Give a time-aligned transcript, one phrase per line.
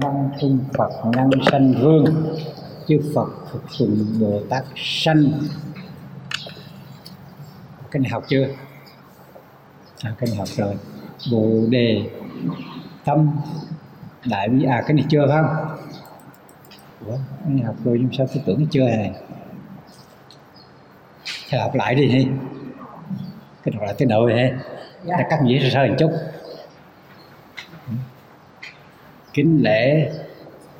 [0.00, 2.04] văn trung Phật, năng sanh vương.
[2.88, 5.32] Chư Phật phục tùng Bồ Tát sanh.
[7.90, 8.48] Cái này học chưa?
[10.02, 10.74] À, cái này học rồi.
[11.32, 12.10] Bồ đề
[13.04, 13.30] tâm.
[14.24, 15.76] Đại bi à cái này chưa không?
[17.06, 19.12] Ủa, cái này học rồi nhưng sao tôi tưởng chưa này
[21.50, 22.26] thì học lại đi
[23.64, 24.52] cái học lại tới đầu này
[25.04, 25.16] dạ.
[25.30, 26.10] cắt nghĩa sơ sơ một chút.
[29.32, 30.10] Kính lễ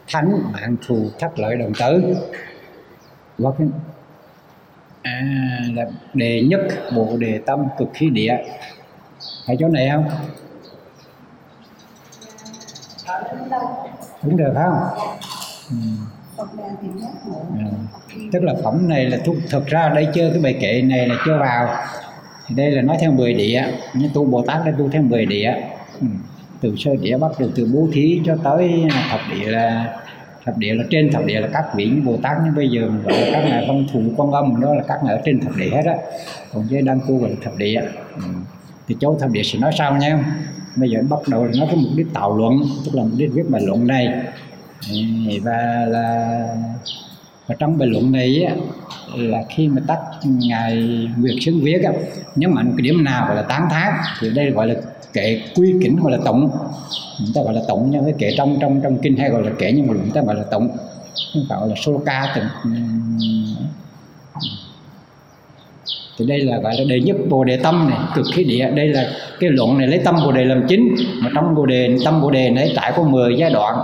[0.09, 2.17] thánh mạng thù thất lợi đồng tử.
[3.39, 3.55] Hoặc
[5.03, 5.21] à,
[5.75, 6.61] là đề nhất
[6.97, 8.37] bộ đề tâm cực khí địa
[9.49, 10.05] phải chỗ này không?
[14.23, 14.75] Đúng được không?
[15.71, 15.77] Ừ.
[18.33, 19.19] Tức là phẩm này là
[19.51, 21.77] thực ra đây chơi cái bài kệ này là chưa vào.
[22.47, 23.67] Thì đây là nói theo 10 địa.
[23.95, 25.55] Như tu bồ tát đã tu theo 10 địa.
[26.01, 26.07] Ừ.
[26.61, 29.97] Từ sơ địa bắt đầu từ bố thí cho tới thập địa là
[30.45, 33.03] thập địa là trên thập địa là các vị bồ tát nhưng bây giờ mình
[33.03, 35.57] gọi là các ngài phong thủ, quan âm đó là các ngài ở trên thập
[35.57, 35.95] địa hết á.
[36.53, 37.83] Còn dưới đang tu gọi là thập địa.
[38.17, 38.23] Ừ
[38.89, 40.37] thì chỗ thập địa sẽ nói sau nha.
[40.77, 43.31] Bây giờ bắt đầu là nói cái mục đích tạo luận tức là mục đích
[43.33, 44.09] viết bài luận này.
[45.43, 46.39] Và là
[47.47, 48.55] và trong bài luận này á,
[49.17, 50.77] là khi mà tắt ngài
[51.19, 51.93] Nguyệt Xứng viết á,
[52.37, 54.75] nhấn mạnh cái điểm nào gọi là tán thán thì đây gọi là
[55.13, 56.51] kệ quy kính gọi là tổng
[57.19, 59.51] chúng ta gọi là tổng nhưng cái kệ trong trong trong kinh hay gọi là
[59.59, 60.69] kệ nhưng mà chúng ta gọi là tổng
[61.35, 62.73] không phải gọi là sloka tụng
[66.19, 68.71] thì đây là gọi là đề nhất bồ đề tâm này cực khí địa.
[68.75, 70.95] Đây là cái luận này lấy tâm bồ đề làm chính.
[71.23, 73.75] Mà trong bồ đề tâm bồ đề này trải có 10 giai đoạn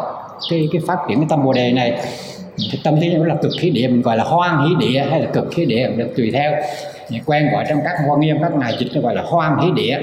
[0.50, 1.90] cái cái phát triển cái tâm bồ đề này
[2.58, 5.20] cái tâm thứ nhất là cực khí địa mình gọi là hoan hỷ địa hay
[5.20, 6.52] là cực khí địa được tùy theo.
[7.26, 10.00] Quen gọi trong các hoa nghiêm các ngài dịch nó gọi là hoan hỷ địa.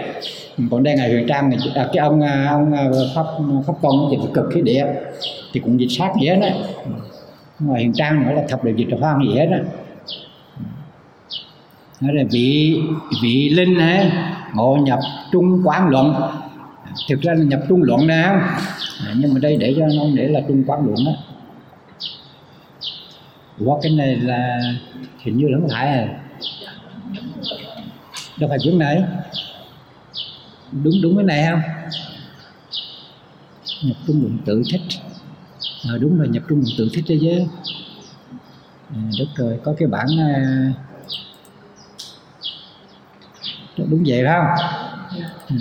[0.71, 3.25] Còn đây ngài huyền trang này à, cái ông à, ông à, pháp
[3.67, 4.85] pháp công dịch cực khí địa.
[5.53, 6.47] Thì cũng dịch sát nghĩa đó.
[7.59, 9.57] Ngoài huyền trang nữa là thập đều dịch là hoan gì hết đó
[12.01, 12.81] nó là vị
[13.23, 14.11] vị linh ấy,
[14.53, 14.99] ngộ nhập
[15.31, 16.13] trung quán luận.
[17.09, 18.35] Thực ra là nhập trung luận nè.
[19.15, 21.11] Nhưng mà đây để cho nó để là trung quán luận đó
[23.65, 24.59] qua cái này là
[25.19, 26.07] hình như là không phải à?
[28.37, 29.03] Đâu phải chuyện này.
[30.71, 31.61] Đúng đúng cái này không?
[33.83, 34.81] Nhập trung luận tự thích.
[35.89, 37.45] À, đúng rồi nhập trung luận tự thích đấy chứ.
[38.95, 40.73] À, đúng rồi có cái bản à,
[43.77, 44.67] Dạ, đúng vậy phải không?
[45.49, 45.55] Ừ.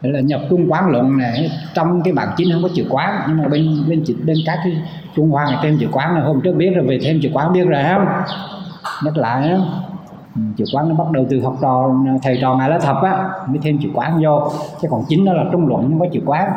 [0.00, 3.22] Đấy là nhập trung quán luận này trong cái bản chính không có chữ quán
[3.28, 4.82] nhưng mà bên bên bên các cái
[5.14, 7.52] trung hoa này thêm chữ quán này hôm trước biết rồi về thêm chữ quán
[7.52, 8.06] biết rồi không?
[9.04, 9.56] Nhắc lại đó.
[10.56, 11.90] Chữ quán nó bắt đầu từ học trò
[12.22, 14.52] thầy trò ngài lá thập á mới thêm chữ quán vô.
[14.82, 16.52] Chứ còn chính nó là trung luận không có chữ quán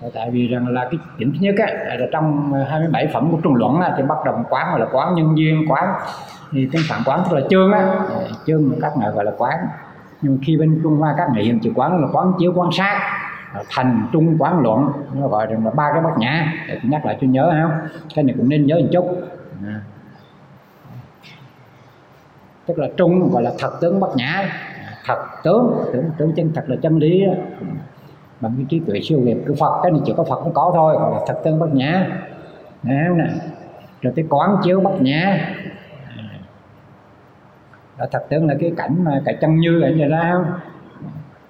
[0.00, 3.38] ờ, tại vì rằng là cái điểm thứ nhất á, là trong 27 phẩm của
[3.42, 5.94] trung luận á, thì bắt đầu quán gọi là quán nhân duyên quán
[6.52, 7.80] thì tiếng phạn quán tức là chương á.
[8.08, 9.58] Ờ, chương các ngài gọi là quán.
[10.22, 13.00] Nhưng khi bên trung hoa các ngài hiện chữ quán là quán chiếu quán sát
[13.70, 14.92] thành trung quán luận.
[15.14, 16.52] Nó gọi là ba cái bát nhã.
[16.68, 17.88] Để nhắc lại cho nhớ không?
[18.14, 19.06] Cái này cũng nên nhớ một chút.
[19.66, 19.80] À
[22.66, 24.48] tức là trung gọi là thật tướng bất nhã.
[25.06, 25.74] Thật tướng.
[25.92, 27.24] Tướng tướng chân thật là chân lý
[28.40, 30.70] bằng cái trí tuệ siêu việt của Phật, cái này chỉ có Phật mới có
[30.74, 32.06] thôi, gọi là thật tướng bất nhã.
[32.82, 33.04] Nè
[34.00, 35.54] rồi cái quán chiếu bất nhã
[37.98, 40.44] đó thật tướng là cái cảnh mà cái chân như vậy ra lao,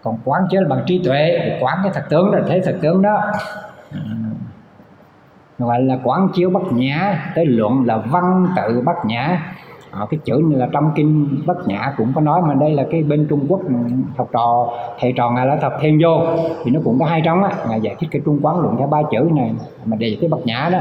[0.03, 2.79] còn quán chiếu là bằng trí tuệ thì quán cái thật tướng là thấy thật
[2.83, 3.33] tướng đó.
[5.59, 9.43] Gọi là quán chiếu bất nhã tới luận là văn tự bất nhã.
[9.91, 12.85] À, cái chữ như là trong kinh bất nhã cũng có nói mà đây là
[12.91, 13.75] cái bên trung quốc ừ,
[14.17, 14.69] học trò
[14.99, 16.27] thầy trò ngài là thập thêm vô.
[16.65, 18.87] Thì nó cũng có hai trong á ngài giải thích cái trung quán luận theo
[18.87, 19.55] ba chữ này
[19.85, 20.79] mà để cái bất nhã đó.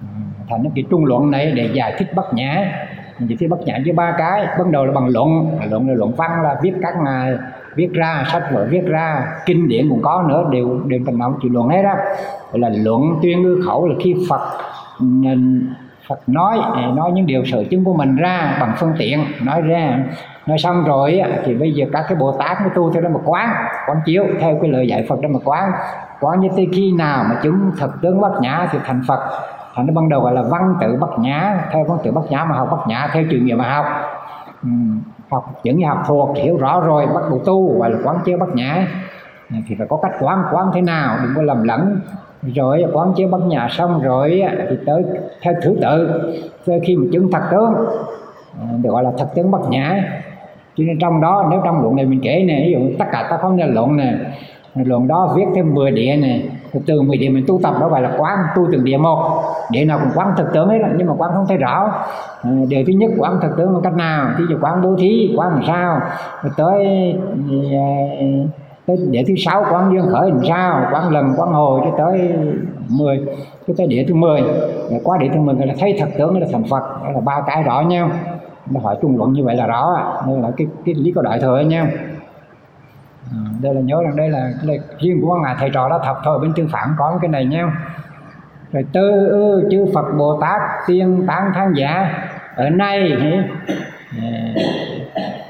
[0.00, 0.06] Ừ,
[0.48, 2.72] thành cái trung luận này để giải thích bất nhã
[3.18, 5.58] giải thích bất nhã với ba cái ban đầu là bằng luận.
[5.70, 7.34] Luận là luận văn là viết các ngài
[7.74, 11.38] viết ra, sách vở viết ra, kinh điển cũng có nữa, đều đều thành nào
[11.42, 11.94] chịu luận hết đó
[12.52, 14.40] là luận tuyên ngư khẩu là khi phật
[15.24, 15.34] à,
[16.08, 19.62] Phật nói à, nói những điều sở chứng của mình ra bằng phương tiện, nói
[19.62, 19.98] ra,
[20.46, 23.20] nói xong rồi thì bây giờ các cái Bồ Tát mới tu theo đó mà
[23.24, 23.48] quán
[23.88, 25.72] quán chiếu, theo cái lời dạy Phật đó mà quán.
[26.20, 29.20] Quán như tới khi nào mà chứng thật tướng bất nhã thì thành Phật
[29.76, 32.44] thành nó ban đầu gọi là văn tự bất nhã theo văn tự bất nhã
[32.44, 33.86] mà học bất nhã theo trường nghiệm mà học.
[34.62, 34.68] Ừ,
[35.30, 38.48] học những học thuộc hiểu rõ rồi bắt đầu tu gọi là quán chiếu bắt
[38.54, 38.86] nhã.
[39.68, 42.00] Thì phải có cách quán quán thế nào đừng có lầm lẫn.
[42.42, 45.04] Rồi quán chiếu bắt nhã xong rồi thì tới
[45.42, 46.20] theo thứ tự
[46.66, 47.74] tới khi mà chứng thật tướng
[48.60, 50.02] à, được gọi là thật tướng bắt nhã.
[50.76, 53.26] Cho nên trong đó nếu trong luận này mình kể này ví dụ tất cả
[53.30, 54.14] các không là luận này
[54.74, 56.48] luận đó viết thêm 10 địa này
[56.86, 59.84] từ 10 địa mình tu tập đó gọi là quán tu từng địa một địa
[59.84, 62.04] nào cũng quán thực tướng ấy là nhưng mà quán không thấy rõ.
[62.42, 64.30] Ờ, Điều thứ nhất quán thực tướng bằng cách nào?
[64.38, 66.00] Ví dụ quán bố thí quán làm sao?
[66.42, 66.86] Rồi tới
[68.18, 68.26] ờ,
[68.86, 70.86] tới địa thứ sáu quán dương khởi làm sao?
[70.92, 72.32] Quán lần quán hồi cho tới
[72.88, 73.26] 10
[73.68, 74.40] cho tới địa thứ 10
[74.90, 77.42] rồi qua địa thứ 10 là thấy thật tướng là thành Phật đó là ba
[77.46, 78.10] cái rõ nhau.
[78.70, 81.40] Nó hỏi trung luận như vậy là rõ nên là cái cái lý có đại
[81.40, 81.90] thừa nha
[83.30, 86.00] ờ, đây là nhớ rằng đây là, đây là riêng của ngài thầy trò đó
[86.04, 87.72] thật thôi bên tương phản có cái này nha
[88.72, 92.10] rồi tư ư chư Phật Bồ Tát tiên tán Thánh giả.
[92.56, 93.16] Ở nay
[94.22, 94.28] à,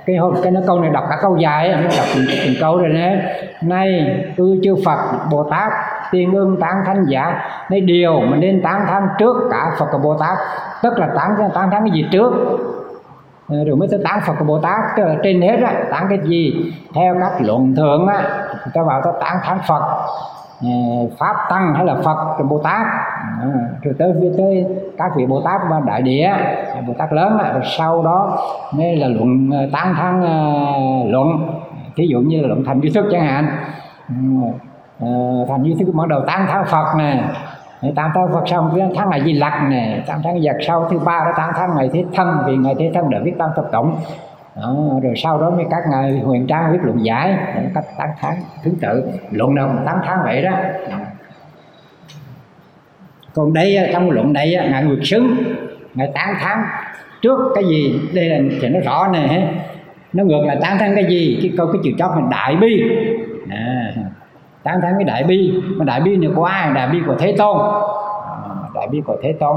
[0.06, 2.78] cái hôm cái nó câu này đọc cả câu dài nó đọc từng, từng câu
[2.78, 3.36] rồi nè.
[3.62, 4.98] Nay ư chư Phật
[5.30, 5.72] Bồ Tát
[6.10, 7.40] tiên ương tán thán giả.
[7.70, 10.38] Đây điều mình nên tán thán trước cả Phật và Bồ Tát.
[10.82, 12.32] Tức là tán tán thán cái gì trước?
[13.48, 14.80] À, rồi mới tới tán Phật của Bồ Tát.
[14.96, 16.72] Tức là trên hết á tán cái gì?
[16.94, 18.22] Theo các luận thượng á
[18.74, 19.82] ta vào ta tán thán Phật.
[20.62, 20.76] À,
[21.18, 22.86] Pháp tăng hay là Phật Bồ Tát
[23.40, 23.48] ờ,
[23.82, 24.66] rồi tới tới
[24.98, 26.32] các vị Bồ Tát và đại địa
[26.86, 28.38] Bồ Tát lớn rồi sau đó
[28.72, 30.44] mới là luận ờ, tán thắng ờ,
[31.06, 31.28] luận.
[31.96, 33.46] Thí dụ như là luận thành duy thức chẳng hạn.
[35.00, 35.08] Ờ,
[35.48, 37.24] thành duy thức bắt đầu tán thắng Phật nè.
[37.96, 40.02] Tám tháng Phật xong cái tháng ngày Di Lặc nè.
[40.06, 42.90] Tám tháng giật sau thứ ba đó tám tháng ngày Thế Thân vì ngày Thế
[42.94, 43.96] Thân đã viết tam thập tổng
[44.56, 47.38] đó, rồi sau đó mới các ngài huyền trang viết luận giải
[47.74, 48.34] cách tám tháng
[48.64, 49.10] thứ tự.
[49.30, 50.50] Luận nào tám tháng vậy đó
[53.36, 55.36] còn đây trong luận đây ngài nguyệt xứng
[55.94, 56.64] ngài tán tháng
[57.22, 58.00] trước cái gì?
[58.14, 59.52] Đây là thì nó rõ nè
[60.12, 61.38] nó ngược lại tán tháng cái gì?
[61.42, 62.82] Cái câu cái chữ chót là đại bi.
[63.50, 63.92] À,
[64.62, 65.62] tán thán cái đại bi.
[65.76, 66.72] Mà đại bi này của ai?
[66.72, 67.58] Đại bi của thế tôn.
[68.26, 69.56] À, đại bi của thế tôn.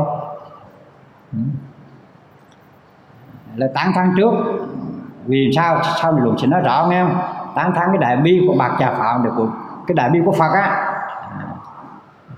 [1.33, 1.39] Ừ.
[3.55, 4.31] Là tán thán trước.
[5.25, 5.81] Vì sao?
[6.01, 7.17] Sao luận sẽ nói rõ nghe không?
[7.55, 9.47] Tán thán cái đại bi của bạc trà phạm được của
[9.87, 10.93] cái đại bi của phật á.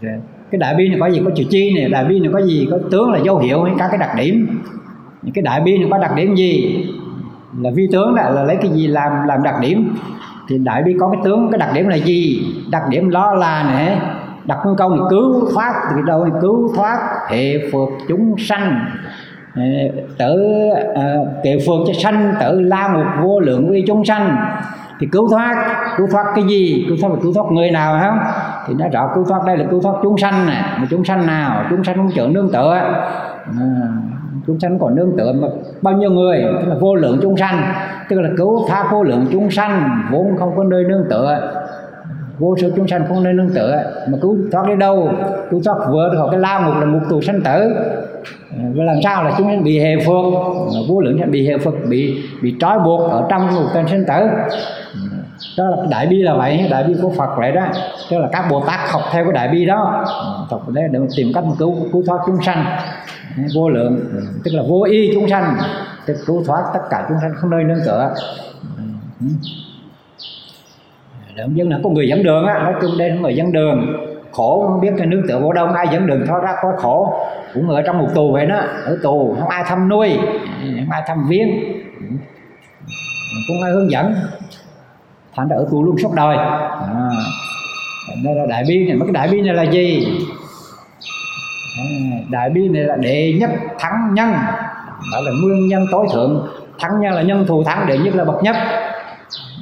[0.01, 0.09] À,
[0.51, 2.68] cái đại bi này có gì có chữ chi này đại bi này có gì
[2.71, 4.59] có tướng là dấu hiệu hay các cái đặc điểm.
[5.21, 6.86] Những cái đại bi này có đặc điểm gì?
[7.59, 9.95] Là vi tướng là, là lấy cái gì làm làm đặc điểm?
[10.48, 12.45] Thì đại bi có cái tướng cái đặc điểm là gì?
[12.71, 14.00] Đặc điểm đó là nè
[14.45, 16.98] đặt con câu thì cứu thoát từ đâu thì cứu thoát
[17.30, 18.80] hệ phượt chúng sanh.
[19.56, 19.62] Ờ,
[20.18, 20.38] tự
[21.44, 24.36] kệ ờ, phượt cho sanh tự la một vô lượng vi chúng sanh.
[25.00, 25.56] Thì cứu thoát
[25.98, 26.86] cứu thoát cái gì?
[26.88, 28.18] Cứu thoát là cứu thoát người nào không?
[28.68, 30.63] Thì nó rõ cứu thoát đây là cứu thoát chúng sanh này.
[30.80, 31.66] Mà chúng sanh nào?
[31.69, 32.74] Chúng sanh không chịu nương tựa.
[32.74, 32.96] À,
[34.48, 35.48] chúng sanh còn nương tựa mà
[35.81, 36.44] bao nhiêu người?
[36.62, 37.74] Tức là vô lượng chúng sanh.
[38.10, 41.52] Tức là cứu thoát vô lượng chúng sanh vốn không có nơi nương tựa.
[42.40, 43.84] Vô số chúng sanh không nơi nương tựa.
[44.08, 45.10] Mà cứu thoát đi đâu?
[45.52, 47.74] Cứu thoát vừa khỏi cái lao ngục là ngục tù sanh tử.
[48.75, 50.25] Và làm sao là chúng sanh bị hệ phục
[50.90, 54.06] vô lượng sanh bị hệ phục bị bị trói buộc ở trong ngục cái sanh
[54.08, 54.28] tử
[55.57, 57.65] đó là đại bi là vậy đại bi của phật vậy đó.
[58.09, 60.05] Tức là các bồ tát học theo cái đại bi đó.
[60.49, 60.81] Học để,
[61.17, 62.65] tìm cách cứu cứu thoát chúng sanh.
[63.55, 63.99] Vô lượng
[64.43, 65.57] tức là vô y chúng sanh.
[66.05, 68.13] Tức cứu thoát tất cả chúng sanh không nơi nương tựa.
[71.36, 73.93] Động dân là có người dẫn đường á nói chung đây là người dẫn đường.
[74.31, 77.13] Khổ không biết cái nương tựa vô đâu ai dẫn đường thoát ra có khổ.
[77.53, 78.55] Cũng ở trong một tù vậy đó
[78.86, 80.17] ở tù không ai thăm nuôi
[80.62, 81.50] không ai thăm viếng.
[83.48, 84.15] Cũng ai hướng dẫn
[85.35, 87.09] thành ra ở tù luôn suốt đời à,
[88.23, 90.07] đây là đại bi này mấy cái đại bi này là gì?
[91.77, 91.83] À,
[92.29, 94.31] đại bi này là đệ nhất thắng nhân
[95.11, 96.47] đó là nguyên nhân tối thượng.
[96.79, 98.55] Thắng nhân là nhân thù thắng đệ nhất là bậc nhất.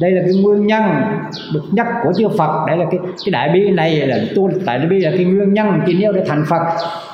[0.01, 0.83] Đây là cái nguyên nhân
[1.53, 2.65] bậc nhất của chư Phật.
[2.67, 5.53] Đây là cái cái đại bi này là tu tại đại bi là cái nguyên
[5.53, 6.61] nhân chỉ nếu để thành Phật.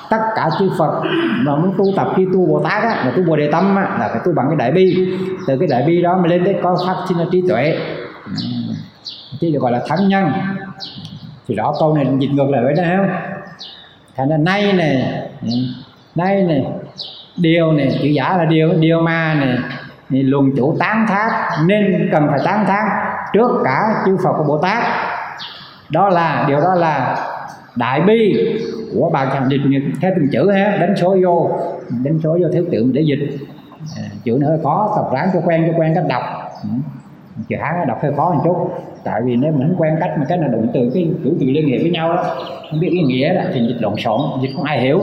[0.09, 1.01] Tất cả chư Phật
[1.45, 3.97] mà muốn tu tập khi tu Bồ Tát á, mà tu Bồ Đề Tâm á,
[3.99, 5.07] là phải tu bằng cái đại bi.
[5.47, 7.77] Từ cái đại bi đó mà lên tới có phát sinh trí tuệ
[9.41, 10.31] chứ được gọi là thắng nhân
[11.47, 13.09] thì rõ câu này dịch ngược lại với đây không?
[14.15, 15.49] Thành ra nay này ừ,
[16.15, 16.65] nay này,
[17.37, 19.57] điều này, chữ giả là điều điều ma này
[20.09, 20.25] thì
[20.57, 22.85] chủ tán thác, nên cần phải tán thác
[23.33, 24.83] trước cả chư Phật của Bồ Tát.
[25.89, 27.17] Đó là, điều đó là
[27.75, 28.49] đại bi
[28.93, 29.61] của bà thằng dịch
[30.01, 31.59] theo từng chữ ha, đánh số vô,
[32.03, 33.37] đánh số vô theo tượng để dịch.
[33.97, 36.23] À, chữ nó hơi khó, tập ráng cho quen cho quen cách đọc.
[36.63, 36.69] Ừ
[37.49, 38.83] chữ hán đọc hơi khó một chút.
[39.03, 41.45] Tại vì nếu mình không quen cách mà cái là động từ cái chủ từ
[41.45, 42.23] liên hệ với nhau đó
[42.71, 45.01] không biết ý nghĩa đó, thì dịch lộn xộn dịch không ai hiểu.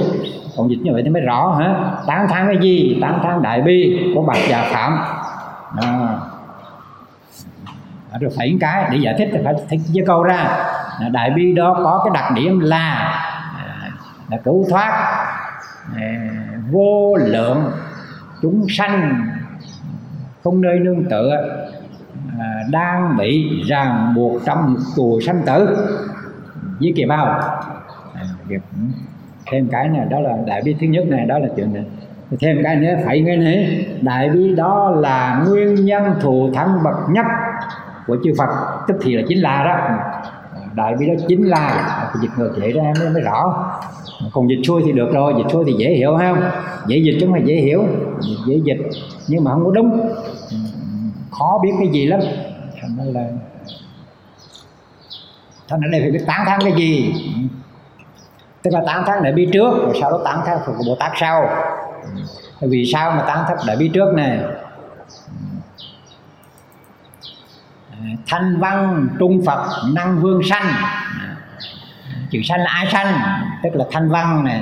[0.56, 1.74] Còn dịch như vậy thì mới rõ hả?
[2.06, 2.98] Tán thán cái gì?
[3.02, 4.98] Tán thán đại bi của bạc già phạm.
[5.76, 6.18] Đó.
[8.20, 10.66] rồi phải cái để giải thích thì phải thích với câu ra.
[11.10, 12.94] Đại bi đó có cái đặc điểm là
[13.58, 13.90] à,
[14.30, 14.90] là cứu thoát
[15.96, 16.28] à,
[16.70, 17.70] vô lượng
[18.42, 19.26] chúng sanh
[20.44, 21.36] không nơi nương tựa
[22.38, 25.76] à, đang bị ràng buộc trong tù sanh tử.
[26.80, 27.26] Với kỳ bao.
[28.14, 28.22] À,
[29.50, 31.84] thêm cái này đó là đại bi thứ nhất này đó là chuyện này.
[32.40, 36.94] Thêm cái nữa phải nghe này đại bi đó là nguyên nhân thù thắng bậc
[37.10, 37.26] nhất
[38.06, 38.48] của chư Phật.
[38.88, 39.96] Tức thì là chính là đó.
[40.74, 43.70] Đại bi đó chính là dịch ngược vậy ra mới, mới rõ.
[44.32, 46.42] Còn dịch xuôi thì được rồi dịch xuôi thì dễ hiểu không?
[46.86, 47.84] Dễ dịch chứ không phải dễ hiểu.
[48.46, 48.88] Dễ dịch
[49.28, 50.10] nhưng mà không có đúng
[51.38, 52.20] khó biết cái gì lắm.
[52.80, 53.28] Thành ra là
[55.68, 57.14] thành ra đây phải biết tán thán cái gì.
[58.62, 61.12] Tức là tán thán để biết trước, rồi sau đó tán thán phục bồ tát
[61.20, 61.48] sau.
[62.60, 64.40] Vì sao mà tán thán để biết trước này
[68.26, 70.66] thanh văn trung phật, năng vương sanh
[72.32, 73.20] chữ sanh là ai sanh?
[73.62, 74.60] Tức là thanh văn này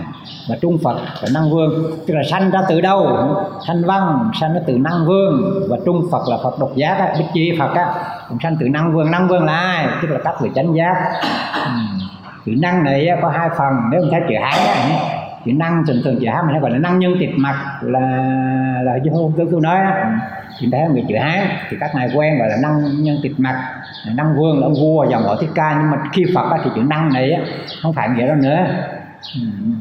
[0.48, 1.90] và trung phật và năng vương.
[2.06, 3.26] Tức là sanh ra từ đâu?
[3.66, 5.62] Thanh văn sanh ra từ năng vương.
[5.68, 7.94] Và trung phật là phật độc giác á, bích chi phật á
[8.28, 9.10] cũng sanh từ năng vương.
[9.10, 9.86] Năng vương là ai?
[10.02, 10.94] Tức là các vị chánh giác.
[12.46, 13.72] Chữ năng này có hai phần.
[13.90, 14.90] Nếu mình thấy chữ hán
[15.44, 18.00] chữ năng thường thường chữ hán mình hay gọi là năng nhân tiệt mặt là
[18.82, 20.20] là chứ không tôi tôi nói á.
[20.58, 23.64] Thì thấy người chữ hán thì các ngài quen gọi là năng nhân tiệt mặt
[24.14, 25.76] năng vương là ông vua dòng họ thích ca.
[25.80, 27.42] Nhưng mà khi phật á, thì chữ năng này á,
[27.82, 28.66] không phải vậy đâu nữa.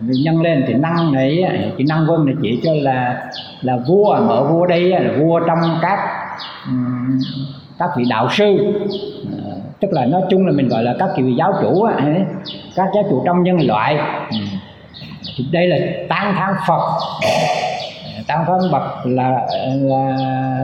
[0.02, 1.44] Nhân lên thì năng này
[1.78, 3.30] chữ năng vương này chỉ cho là
[3.62, 6.00] là vua mà ở vua đây là vua trong các
[7.80, 8.58] các vị đạo sư.
[9.80, 11.88] Tức là nói chung là mình gọi là các vị giáo chủ
[12.76, 13.98] các giáo chủ trong nhân loại
[15.38, 15.78] thì đây là
[16.10, 16.82] tán thán phật.
[18.28, 19.48] Tán thán bậc là,
[19.82, 20.16] là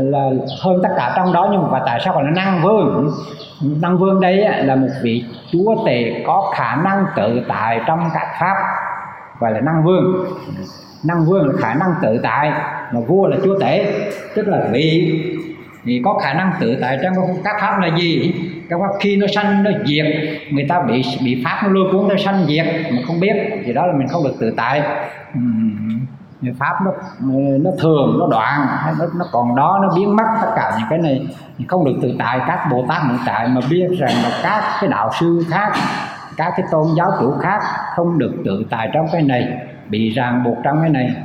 [0.01, 0.29] là
[0.62, 3.12] hơn tất cả trong đó nhưng mà tại sao gọi là năng vương?
[3.81, 8.27] Năng vương đây là một vị chúa tể có khả năng tự tại trong các
[8.39, 8.55] pháp
[9.39, 10.25] gọi là năng vương.
[11.03, 12.51] Năng vương là khả năng tự tại
[12.91, 13.86] mà vua là chúa tể
[14.36, 15.22] tức là vị
[15.86, 17.13] thì có khả năng tự tại trong
[17.44, 18.34] các pháp là gì?
[18.70, 20.06] Các pháp khi nó sanh nó diệt
[20.51, 23.34] người ta bị bị pháp nó lôi cuốn nó sanh diệt mà không biết
[23.65, 24.82] thì đó là mình không được tự tại.
[26.60, 26.92] Pháp nó
[27.62, 28.68] nó thường nó đoạn
[29.00, 31.27] nó, nó còn đó nó biến mất tất cả những cái này.
[31.68, 34.89] Không được tự tại các bồ tát hiện tại mà biết rằng là các cái
[34.89, 35.72] đạo sư khác
[36.38, 37.60] các cái tôn giáo chủ khác
[37.96, 39.48] không được tự tại trong cái này
[39.89, 41.15] bị ràng buộc trong cái này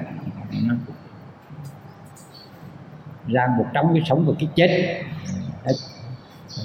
[3.27, 5.03] ràng buộc trong cái sống và cái chết.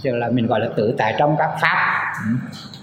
[0.04, 2.14] Cho là mình gọi là tự tại trong các pháp.
[2.26, 2.32] Ừ.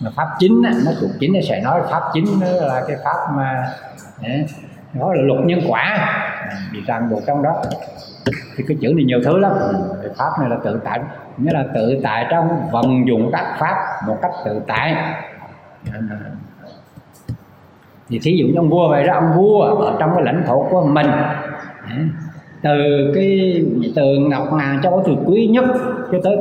[0.01, 3.35] Mà pháp chính nó thuộc chính nó sẽ nói pháp chính nó là cái pháp
[3.37, 3.69] mà
[4.93, 6.09] đó là luật nhân quả.
[6.73, 7.63] Bị ràng buộc trong đó.
[8.57, 9.53] Thì cái chữ này nhiều thứ lắm.
[10.17, 11.01] Pháp này là tự tại,
[11.37, 13.77] nghĩa là tự tại trong vận dụng các pháp
[14.07, 14.97] một cách tự tại.
[18.09, 20.67] Thì thí dụ như ông vua vậy đó, ông vua ở trong cái lãnh thổ
[20.71, 21.11] của mình
[22.63, 23.63] từ cái,
[23.97, 25.65] từ ngọc ngà cho từ quý nhất,
[26.13, 26.37] cho tới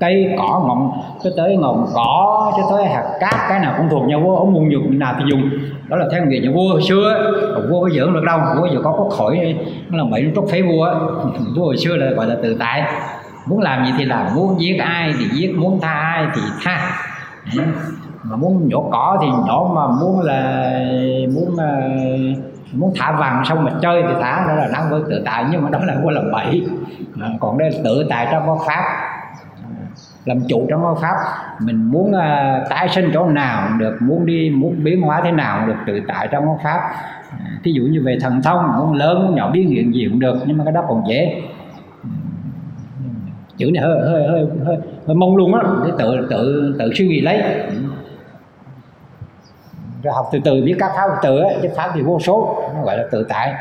[0.00, 0.90] cây, cỏ, ngọn,
[1.24, 4.36] cho tới ngọn cỏ, cho tới hạt cát, cái nào cũng thuộc nhà vua.
[4.36, 5.42] Ông muốn dùng nào thì dùng.
[5.88, 8.38] Đó là theo nghề nhà vua hồi xưa còn vua bây giờ không được đâu.
[8.60, 9.56] Vua giờ có có khỏi
[9.90, 10.94] nó làm bậy nó trút phế vua
[11.56, 12.82] vua hồi xưa là gọi là tự tại.
[13.46, 14.26] Muốn làm gì thì làm.
[14.34, 15.54] Muốn giết ai thì giết.
[15.56, 16.90] Muốn tha ai thì tha.
[18.22, 19.74] Mà muốn nhổ cỏ thì nhổ.
[19.74, 20.80] Mà muốn là
[21.34, 21.90] muốn là
[22.72, 25.62] muốn thả vàng xong mà chơi thì thả đó là năng với tự tại nhưng
[25.62, 26.66] mà đó là vua làm bậy.
[27.40, 28.82] Còn đây là tự tại trong pháp pháp.
[30.24, 31.14] Làm chủ trong pháp.
[31.60, 35.66] Mình muốn uh, tái sinh chỗ nào được muốn đi muốn biến hóa thế nào
[35.66, 36.80] được tự tại trong pháp.
[37.64, 40.36] Thí dụ như về thần thông muốn lớn muốn nhỏ biến hiện gì cũng được
[40.46, 41.42] nhưng mà cái đó còn dễ.
[43.56, 47.08] Chữ này hơi hơi hơi hơi, hơi mông luôn á để tự tự tự suy
[47.08, 47.42] nghĩ lấy
[50.02, 52.82] rồi học từ từ, biết các pháp từ ấy chứ pháp thì vô số, nó
[52.82, 53.54] gọi là tự tại.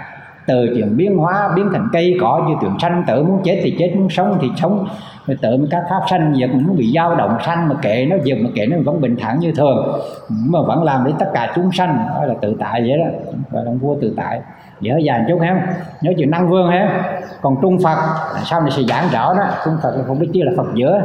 [0.47, 3.75] Từ chuyện biến hóa, biến thành cây, cỏ như tượng sanh tử muốn chết thì
[3.79, 4.87] chết, muốn sống thì sống.
[5.27, 8.37] Rồi tự các pháp sanh diệt muốn bị dao động sanh, mà kệ nó diệt
[8.41, 10.01] mà kệ nó vẫn bình thản như thường.
[10.29, 13.65] Mà vẫn làm để tất cả chúng sanh đó là tự tại vậy đó, gọi
[13.65, 14.41] là vua tự tại.
[14.81, 15.67] Dễ dàng chút ha.
[16.01, 17.13] Nhớ chuyện năng vương ha.
[17.41, 17.97] Còn trung phật
[18.43, 19.43] sau này sẽ giảng rõ đó.
[19.65, 21.01] Trung phật là không biết chi là phật giữa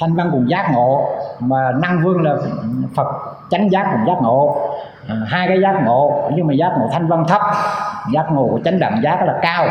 [0.00, 1.08] thanh văn cùng giác ngộ,
[1.40, 2.36] mà năng vương là
[2.94, 3.06] phật
[3.50, 4.70] chánh giác cùng giác ngộ.
[5.08, 7.42] À, hai cái giác ngộ nhưng mà giác ngộ thanh văn thấp
[8.12, 9.66] giác ngộ của chánh đẳng giác là cao.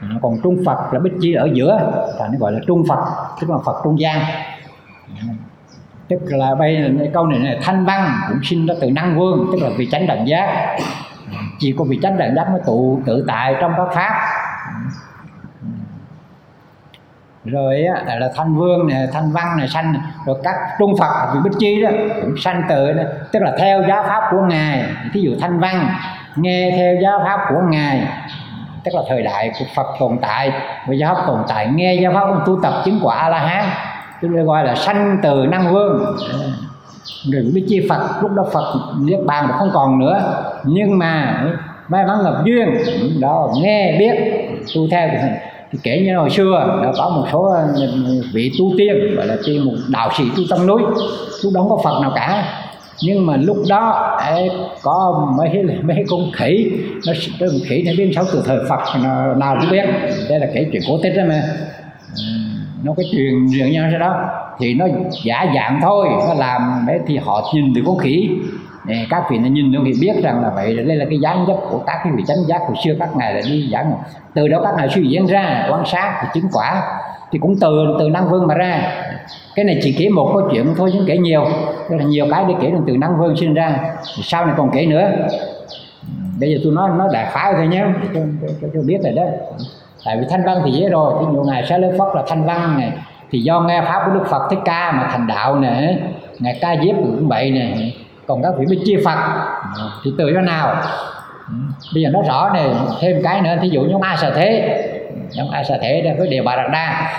[0.00, 1.78] À, còn trung phật là bích chi ở giữa
[2.18, 3.04] là nó gọi là trung phật
[3.40, 4.20] tức là phật trung gian.
[6.08, 9.58] Tức là bây câu này là thanh văn cũng sinh ra từ năng vương tức
[9.62, 10.46] là vì chánh đẳng giác.
[11.32, 14.12] À, chỉ có vì chánh đẳng giác mới tụ tự tại trong các pháp
[17.44, 19.94] rồi á, là thanh vương này thanh văn này sanh
[20.26, 21.90] rồi các trung phật vị bích chi đó
[22.22, 23.02] cũng sanh từ đó.
[23.32, 24.84] Tức là theo giáo pháp của ngài.
[25.12, 25.94] Thí dụ thanh văn
[26.36, 28.06] nghe theo giáo pháp của ngài
[28.84, 30.52] tức là thời đại của phật tồn tại
[30.86, 33.38] và giáo pháp tồn tại nghe giáo pháp ông tu tập chứng quả a la
[33.38, 33.64] hán
[34.22, 36.16] chúng ta gọi là sanh từ năng vương.
[37.32, 40.44] Rồi biết chi phật lúc đó phật niết bàn không còn nữa.
[40.64, 41.44] Nhưng mà
[41.88, 42.76] may mắn gặp duyên
[43.20, 44.14] đó nghe biết
[44.74, 45.28] tu theo thì
[45.82, 47.68] kể như hồi xưa đã có một số ờ,
[48.32, 50.82] vị tu tiên gọi là tiên một đạo sĩ tu tâm núi
[51.42, 52.58] lúc đó không có phật nào cả.
[53.02, 54.50] Nhưng mà lúc đó ấy,
[54.82, 56.70] có mấy mấy con khỉ
[57.06, 59.84] nó con khỉ nó biến xấu từ thời Phật nào, nào cũng biết.
[60.28, 61.42] Đây là kể chuyện cổ tích đó mà.
[62.84, 64.14] Nó có truyền truyền nhau sau đó.
[64.58, 64.86] Thì nó
[65.24, 68.28] giả dạng thôi nó làm đấy thì họ nhìn từ con khỉ
[68.84, 70.76] để các vị nhìn nó thì biết rằng là vậy.
[70.76, 73.34] Đây là cái dáng dấp của các cái vị chánh giác hồi xưa các ngài
[73.34, 73.92] đã đi giảng.
[74.34, 76.82] Từ đó các ngài suy diễn ra quan sát thì chứng quả.
[77.32, 78.92] Thì cũng từ từ năng vương mà ra.
[79.54, 81.44] Cái này chỉ kể một câu chuyện thôi chứ kể nhiều.
[81.88, 83.78] Rất là nhiều cái để kể từ năng vương sinh ra.
[84.16, 85.10] Thì sau này còn kể nữa.
[86.40, 87.84] Bây giờ tôi nói nó đại khái thôi nhé.
[88.14, 89.24] Cho, cho, cho, cho biết rồi đó.
[90.04, 91.14] Tại vì thanh văn thì dễ rồi.
[91.20, 92.92] Thì nhiều ngày sẽ lấy phật là thanh văn này.
[93.30, 95.98] Thì do nghe pháp của đức phật thích ca mà thành đạo này
[96.38, 99.18] ngài ca diếp cũng vậy này còn các vị mới chia phật.
[99.78, 100.74] Ờ, thì từ chỗ nào?
[101.48, 101.54] Ừ,
[101.94, 104.78] bây giờ nó rõ này thêm cái nữa thí dụ như a sa thế.
[105.34, 107.12] Nhóm a sa thế đây với đề bà đạt đa.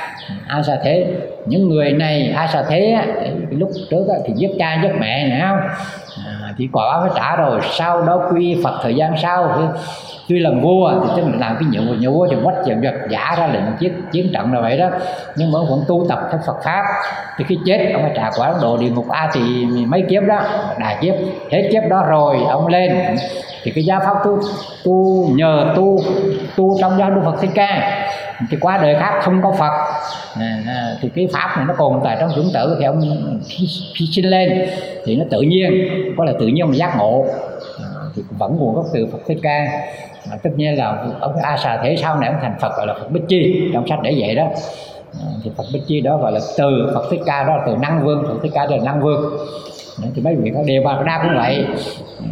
[0.48, 1.06] A sa thế
[1.46, 2.98] những người này a sa thế
[3.50, 5.60] lúc trước thì giúp cha giúp mẹ nữa không?
[6.26, 9.80] À, thì quả báo phải trả rồi sau đó quy phật thời gian sau thì
[10.30, 12.84] tuy là vua thì tức là làm cái nhiệm vụ nhà vua thì quách dần
[12.84, 14.90] giật giả ra lệnh chiến chiến trận là vậy đó.
[15.36, 16.84] Nhưng mà ông vẫn tu tập theo Phật pháp.
[17.38, 20.42] Thì khi chết ông phải trả quả độ địa ngục a thì mấy kiếp đó
[20.80, 21.16] đại kiếp.
[21.52, 22.98] Hết kiếp đó rồi ông lên.
[23.64, 24.40] Thì cái gia pháp tu
[24.84, 26.00] tu nhờ tu
[26.56, 28.00] tu trong giáo đức Phật thích ca.
[28.50, 29.72] Thì qua đời khác không có Phật.
[30.40, 33.02] À, à thì cái pháp này nó còn tại trong chúng tử thì ông
[33.96, 34.68] khi sinh lên
[35.06, 35.72] thì nó tự nhiên
[36.18, 37.26] có là tự nhiên mà giác ngộ.
[37.80, 39.66] À, thì vẫn nguồn gốc từ Phật thích ca
[40.32, 42.94] à, tất nhiên là ông a xà thế sau này ông thành phật gọi là
[42.94, 44.48] phật bích chi trong sách để vậy đó.
[45.14, 48.06] À, thì phật bích chi đó gọi là từ phật thích ca đó từ năng
[48.06, 49.38] vương phật thích ca là năng vương.
[50.04, 51.66] À, thì mấy vị các đề bà đa cũng vậy.
[52.20, 52.26] À,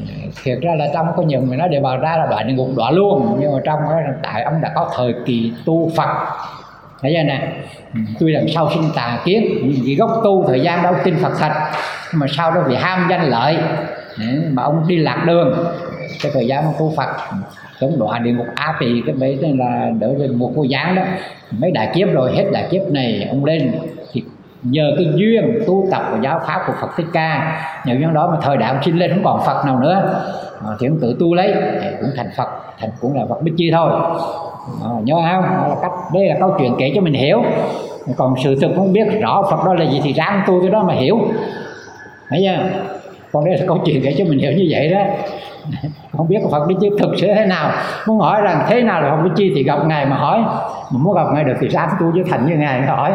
[0.44, 2.70] thiệt ra là trong có nhiều người nói đề bà đa là đoạn địa ngục
[2.76, 6.10] đoạn luôn nhưng mà trong đó tại ông đã có thời kỳ tu phật.
[7.02, 7.48] Thấy chưa nè?
[7.94, 11.32] Ừ, tuy làm sau sinh tà kiến vì gốc tu thời gian đâu tin phật
[11.40, 11.52] thật
[12.12, 13.58] nhưng mà sau đó vì ham danh lợi
[14.18, 15.66] à, mà ông đi lạc đường
[16.24, 17.10] cái thời gian tu phật
[17.80, 20.96] chống đọa địa ngục a thì cái mấy tên là đỡ về một cô giáng
[20.96, 21.02] đó.
[21.60, 23.72] Mấy đại kiếp rồi hết đại kiếp này ông lên.
[24.12, 24.24] Thì
[24.64, 28.30] nhờ cái duyên tu tập của giáo pháp của Phật Thích Ca nhờ duyên đó
[28.32, 30.24] mà thời đại ông sinh lên không còn Phật nào nữa.
[30.80, 31.54] Thì ông tự tu lấy
[32.02, 32.48] cũng thành Phật
[32.80, 33.92] thành cũng là Phật Bích Chi thôi.
[34.84, 35.44] À, nhớ không?
[35.44, 37.44] Đó là cách đây là câu chuyện kể cho mình hiểu.
[38.18, 40.84] Còn sự thực không biết rõ Phật đó là gì thì ráng tu cái đó
[40.84, 41.20] mà hiểu.
[42.30, 42.80] Thấy chưa?
[43.32, 45.00] Còn đây là câu chuyện kể cho mình hiểu như vậy đó.
[46.18, 47.72] không biết Phật Bích Chi thực sự thế nào.
[48.08, 50.40] Muốn hỏi rằng thế nào là Phật Bích Chi thì gặp ngài mà hỏi.
[50.92, 53.12] Mà muốn gặp ngài được thì ráng tu với thành như ngài hỏi.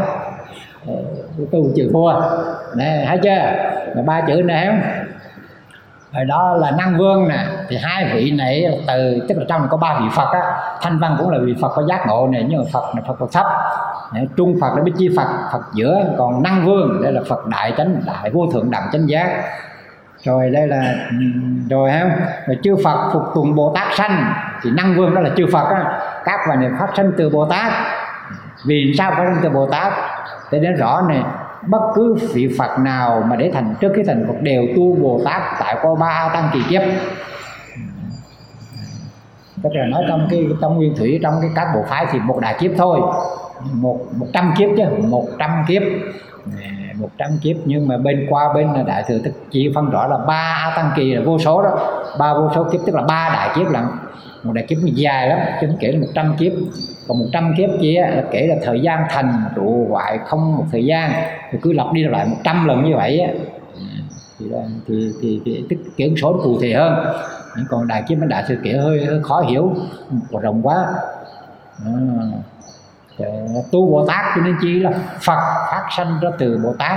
[0.87, 0.95] Ờ,
[1.53, 2.13] tu chịu thua
[2.77, 3.39] nè thấy chưa?
[3.95, 4.81] Rồi ba chữ này không?
[6.13, 7.47] Rồi đó là năng vương nè.
[7.69, 10.41] Thì hai vị này từ, tức là trong này có ba vị phật á.
[10.81, 13.19] Thanh văn cũng là vị phật có giác ngộ này nhưng mà phật là phật
[13.19, 13.47] phật thấp.
[14.37, 16.05] Trung phật là bích chi phật phật giữa.
[16.19, 19.43] Còn năng vương đây là phật đại chánh, đại vô thượng đẳng chánh giác
[20.27, 20.95] rồi đây là
[21.71, 22.11] rồi không
[22.47, 24.33] rồi chư phật phục tùng bồ tát sanh.
[24.63, 26.01] Thì năng vương đó là chư phật á.
[26.25, 27.73] Các và này phát sanh từ bồ tát.
[28.67, 29.93] Vì sao phát sanh từ bồ tát?
[30.51, 31.23] Để đến rõ này,
[31.67, 35.21] bất cứ vị phật nào mà để thành, trước cái thành phật đều tu bồ
[35.25, 36.83] tát tại có ba tăng kỳ kiếp.
[39.63, 42.39] Tức là nói trong cái, trong nguyên thủy, trong cái các bộ phái thì một
[42.41, 43.01] đại kiếp thôi.
[43.73, 45.83] Một một trăm kiếp chứ, một trăm kiếp
[46.99, 50.07] một trăm kiếp nhưng mà bên qua bên là đại thừa tức chỉ phân rõ
[50.07, 51.71] là ba a tăng kỳ là vô số đó.
[52.19, 53.85] Ba vô số kiếp tức là ba đại kiếp lận.
[54.43, 56.53] Một đại kiếp dài lắm chứ kể là một trăm kiếp.
[57.09, 60.65] Còn một trăm kiếp kia là kể là thời gian thành trụ hoại không một
[60.73, 61.11] thời gian.
[61.53, 63.33] Thì cứ lặp đi lặp lại một trăm lần như vậy á.
[64.39, 64.47] Thì,
[64.89, 67.07] thì, thì, thì tức kiểu số cụ thể hơn.
[67.69, 69.75] Còn đại kiếp đại thừa kể hơi, hơi khó hiểu
[70.43, 70.87] rộng quá.
[71.87, 71.93] À
[73.73, 74.91] tu bồ tát cho nên chỉ là
[75.27, 76.97] phật phát sanh ra từ bồ tát.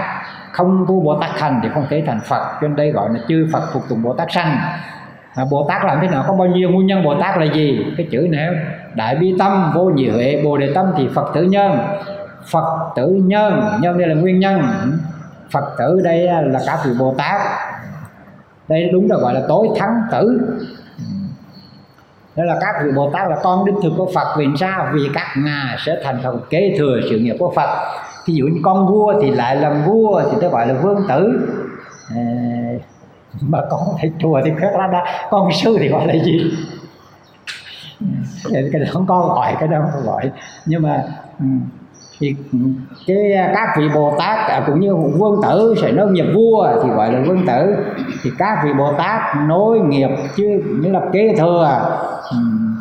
[0.51, 2.57] Không tu bồ tát thành thì không thể thành phật.
[2.61, 4.57] Cho nên đây gọi là chư phật phục tùng bồ tát sanh.
[5.35, 6.23] À, bồ tát làm thế nào?
[6.27, 7.85] Có bao nhiêu nguyên nhân bồ tát là gì?
[7.97, 8.47] Cái chữ này
[8.93, 11.79] đại bi tâm vô nhị huệ bồ đề tâm thì phật tử nhân.
[12.51, 14.61] Phật tử nhân nhân đây là nguyên nhân.
[15.51, 17.41] Phật tử đây là cả vị bồ tát.
[18.67, 20.55] Đây đúng là gọi là tối thắng tử
[22.39, 24.89] đó là các vị bồ tát là con đích thực của phật vì sao?
[24.93, 27.69] Vì các ngài sẽ thành phần kế thừa sự nghiệp của phật.
[28.25, 31.49] Thí dụ như con vua thì lại làm vua thì tôi gọi là vương tử.
[32.15, 32.23] À,
[33.41, 35.05] mà con thầy chùa thì khác lắm đó.
[35.29, 36.51] Con sư thì gọi là gì?
[38.53, 40.31] Cái đó không có gọi cái đó không có gọi.
[40.65, 41.03] Nhưng mà
[41.39, 41.45] ừ,
[42.19, 42.35] thì
[43.07, 46.67] cái à, các vị bồ tát à, cũng như vương tử sẽ nối nghiệp vua
[46.83, 47.75] thì gọi là vương tử.
[48.23, 51.81] Thì các vị bồ tát nối nghiệp chứ như là kế thừa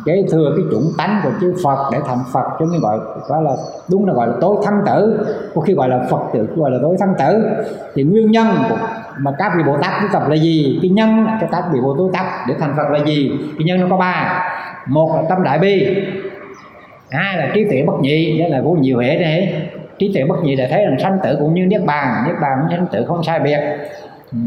[0.05, 2.97] kế thừa cái chủng tánh của chư Phật để thành Phật, cho nên gọi
[3.27, 3.51] gọi là,
[3.91, 5.25] đúng là gọi là tối thân tử.
[5.55, 7.43] Có khi gọi là Phật tử gọi là tối thân tử.
[7.95, 8.47] Thì nguyên nhân
[9.17, 10.79] mà các vị Bồ Tát tu tập là gì?
[10.81, 13.31] Cái nhân cho các vị Bồ Tát để thành Phật là gì?
[13.57, 14.43] Cái nhân nó có ba.
[14.87, 15.87] Một là tâm đại bi
[17.11, 19.63] hai là trí tuệ bất nhị đó là vô nhiều hệ đấy.
[19.99, 22.23] Trí tuệ bất nhị là thấy rằng sanh tử cũng như niết bàn.
[22.27, 23.59] Niết bàn với sanh tử không sai biệt.
[24.31, 24.37] Ừ.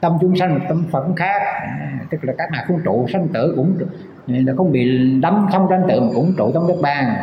[0.00, 1.42] Tâm chúng sanh tâm phật khác.
[1.42, 3.78] À, tức là các hạt không trụ sanh tử cũng
[4.26, 7.16] là không bị đắm trong sanh tử mà cũng trụ trong niết bàn.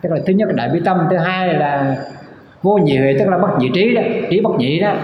[0.00, 1.96] Tức là thứ nhất là đại bi tâm thứ hai là
[2.62, 4.94] vô nhị hệ tức là bất nhị trí đó trí bất nhị đó.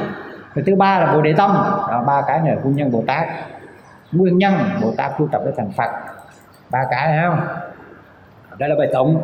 [0.55, 1.51] Rồi thứ ba là bồ đề tâm.
[1.91, 3.29] Đó, ba cái này là nguyên nhân bồ tát.
[4.13, 5.91] Nguyên nhân bồ tát tu tập để thành phật.
[6.71, 7.41] Ba cái thấy không?
[8.59, 9.21] Đây là bài tụng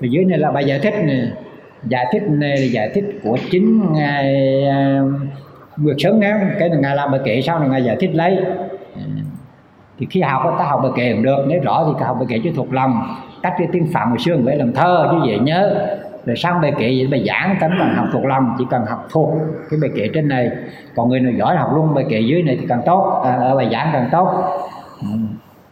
[0.00, 1.32] thì dưới này là bài giải thích này
[1.88, 5.00] giải thích này là giải thích của chính ngài à,
[5.76, 8.38] vượt sớm Sấn cái là ngài làm bài kệ sau này ngài giải thích lấy.
[9.98, 11.44] Thì khi học ta học bài kệ cũng được.
[11.48, 13.16] Nếu rõ thì học bài kệ chứ thuộc lòng.
[13.42, 15.86] Cách cái tiếng phạm hồi xưa phải làm thơ chứ dễ nhớ.
[16.26, 18.54] Rồi sang bài kệ vậy bài giảng tấm bằng học thuộc lòng.
[18.58, 19.30] Chỉ cần học thuộc
[19.70, 20.50] cái bài kệ trên này.
[20.96, 23.22] Còn người nào giỏi học luôn bài kệ dưới này thì càng tốt.
[23.24, 24.44] À, ở bài giảng càng tốt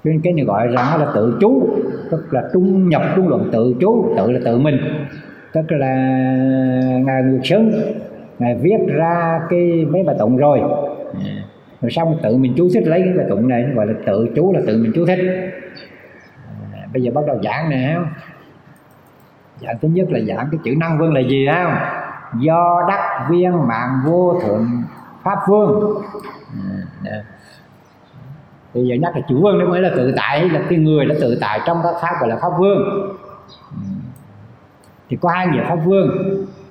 [0.04, 1.68] nên cái này gọi rằng là tự chú,
[2.10, 4.78] tức là trung nhập, trung luận tự chú, tự là tự mình.
[5.52, 5.94] Tức là
[7.04, 7.70] ngài nguyệt sớm
[8.38, 10.60] ngài viết ra cái mấy bài tụng rồi.
[11.80, 14.52] Rồi xong tự mình chú thích lấy cái bài tụng này, gọi là tự chú
[14.52, 15.18] là tự mình chú thích.
[16.92, 17.98] Bây giờ bắt đầu giảng nè
[19.60, 21.74] giảng thứ nhất là giảng cái chữ năng vương là gì không?
[22.40, 24.66] Do đắc viên mạng vô thượng
[25.22, 26.02] pháp vương.
[27.04, 27.22] À,
[28.74, 31.14] thì giờ nhắc là chủ vương đấy mới là tự tại, là cái người đã
[31.20, 32.78] tự tại trong các pháp gọi là pháp vương.
[33.70, 33.76] Ừ.
[35.08, 36.08] Thì có hai nghĩa pháp vương.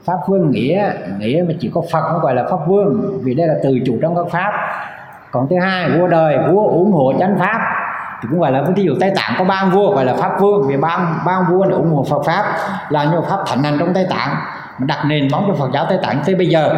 [0.05, 3.47] Pháp vương nghĩa nghĩa mà chỉ có phật mới gọi là pháp vương, vì đây
[3.47, 4.51] là từ chủ trong các pháp.
[5.31, 7.59] Còn thứ hai, vua đời, vua ủng hộ chánh pháp,
[8.21, 10.67] thì cũng gọi là ví dụ tây tạng có ba vua gọi là pháp vương,
[10.67, 12.45] vì ba ba vua này ủng hộ phật pháp,
[12.89, 14.35] là như pháp thạnh hành trong tây tạng
[14.79, 16.69] đặt nền móng cho phật giáo tây tạng tới bây giờ.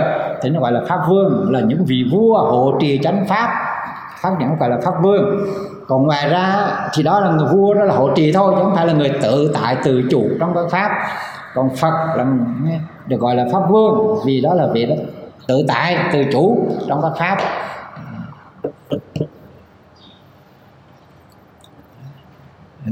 [0.42, 3.50] Thì nó gọi là pháp vương, là những vị vua hộ trì chánh pháp
[4.24, 5.48] pháp nhãn gọi là pháp vương.
[5.88, 8.76] Còn ngoài ra thì đó là người vua đó là hộ trì thôi chứ không
[8.76, 10.92] phải là người tự tại tự chủ trong các pháp.
[11.56, 12.26] Còn phật là
[13.08, 14.96] được gọi là pháp vương vì đó là vị đó
[15.48, 17.38] tự tại tự chủ trong các pháp.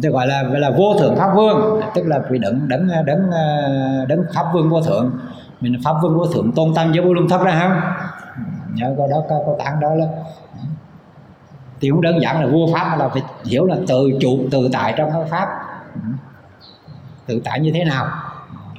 [0.04, 3.30] Tôi gọi là là vô thượng pháp vương tức là vị đấng đấng đấng
[4.08, 5.12] đấng pháp vương vô thượng.
[5.62, 7.82] Mình pháp vương vô thượng tôn tâm với vô lương thấp ra không
[8.74, 10.06] nhớ có đó có, có tán đó là
[11.82, 14.94] thì cũng đơn giản là vua pháp là phải hiểu là tự chủ tự tại
[14.98, 15.48] trong các pháp.
[17.26, 18.08] Tự tại như thế nào?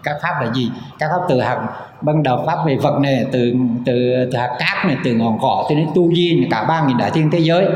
[0.03, 0.71] Các pháp là gì?
[0.99, 1.69] Các pháp từ hạt
[2.01, 3.55] ban đầu pháp về vật này từ
[3.87, 3.93] từ,
[4.33, 7.11] từ hạt cát này từ ngọn cỏ cho đến tu di cả ba nghìn đại
[7.11, 7.67] thiên thế giới.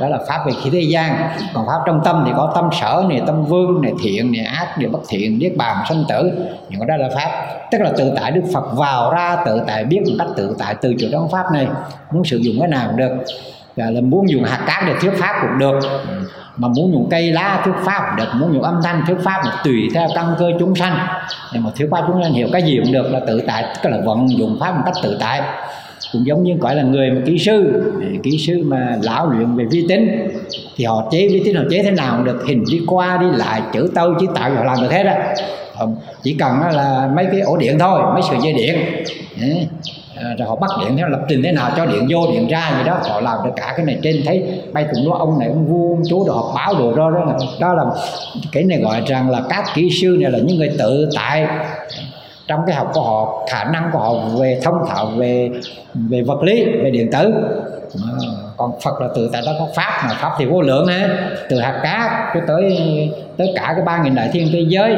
[0.00, 1.28] Đó là pháp về khí thế gian.
[1.54, 4.78] Còn pháp trong tâm thì có tâm sở này tâm vương này thiện này ác
[4.78, 6.30] này bất thiện niết bàn sanh tử.
[6.68, 7.30] Những cái đó là pháp.
[7.70, 10.74] Tức là tự tại đức phật vào ra tự tại biết một cách tự tại
[10.80, 11.68] từ chỗ trong pháp này.
[12.12, 13.12] Muốn sử dụng cái nào cũng được
[13.76, 15.78] là, là muốn dùng hạt cát để thuyết pháp cũng được.
[16.56, 19.52] Mà muốn dùng cây lá thuyết pháp được muốn dùng âm thanh thuyết pháp là
[19.64, 20.98] tùy theo căn cơ chúng sanh.
[21.52, 23.90] Để mà thuyết pháp chúng sanh hiểu cái gì cũng được là tự tại tức
[23.90, 25.42] là vận dụng pháp một cách tự tại.
[26.12, 27.82] Cũng giống như gọi là người mà kỹ sư
[28.22, 30.28] kỹ sư mà lão luyện về vi tính
[30.76, 32.44] thì họ chế vi tính họ chế thế nào cũng được.
[32.48, 35.34] Hình đi qua đi lại chữ tâu chữ tạo họ làm được hết á.
[36.22, 38.76] Chỉ cần là mấy cái ổ điện thôi mấy sợi dây điện
[40.16, 42.72] À, rồi họ bắt điện theo lập trình thế nào cho điện vô điện ra
[42.78, 42.98] gì đó.
[43.08, 45.94] Họ làm được cả cái này trên thấy bay cùng nói ông này ông vua
[45.94, 47.84] ông chúa rồi họ báo đồ đó đó là, đó là
[48.52, 51.46] cái này gọi rằng là các kỹ sư này là những người tự tại.
[52.46, 55.50] Trong cái học của họ khả năng của họ về thông thạo về
[55.94, 57.32] về vật lý về điện tử.
[58.04, 58.12] À,
[58.56, 61.08] còn Phật là tự tại đó có pháp mà pháp thì vô lượng ha
[61.48, 62.78] từ hạt cát cho tới
[63.36, 64.96] tới cả cái ba nghìn đại thiên thế giới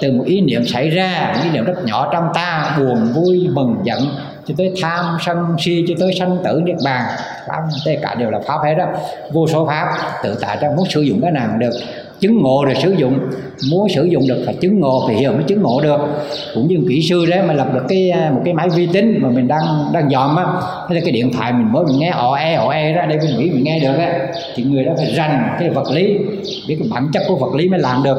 [0.00, 3.48] từ một ý niệm xảy ra một ý niệm rất nhỏ trong ta buồn vui
[3.52, 3.98] mừng giận
[4.46, 7.02] cho tới tham sân si, cho tới sanh tử niết bàn.
[7.48, 8.86] Pháp, tất cả đều là pháp hết đó
[9.32, 11.72] vô số pháp tự tại trong muốn sử dụng cái nào được
[12.24, 13.18] chứng ngộ rồi sử dụng.
[13.70, 16.00] Muốn sử dụng được phải chứng ngộ, phải hiểu mới chứng ngộ được.
[16.54, 19.18] Cũng như kỹ sư đấy, mà lập được cái à, một cái máy vi tính
[19.22, 20.44] mà mình đang đang dòm á
[20.88, 23.18] hay là cái điện thoại mình mới mình nghe ọ e ọ e ra đây
[23.18, 24.18] mình nghĩ mình nghe được á,
[24.54, 26.06] thì người đó phải rành cái vật lý,
[26.68, 28.18] biết cái bản chất của vật lý mới làm được.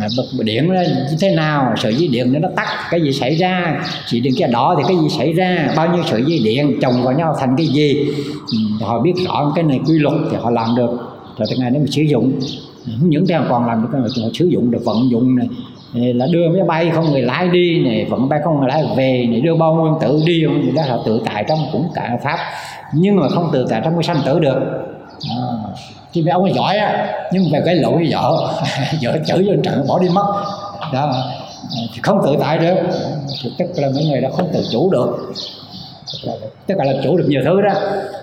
[0.00, 3.34] À, bật điện nó như thế nào, sợi dây điện nó tắt, cái gì xảy
[3.34, 6.78] ra, chỉ điện cái đỏ thì cái gì xảy ra, bao nhiêu sợi dây điện,
[6.82, 8.06] chồng vào nhau thành cái gì.
[8.52, 10.90] Ừ, họ biết rõ cái này quy luật thì họ làm được.
[11.38, 12.32] Rồi từ ngày đó mình sử dụng
[13.00, 15.48] những cái còn làm được họ sử dụng được vận dụng này.
[15.92, 19.26] Là đưa máy bay không người lái đi này vận bay không người lái về
[19.30, 22.38] này đưa bao nguyên tử đi thì đó họ tự tại trong cũng cả pháp.
[22.94, 24.58] Nhưng mà không tự tại trong cái sanh tử được.
[25.30, 25.42] À,
[26.12, 28.54] chứ mấy ông ấy giỏi á nhưng về cái lỗi vợ
[29.02, 30.44] vợ chửi lên trận bỏ đi mất.
[30.92, 31.14] Đó
[31.94, 32.74] thì không tự tại được.
[33.42, 35.32] Thì tức là mấy người đó không tự chủ được
[36.66, 37.74] tức là làm chủ được nhiều thứ đó.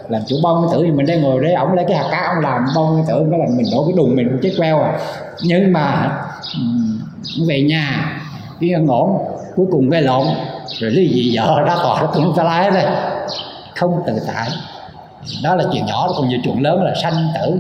[0.10, 2.34] Làm chủ bông cái tử thì mình đang ngồi đấy, ổng lấy cái hạt cá
[2.36, 4.80] ông làm bông cái tử đó là mình đổ cái đùng mình cũng chết queo
[4.82, 5.00] à.
[5.44, 6.18] Nhưng mà
[7.48, 8.20] về nhà
[8.60, 9.18] yên ổn
[9.56, 10.28] cuối cùng gây lộn,
[10.80, 12.86] rồi lý gì vợ đã tỏ nó cũng ta lái đây.
[13.76, 14.50] Không tự tại.
[15.44, 17.60] Đó là chuyện nhỏ, còn nhiều chuyện lớn là sanh tử.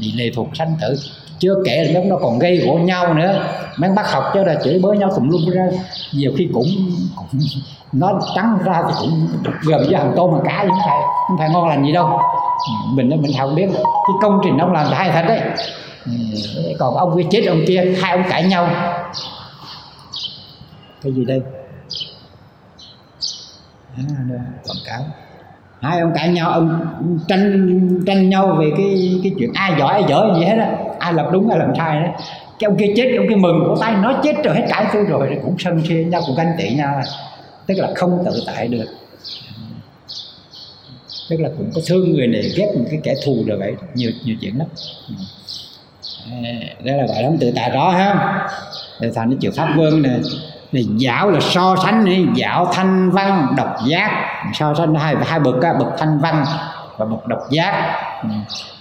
[0.00, 0.96] Bị lệ thuộc sanh tử
[1.42, 3.44] chưa kể là nó còn gây gỗ nhau nữa.
[3.76, 5.68] Mấy bác học cho là chửi bới nhau tùm lum ra.
[6.12, 6.66] Nhiều khi cũng,
[7.16, 7.40] cũng
[7.92, 9.28] nó trắng ra thì cũng
[9.66, 12.20] gần với hàng tôm hàng cá không phải không phải ngon lành gì đâu.
[12.92, 15.40] Mình mình không biết cái công trình ông làm hay thật đấy.
[16.78, 18.68] Còn ông kia chết ông kia hai ông cãi nhau.
[21.02, 21.40] Cái gì đây?
[23.96, 24.02] À,
[24.64, 25.00] quảng cáo
[25.82, 26.86] hai ông cãi nhau, ông
[27.28, 30.70] tranh tranh nhau về cái cái chuyện ai giỏi, ai dở gì hết á.
[30.98, 32.08] Ai làm đúng, ai làm sai đó.
[32.58, 34.86] Cái ông kia chết, cái ông kia mừng có tay nó chết rồi, hết cãi
[34.92, 35.38] tôi rồi.
[35.42, 37.00] Cũng sân si, nhau cũng ganh tị nhau.
[37.66, 38.86] Tức là không tự tại được.
[41.30, 43.74] Tức là cũng có thương người này, ghét một cái kẻ thù rồi vậy.
[43.94, 44.68] Nhiều nhiều chuyện lắm.
[46.84, 48.38] Đây là gọi là không tự tại đó ha.
[49.14, 50.20] Thành nó chịu pháp vương này
[50.72, 52.26] thì dạo là so sánh đi.
[52.34, 54.10] Dạo thanh văn độc giác.
[54.54, 56.44] So sánh hai hai bậc á bậc thanh văn
[56.96, 57.96] và bậc độc giác.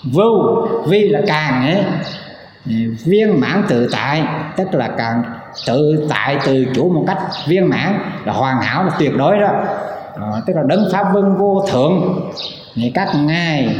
[0.03, 1.83] Vô vi là càng ấy.
[3.05, 4.23] Viên mãn tự tại
[4.57, 5.23] tức là càng
[5.67, 9.49] tự tại từ chủ một cách viên mãn là hoàn hảo là tuyệt đối đó.
[10.15, 12.29] À, tức là đấng pháp vân vô thượng.
[12.75, 13.75] Thì các ngài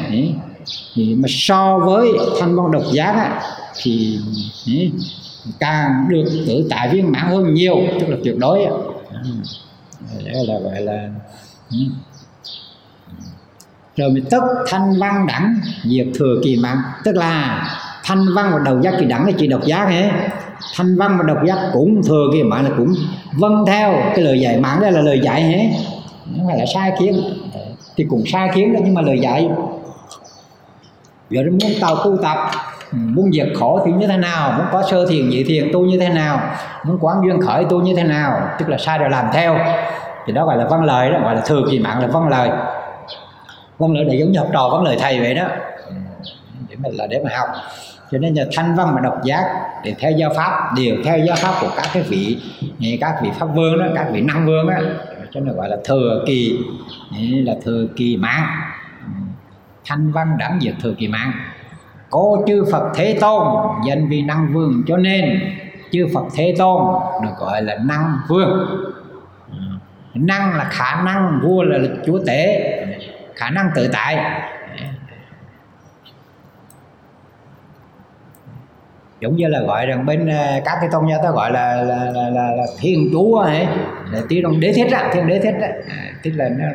[0.95, 3.41] thì mà so với thanh văn độc giác á,
[3.81, 4.19] thì
[5.59, 8.73] càng được tự tại viên mãn hơn nhiều, tức là tuyệt đối ừ.
[10.25, 11.09] đó là gọi là
[11.71, 11.77] ừ.
[13.97, 16.77] rồi mình tức thanh văn đẳng diệt thừa kỳ mạng.
[17.03, 17.67] Tức là
[18.03, 20.11] thanh văn và đầu giác kỳ đẳng là chỉ độc giác hết
[20.75, 22.95] thanh văn và độc giác cũng thừa kỳ mạng là cũng
[23.33, 25.69] vâng theo cái lời dạy mạng, đó là lời dạy hết
[26.35, 27.21] nhưng phải là sai kiến
[27.95, 29.49] thì cũng sai kiến đó, nhưng mà lời dạy.
[31.29, 32.37] Giờ nó muốn tàu tu tập
[32.91, 34.51] muốn diệt khổ thì như thế nào?
[34.57, 36.41] Muốn có sơ thiền, nhị thiền, tu như thế nào?
[36.83, 38.49] Muốn quán duyên khởi tu như thế nào?
[38.59, 39.57] Tức là sai rồi làm theo.
[40.25, 42.49] Thì đó gọi là văn lời đó, gọi là thừa kỳ mạng là văn lời.
[43.79, 45.43] Văn lời để giống như học trò văn lời thầy vậy đó.
[46.69, 47.49] Để mà là để mà học.
[48.11, 49.45] Cho nên là thanh văn mà độc giác
[49.83, 52.37] để theo giáo pháp, đều theo giáo pháp của các cái vị
[53.01, 54.73] các vị pháp vương đó, các vị năng vương đó
[55.33, 56.59] cho nên gọi là thừa kỳ
[57.45, 58.47] là thừa kỳ mạng.
[59.85, 61.31] Thanh văn đẳng diệt thừa kỳ mạng.
[62.11, 63.47] Cô chư Phật Thế Tôn
[63.87, 65.39] danh vì năng vương cho nên
[65.91, 66.81] chư Phật Thế Tôn
[67.23, 68.67] được gọi là năng vương.
[69.51, 69.57] Ừ.
[70.13, 72.71] Năng là khả năng vua là lực chúa tể
[73.35, 74.41] khả năng tự tại.
[79.19, 82.05] Giống như là gọi rằng bên à, các cái tôn giáo ta gọi là là,
[82.05, 83.67] là, là, là thiên chúa ấy
[84.11, 86.65] là tiếng đế thiết á thiên đế thiết á à, tức là nó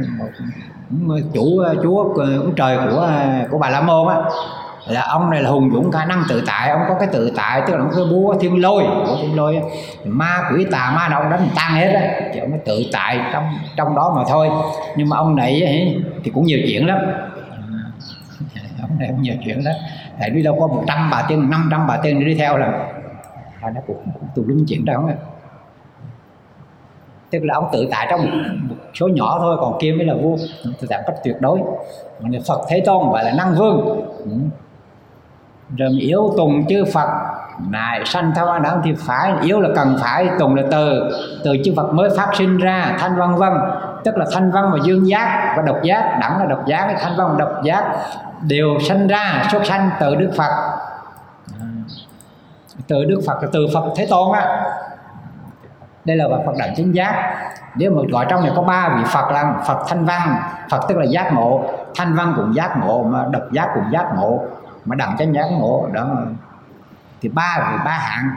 [0.90, 3.10] một chủ à, chúa à, ông trời của
[3.50, 4.16] của bà la môn á
[4.86, 7.62] là ông này là hùng dũng khả năng tự tại ông có cái tự tại
[7.66, 8.84] tức là ông cái búa thiên lôi.
[9.06, 9.60] Của thiên lôi
[10.04, 13.44] ma quỷ tà ma đâu đánh tan hết á thì ông mới tự tại trong
[13.76, 14.48] trong đó mà thôi.
[14.96, 15.62] Nhưng mà ông này
[16.24, 16.98] thì cũng nhiều chuyện lắm.
[18.80, 19.74] Ông này cũng nhiều chuyện lắm.
[20.20, 22.66] Tại đi đâu có 100 bà tiên 500 bà tiên đi theo là
[23.60, 25.08] à, nó cũng, cũng tù lum chuyện đó
[27.30, 28.30] tức là ông tự tại trong một,
[28.68, 30.36] một số nhỏ thôi còn kia mới là vua.
[30.80, 31.58] Tự tại cách tuyệt đối.
[32.46, 34.06] Phật Thế Tôn gọi là năng vương.
[34.18, 34.30] Ừ
[35.70, 37.08] rồi rồi yếu tùng chư Phật.
[37.70, 41.10] Lại sanh tham ăn đẳng thì phải, yếu là cần phải, tùng là từ.
[41.44, 43.52] Từ chư Phật mới phát sinh ra thanh văn vân.
[44.04, 47.16] Tức là thanh văn và dương giác và độc giác, đẳng là độc giác, thanh
[47.16, 47.96] văn và độc giác
[48.42, 50.78] đều sanh ra, xuất sanh từ Đức Phật.
[52.88, 54.62] Từ Đức Phật từ Phật Thế Tôn á.
[56.04, 57.36] Đây là Phật đẳng chính giác.
[57.74, 60.36] Nếu mà gọi trong này có ba vị Phật là Phật thanh văn,
[60.70, 61.64] Phật tức là giác ngộ.
[61.96, 64.40] Thanh văn cũng giác ngộ mà độc giác cũng giác ngộ
[64.86, 66.16] mà đặng chánh giác ngộ, đó.
[67.20, 68.30] Thì ba về ba hạng.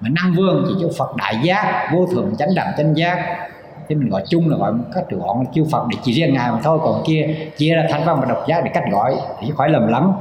[0.00, 3.48] Mà năm vương thì chư phật đại giác, vô thường chánh đẳng chánh giác.
[3.88, 6.52] Thế mình gọi chung là gọi cách gọn là chư phật để chỉ riêng ngài
[6.52, 6.78] mà thôi.
[6.82, 9.86] Còn kia, chia ra thanh văn và độc giác để cách gọi, thì khỏi lầm
[9.86, 10.12] lắm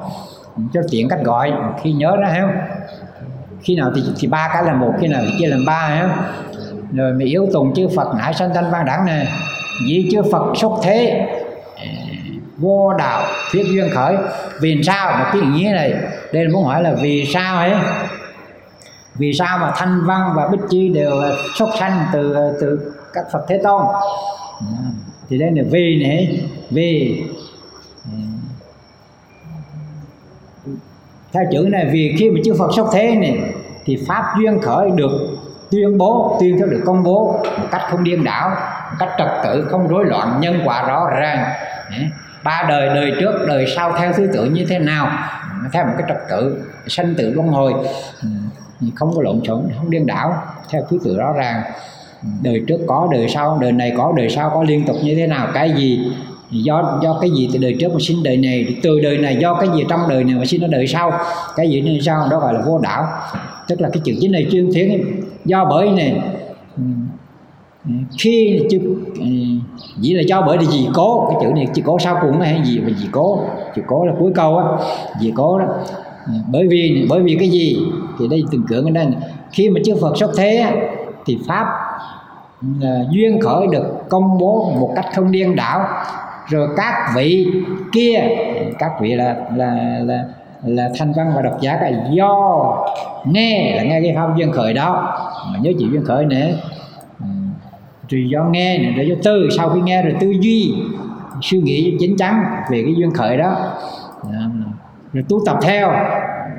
[0.73, 2.47] cho tiện cách gọi, khi nhớ đó hiểu
[3.61, 6.07] khi nào thì thì ba cái là một, khi nào thì chia làm ba hiểu
[6.91, 9.27] rồi mình yếu tùng chư phật nải sanh thanh văn đẳng này.
[9.87, 11.27] Vì chư phật xuất thế
[12.59, 14.17] vô đạo, thuyết duyên khởi.
[14.61, 15.19] Vì sao?
[15.19, 15.93] Một cái nghĩa này.
[16.33, 17.73] Đây là muốn hỏi là vì sao ấy?
[19.15, 22.93] Vì sao mà thanh văn và bích chi đều ờ, xuất sanh từ ờ, từ
[23.13, 23.83] các phật thế tôn?
[24.59, 24.83] À,
[25.29, 26.41] thì đây là vì này.
[26.69, 27.23] Vì
[31.33, 33.39] theo chữ này, vì khi mà chư Phật xuất thế này,
[33.85, 35.11] thì pháp duyên khởi được
[35.71, 38.49] tuyên bố, tuyên theo được công bố một cách không điên đảo,
[38.91, 41.51] một cách trật tự, không rối loạn, nhân quả rõ ràng
[42.43, 45.11] ba đời đời trước, đời sau theo thứ tự như thế nào?
[45.73, 47.73] Theo một cái trật tự sanh tử luân hồi.
[48.21, 50.43] Ừ, không có lộn xộn, không điên đảo.
[50.69, 51.61] Theo thứ tự rõ ràng,
[52.43, 55.27] đời trước có, đời sau, đời này có, đời sau có liên tục như thế
[55.27, 56.11] nào, cái gì?
[56.51, 58.77] Do do cái gì từ đời trước mà sinh đời này?
[58.83, 61.11] Từ đời này do cái gì trong đời này mà sinh ở đời sau?
[61.55, 62.27] Cái gì nên sau?
[62.31, 63.07] Đó gọi là vô đảo.
[63.67, 66.21] Tức là cái chữ chính này chuyên thiến do bởi này
[66.77, 66.83] ừ,
[68.17, 68.79] khi chữ
[70.01, 72.39] chỉ ừ, là cho bởi vì gì cố, cái chữ này chỉ cố sau cùng
[72.39, 73.39] hay gì mà gì cố,
[73.75, 74.65] chữ cố là cuối câu á
[75.21, 75.65] gì cố đó.
[76.25, 77.77] Ừ, bởi vì bởi vì cái gì?
[78.19, 79.07] Thì đây từng cưỡng ở đây
[79.51, 80.71] khi mà chư Phật xuất thế
[81.25, 81.65] thì pháp
[82.79, 85.81] là duyên khởi được công bố một cách không điên đảo.
[86.47, 87.47] Rồi các vị
[87.91, 88.19] kia,
[88.79, 90.23] các vị là là là
[90.63, 92.63] là thanh văn và độc giả là do
[93.25, 95.15] nghe là nghe cái pháp duyên khởi đó.
[95.53, 96.45] Mà nhớ chịu duyên khởi nữa
[98.09, 100.75] rồi do nghe này rồi do tư sau khi nghe rồi tư duy,
[101.41, 103.55] suy nghĩ chính chắn về cái duyên khởi đó.
[104.23, 104.39] Dạ,
[105.13, 105.91] rồi tu tập theo.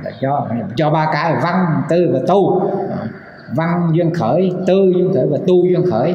[0.03, 2.71] Là cho cho ba cái văn, tư và tu.
[2.89, 2.97] Dạ,
[3.57, 6.15] văn duyên khởi, tư duyên khởi và tu duyên khởi.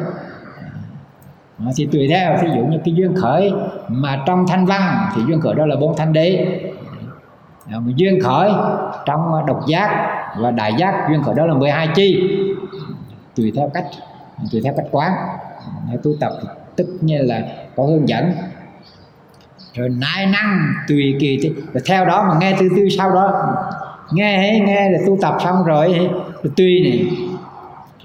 [1.59, 2.37] Dạ, thì tùy theo.
[2.43, 3.53] Ví dụ như cái duyên khởi
[3.87, 6.47] mà trong thanh văn, thì duyên khởi đó là bốn thanh đế.
[7.69, 8.51] Mà duyên khởi
[9.05, 10.07] trong độc giác
[10.39, 12.39] và đại giác, duyên khởi đó là 12 chi.
[13.35, 13.85] Tùy theo cách
[14.51, 15.11] tùy theo cách quán.
[15.89, 16.31] Nếu tu tập
[16.75, 17.41] tức như là
[17.75, 18.33] có hướng dẫn.
[19.73, 21.53] Rồi nai năng tùy kỳ thì
[21.85, 23.31] theo đó mà nghe từ từ sau đó.
[24.11, 26.09] Nghe hay nghe là tu tập xong rồi,
[26.43, 27.17] rồi tùy này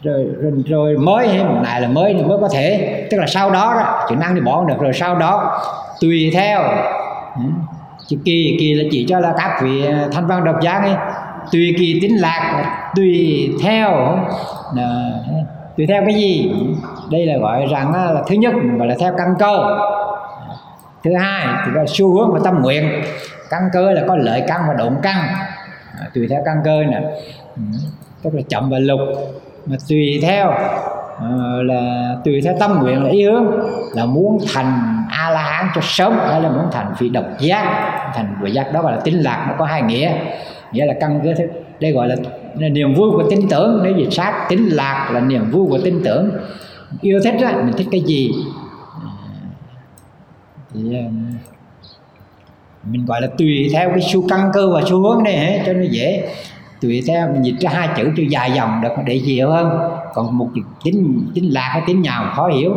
[0.02, 3.06] rồi, rồi, rồi mới hay một này là mới mới có thể.
[3.10, 4.74] Tức là sau đó đó chữ năng thì bỏ được.
[4.80, 5.62] Rồi sau đó
[6.00, 6.62] tùy theo.
[8.06, 10.94] Chữ kỳ kỳ là chỉ cho là các vị à, thanh văn độc giác ấy.
[11.52, 13.90] Tùy kỳ tính lạc tùy theo.
[14.74, 15.10] Là,
[15.80, 16.52] tùy theo cái gì?
[17.10, 19.78] Đây là gọi rằng là thứ nhất gọi là theo căn cơ.
[21.04, 23.02] Thứ hai thì là xu hướng và tâm nguyện.
[23.50, 25.16] Căn cơ là có lợi căn và động căn.
[26.00, 27.00] À, tùy theo căn cơ nè.
[27.56, 27.62] Ừ,
[28.22, 29.00] tức là chậm và lục.
[29.66, 33.46] Mà tùy theo uh, là tùy theo tâm nguyện là ý hướng.
[33.94, 37.64] Là muốn thành a la hán cho sớm hay là muốn thành vị độc giác.
[38.14, 40.12] Thành vị giác đó gọi là tính lạc nó có hai nghĩa.
[40.72, 41.44] Nghĩa là căn cơ
[41.80, 42.16] đây gọi là,
[42.58, 43.80] là niềm vui của tin tưởng.
[43.82, 46.30] Nếu dịch sát tính lạc là niềm vui của tin tưởng.
[47.00, 48.30] Yêu thích đó mình thích cái gì?
[50.74, 51.02] Thì ờ,
[52.84, 55.84] mình gọi là tùy theo cái xu căn cơ và xu hướng này cho nó
[55.90, 56.34] dễ.
[56.80, 59.78] Tùy theo, mình dịch ra hai chữ cho dài dòng được, để hiểu hơn.
[60.14, 62.74] Còn một chữ tính tính lạc hay tính nhào khó hiểu.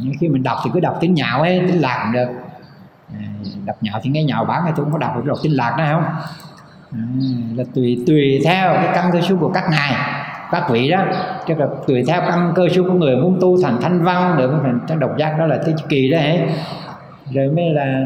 [0.00, 2.28] Nhưng khi mình đọc thì cứ đọc tính nhạo ấy tính lạc cũng được.
[3.12, 3.18] Ờ,
[3.64, 5.74] đọc nhạo thì nghe nhạo bán thì tôi không có đọc được đọc tính lạc
[5.78, 6.04] nữa không?
[6.92, 6.98] Ừ,
[7.56, 9.94] là tùy tùy theo cái căn cơ số của các ngài.
[10.50, 11.04] Các vị đó
[11.46, 14.50] tức là tùy theo căn cơ số của người muốn tu thành thanh văn được
[14.88, 16.40] thành độc giác đó là cái kỳ đó ấy
[17.30, 18.04] rồi mới là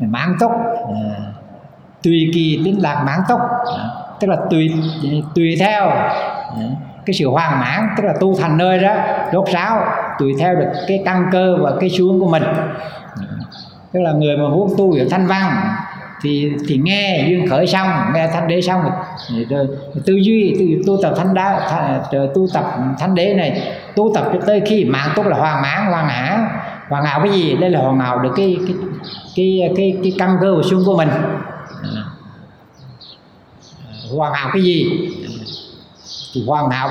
[0.00, 0.52] mãn tốc
[0.88, 1.00] à,
[2.02, 3.40] tùy kỳ tính lạc mãn tốc
[3.78, 3.84] à,
[4.20, 4.72] tức là tùy
[5.34, 6.14] tùy theo à,
[7.06, 8.94] cái sự hoàn mãn tức là tu thành nơi đó
[9.32, 9.84] đốt sáo
[10.18, 12.42] tùy theo được cái căn cơ và cái xuống của mình.
[12.42, 13.26] À,
[13.92, 15.74] tức là người mà muốn tu hiểu thanh văn
[16.22, 19.66] thì thì nghe duyên khởi xong nghe thanh đế xong rồi, rồi,
[20.06, 22.64] tư duy tu, tu tập thanh đá th, ờ, tu tập
[22.98, 26.38] thanh đế này tu tập cho tới khi mạng tốt là hoàn mãn hoàn hảo
[26.88, 27.56] hoàn hảo cái gì?
[27.56, 28.76] Đây là hoàn hảo được cái cái
[29.36, 31.08] cái cái, cái căn cơ và xương của mình.
[31.82, 32.04] Ờ.
[34.16, 35.08] Hoàn hảo cái gì?
[36.34, 36.90] Thì hoàn hảo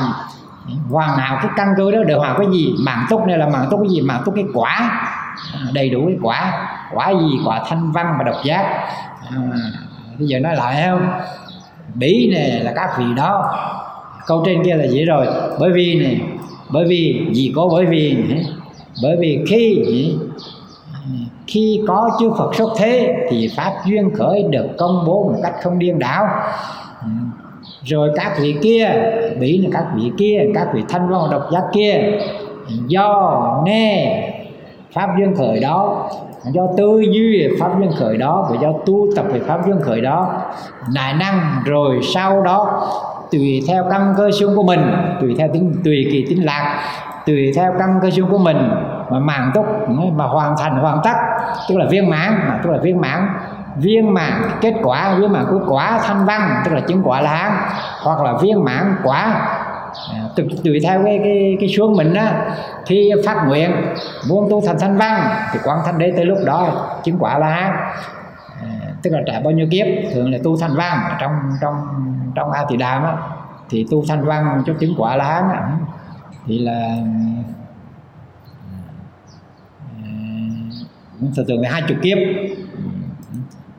[0.89, 2.73] hoàn hảo cái căn cơ đó được hoàn cái gì?
[2.79, 4.01] Mạng tốt này là mạng tốt cái gì?
[4.01, 5.07] Mạng tốt cái quả.
[5.53, 6.67] Ờ, đầy đủ cái quả.
[6.93, 7.39] Quả gì?
[7.45, 8.87] Quả thanh văn và độc giác
[9.31, 9.71] à,
[10.19, 11.09] bây giờ nói lại không?
[11.95, 13.57] Bỉ này là các vị đó.
[14.27, 15.27] Câu trên kia là vậy rồi.
[15.59, 16.21] Bởi vì này
[16.73, 18.45] bởi vì gì có bởi vì này,
[19.03, 19.83] bởi vì khi
[21.47, 25.53] khi có chư Phật xuất thế thì pháp duyên khởi được công bố một cách
[25.61, 26.25] không điên đảo.
[27.01, 27.07] Ừ.
[27.83, 28.89] Rồi các vị kia
[29.39, 32.19] bị là các vị kia các vị thanh văn độc giác kia.
[32.87, 34.23] Do nghe
[34.93, 36.09] pháp duyên khởi đó
[36.43, 39.81] do tư duy về pháp duyên khởi đó và do tu tập về pháp duyên
[39.81, 40.29] khởi đó
[40.93, 42.87] nại năng rồi sau đó
[43.31, 46.83] tùy theo căn cơ xương của mình, tùy theo tính, tùy kỳ tính lạc,
[47.25, 48.57] tùy theo căn cơ xương của mình
[49.09, 49.65] mà màng túc
[50.15, 51.15] mà hoàn thành hoàn tất.
[51.69, 53.27] Tức là viên mãn, mà tức là viên mãn.
[53.75, 57.29] Viên mãn kết quả, viên mãn của quả thanh văn, tức là chứng quả là
[57.29, 57.51] hán,
[58.03, 59.47] hoặc là viên mãn quả
[60.35, 63.71] tùy, tùy theo cái cái cái xuống mình á khi phát nguyện
[64.29, 67.47] muốn tu thành thanh văn thì quán thanh đế tới lúc đó chứng quả là
[67.47, 67.71] hán
[68.61, 71.31] à, tức là trải bao nhiêu kiếp thường là tu thanh văn trong
[71.61, 71.75] trong
[72.35, 73.13] trong a tỳ đàm á
[73.69, 75.43] thì tu thanh văn cho chứng quả là hán
[76.47, 76.97] thì là
[80.03, 80.09] à,
[81.35, 82.17] thường thường là hai chục kiếp.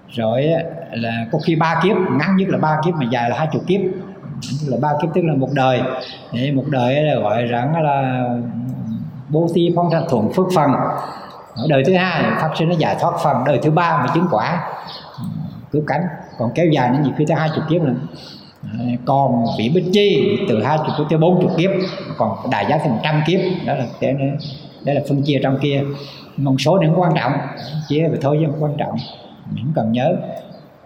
[0.09, 0.47] Rồi
[0.93, 3.63] là có khi ba kiếp ngắn nhất là ba kiếp mà dài là hai chục
[3.67, 3.81] kiếp
[4.61, 5.81] tức là ba kiếp tức là một đời.
[6.33, 8.29] Đấy, một đời là gọi rằng là
[9.29, 10.71] bố thí phong sanh thuận phước phần.
[11.69, 13.37] Đời thứ hai pháp sinh nó giải thoát phần.
[13.47, 14.73] Đời thứ ba mới chứng quả.
[15.73, 16.03] Cứu cánh.
[16.39, 17.95] Còn kéo dài nó nhiều khi tới hai chục kiếp nữa.
[19.05, 21.71] Còn vị bích chi từ hai chục tới bốn chục kiếp.
[22.17, 23.41] Còn đại giá thành trăm kiếp.
[23.67, 24.13] Đó là cái
[24.85, 25.83] đó là phân chia trong kia.
[26.37, 27.33] Một số những quan trọng.
[27.89, 28.97] Chia về thôi chứ không quan trọng.
[29.51, 30.17] Mình cần nhớ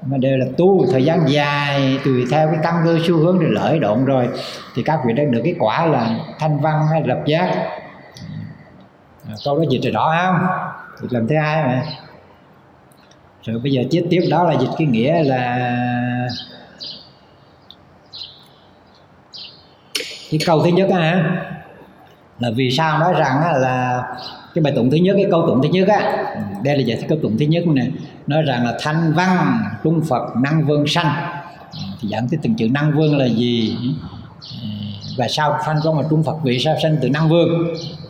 [0.02, 3.46] mà đều là tu thời gian dài tùy theo cái căn cơ xu hướng để
[3.50, 4.28] lợi động rồi.
[4.74, 7.68] Thì các vị đã được cái quả là thanh văn hay lập giác.
[9.28, 10.46] À, câu đó dịch rồi đó không?
[11.00, 11.82] Dịch lần thứ hai mà.
[13.42, 15.72] Rồi bây giờ tiếp tiếp đó là dịch cái nghĩa là
[20.30, 21.42] cái câu thứ nhất á
[22.38, 24.02] là vì sao nói rằng là
[24.54, 26.24] cái bài tụng thứ nhất cái câu tụng thứ nhất á
[26.62, 27.90] đây là giải thích câu tụng thứ nhất này
[28.26, 31.12] nói rằng là thanh văn, trung phật, năng vương sanh.
[32.00, 33.76] Thì dẫn tới từng chữ năng vương là gì?
[35.18, 37.48] Và sao thanh văn và trung phật, vì sao sanh từ năng vương?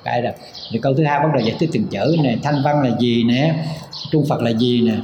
[0.05, 0.33] Cái là
[0.71, 3.25] thì câu thứ hai bắt đầu giải thích từng chữ này thanh văn là gì
[3.25, 3.65] nè?
[4.11, 4.97] Trung phật là gì nè?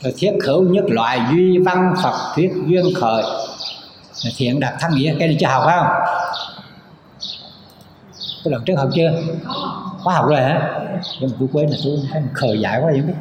[0.00, 3.24] Rồi thiết khẩu nhất loại duy văn phật thuyết duyên khởi
[4.36, 5.86] thiện đạt thắng nghĩa cái này chưa học không?
[8.44, 9.10] Cái lần trước học chưa?
[10.04, 10.80] Có học rồi hả?
[11.20, 11.98] Nhưng mà tôi quên là tôi
[12.32, 13.14] khờ dại quá vậy biết.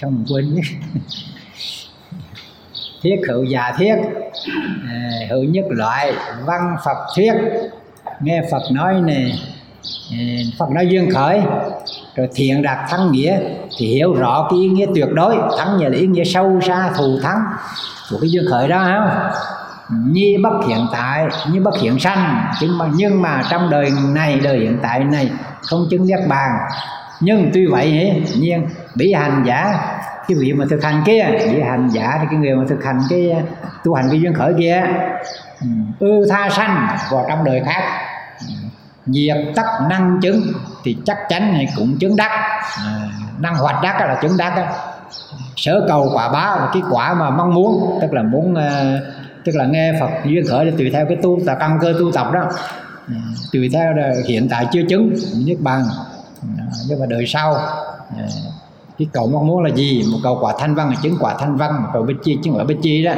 [0.00, 0.62] Sao mình quên biết
[3.02, 3.94] thiết hữu già thiết.
[4.88, 6.12] À, hữu nhất loại
[6.46, 7.32] văn phật thuyết.
[8.20, 9.30] Nghe phật nói nè
[10.12, 10.18] à,
[10.58, 11.40] phật nói duyên khởi.
[12.14, 13.38] Rồi thiện đạt thắng nghĩa
[13.78, 15.36] thì hiểu rõ cái ý nghĩa tuyệt đối.
[15.58, 17.38] Thắng nghĩa là ý nghĩa sâu xa thù thắng
[18.10, 19.32] của cái duyên khởi đó không?
[20.06, 22.46] Nhi bất hiện tại như bất hiện sanh.
[22.60, 25.30] Nhưng mà nhưng mà trong đời này đời hiện tại này
[25.62, 26.50] không chứng giác bàn.
[27.20, 29.74] Nhưng tuy vậy ấy, nhiên bị hành giả
[30.28, 32.98] cái vị mà thực hành kia bị hành giả thì cái người mà thực hành
[33.08, 33.36] cái
[33.84, 34.82] tu hành cái duyên khởi kia
[35.60, 35.66] ừ,
[35.98, 37.82] ư tha sanh vào trong đời khác.
[39.06, 40.42] Diệt tất năng chứng
[40.84, 42.30] thì chắc chắn này cũng chứng đắc.
[42.78, 44.66] À, năng hoạt đắc là chứng đắc
[45.56, 49.02] sở cầu quả báo là cái quả mà mong muốn tức là muốn uh,
[49.44, 52.12] tức là nghe Phật duyên khởi là tùy theo cái tu tập căn cơ tu
[52.12, 52.50] tập đó.
[53.08, 53.20] À,
[53.52, 55.14] tùy theo là hiện tại chưa chứng,
[55.44, 55.84] niết bàn.
[56.58, 58.26] À, nhưng mà đời sau à,
[58.98, 60.04] cái cầu mong muốn là gì?
[60.12, 62.56] Một cầu quả thanh văn là chứng quả thanh văn, một cầu bích chi chứng
[62.56, 63.12] quả bích chi đó.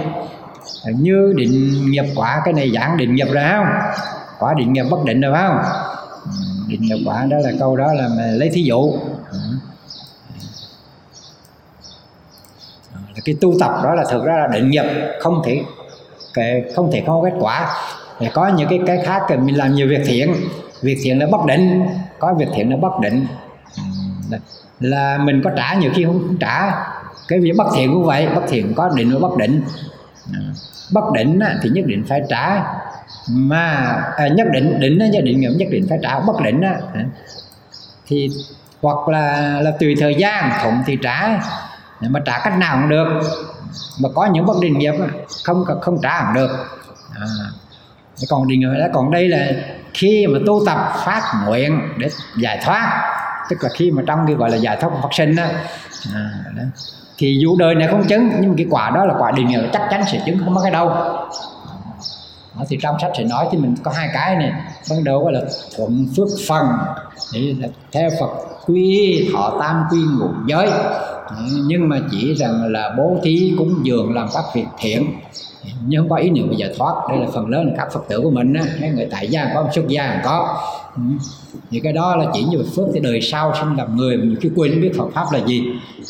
[0.99, 3.67] Như định nghiệp quả, cái này giảng định nghiệp rồi không?
[4.39, 5.59] Quả định nghiệp bất định rồi phải không?
[6.69, 8.93] Định nghiệp quả đó là câu đó là mà lấy thí dụ.
[13.25, 14.85] Cái tu tập đó là thực ra là định nghiệp,
[15.21, 15.63] không thể
[16.77, 17.77] không thể có kết quả.
[18.19, 20.35] Thì có những cái cái khác thì mình làm nhiều việc thiện.
[20.83, 21.87] Việc thiện là bất định.
[22.19, 23.27] Có việc thiện là bất định.
[24.81, 26.75] Là mình có trả nhiều khi không trả.
[27.29, 28.29] Cái việc bất thiện cũng vậy.
[28.35, 29.63] Bất thiện có định và bất định.
[30.93, 32.65] Bất định thì nhất định phải trả.
[33.31, 33.65] Mà
[34.17, 36.21] à, nhất định định nhất định nhất định phải trả.
[36.21, 36.77] Bất định á
[38.07, 38.31] thì
[38.83, 41.41] hoặc là là tùy thời gian thuận thì trả.
[42.01, 43.23] Mà trả cách nào cũng được
[44.01, 44.95] mà có những bất định nghiệp
[45.45, 46.51] không không trả hẳn được.
[47.15, 47.27] À,
[48.29, 49.47] còn định nghiệp đó còn đây là
[49.95, 53.11] khi mà tu tập phát nguyện để giải thoát
[53.51, 55.45] tức là khi mà trong cái gọi là giải thoát phát sinh đó,
[56.15, 56.63] à, đó
[57.19, 59.61] thì dù đời này không chứng nhưng mà cái quả đó là quả định nghiệp
[59.73, 60.89] chắc chắn sẽ chứng không có cái đâu.
[62.55, 64.53] Đó, thì trong sách sẽ nói thì mình có hai cái này.
[64.91, 65.41] Ban đầu gọi là
[65.77, 66.67] thuận phước phần
[67.33, 68.31] thì là theo Phật
[68.67, 70.71] quy thọ tam quy ngũ giới
[71.67, 75.07] nhưng mà chỉ rằng là bố thí cúng dường làm các việc thiện.
[75.87, 76.95] Nhưng không có ý niệm bây giờ thoát.
[77.09, 78.89] Đây là phần lớn là các phật tử của mình á.
[78.95, 80.59] Người tại gia có, xuất gia có.
[80.97, 81.03] Ừ.
[81.71, 84.17] Thì cái đó là chỉ như phước thì đời sau sinh làm người.
[84.17, 85.63] Mình nhiều quên biết Phật pháp là gì.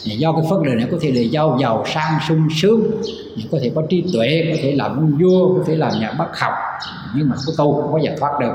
[0.04, 2.80] Thì do cái phước đời này có thể là giàu giàu, sang, sung, sướng.
[3.50, 6.52] Có thể có trí tuệ, có thể làm vua, có thể làm nhà bác học.
[7.16, 8.54] Nhưng mà có tu, không có giải thoát được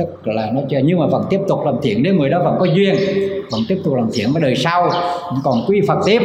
[0.00, 0.82] tức là nó chơi.
[0.82, 2.94] Nhưng mà vẫn tiếp tục làm thiện, nếu người đó vẫn có duyên,
[3.50, 4.90] vẫn tiếp tục làm thiện với đời sau,
[5.44, 6.22] còn quy phật tiếp,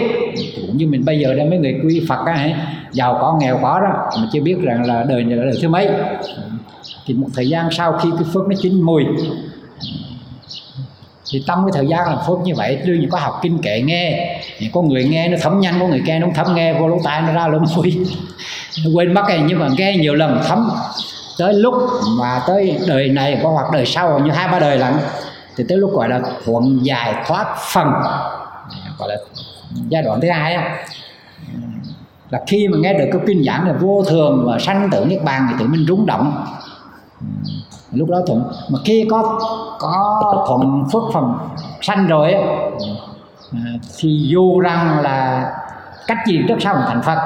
[0.56, 2.50] cũng như mình bây giờ đây mấy người quy phật á
[2.92, 5.68] giàu có, nghèo có đó mà chưa biết rằng là đời này là đời thứ
[5.68, 5.88] mấy.
[7.06, 9.04] Thì một thời gian sau khi cái phước nó chín mùi,
[11.32, 13.82] thì tâm cái thời gian làm phước như vậy, đương nhiên có học kinh kệ
[13.82, 16.88] nghe, thì có người nghe nó thấm nhanh, có người nghe nó thấm nghe, vô
[16.88, 17.98] lỗ tai nó ra lỗ mũi.
[18.86, 20.70] Nó quên mất này nhưng mà nghe nhiều lần thấm
[21.38, 21.74] tới lúc
[22.20, 24.94] mà tới đời này, có hoặc đời sau như hai, ba đời lận,
[25.56, 27.88] thì tới lúc gọi là thuận giải thoát phần.
[29.00, 29.16] Gọi là
[29.90, 30.78] giai đoạn thứ hai á.
[32.30, 35.24] Là khi mà nghe được cái kinh giảng là vô thường và sanh tử niết
[35.24, 36.46] bàn thì tự mình rung động.
[37.92, 39.40] Lúc đó thuận, mà khi có
[39.80, 41.34] có thuận phước phần
[41.82, 42.42] sanh rồi á,
[43.98, 45.50] thì dù rằng là
[46.08, 47.18] cách gì trước sau thành phật.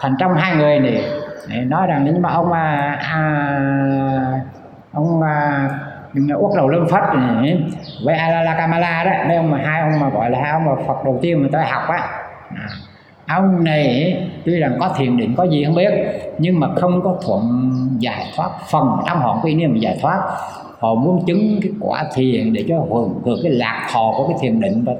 [0.00, 1.04] Thành trong hai người này
[1.48, 4.40] nói rằng nhưng mà ông à, à,
[4.92, 5.68] ông à,
[6.14, 7.02] uất đầu lâm phất
[8.04, 10.72] với Alala Kamala đó đây ông mà hai ông mà gọi là hai ông mà
[10.86, 11.98] Phật đầu tiên mà tôi học á.
[12.54, 12.68] À,
[13.26, 15.92] ông này tuy rằng có thiền định có gì không biết
[16.38, 20.20] nhưng mà không có thuận giải thoát phần tâm họ cái niệm giải thoát.
[20.78, 24.36] Họ muốn chứng cái quả thiền để cho hưởng hưởng cái lạc thọ của cái
[24.40, 24.84] thiền định.
[24.84, 24.92] Và,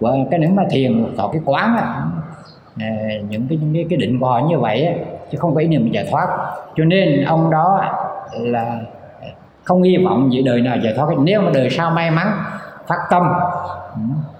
[0.00, 2.02] và cái nếu mà thiền thọ cái quán á
[2.80, 2.90] à,
[3.28, 4.94] những cái những cái, cái định của họ như vậy á,
[5.30, 6.26] chứ không có ý niệm giải thoát.
[6.76, 7.80] Cho nên ông đó
[8.32, 8.76] là
[9.64, 12.32] không hy vọng gì đời nào giải thoát nếu mà đời sau may mắn,
[12.86, 13.32] phát tâm,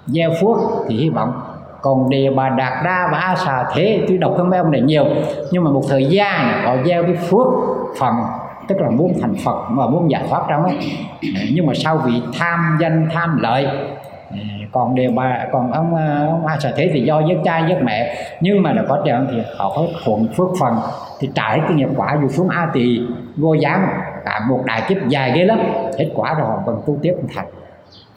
[0.07, 0.57] gieo phước
[0.89, 1.33] thì hy vọng.
[1.83, 4.81] Còn đề bà đạt đa và a xà thế, tôi đọc hơn mấy ông này
[4.81, 5.05] nhiều,
[5.51, 7.47] nhưng mà một thời gian họ gieo cái phước
[7.99, 8.15] phần,
[8.69, 10.79] tức là muốn thành phật mà muốn giải thoát trong ấy.
[11.55, 13.69] Nhưng mà sau vì tham danh, tham lợi
[14.73, 17.79] còn đều bà, còn ông à, ông a sở thế thì do giết cha giết
[17.83, 18.17] mẹ.
[18.41, 20.77] Nhưng mà là có trường thì họ có thuận phước phần.
[21.21, 23.01] Thì trải cái nghiệp quả dù xuống a tỳ,
[23.37, 23.89] vô gián
[24.25, 25.59] cả một đại kiếp dài ghê lắm.
[25.99, 27.47] Hết quả rồi họ còn tu tiếp thành.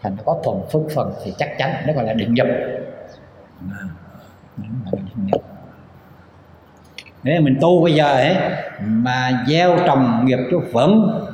[0.04, 2.47] Thành nó có thuận phước phần thì chắc chắn nó gọi là định nhập.
[7.24, 8.36] Nếu mình tu bây giờ ấy,
[8.80, 11.26] mà gieo trồng nghiệp cho vững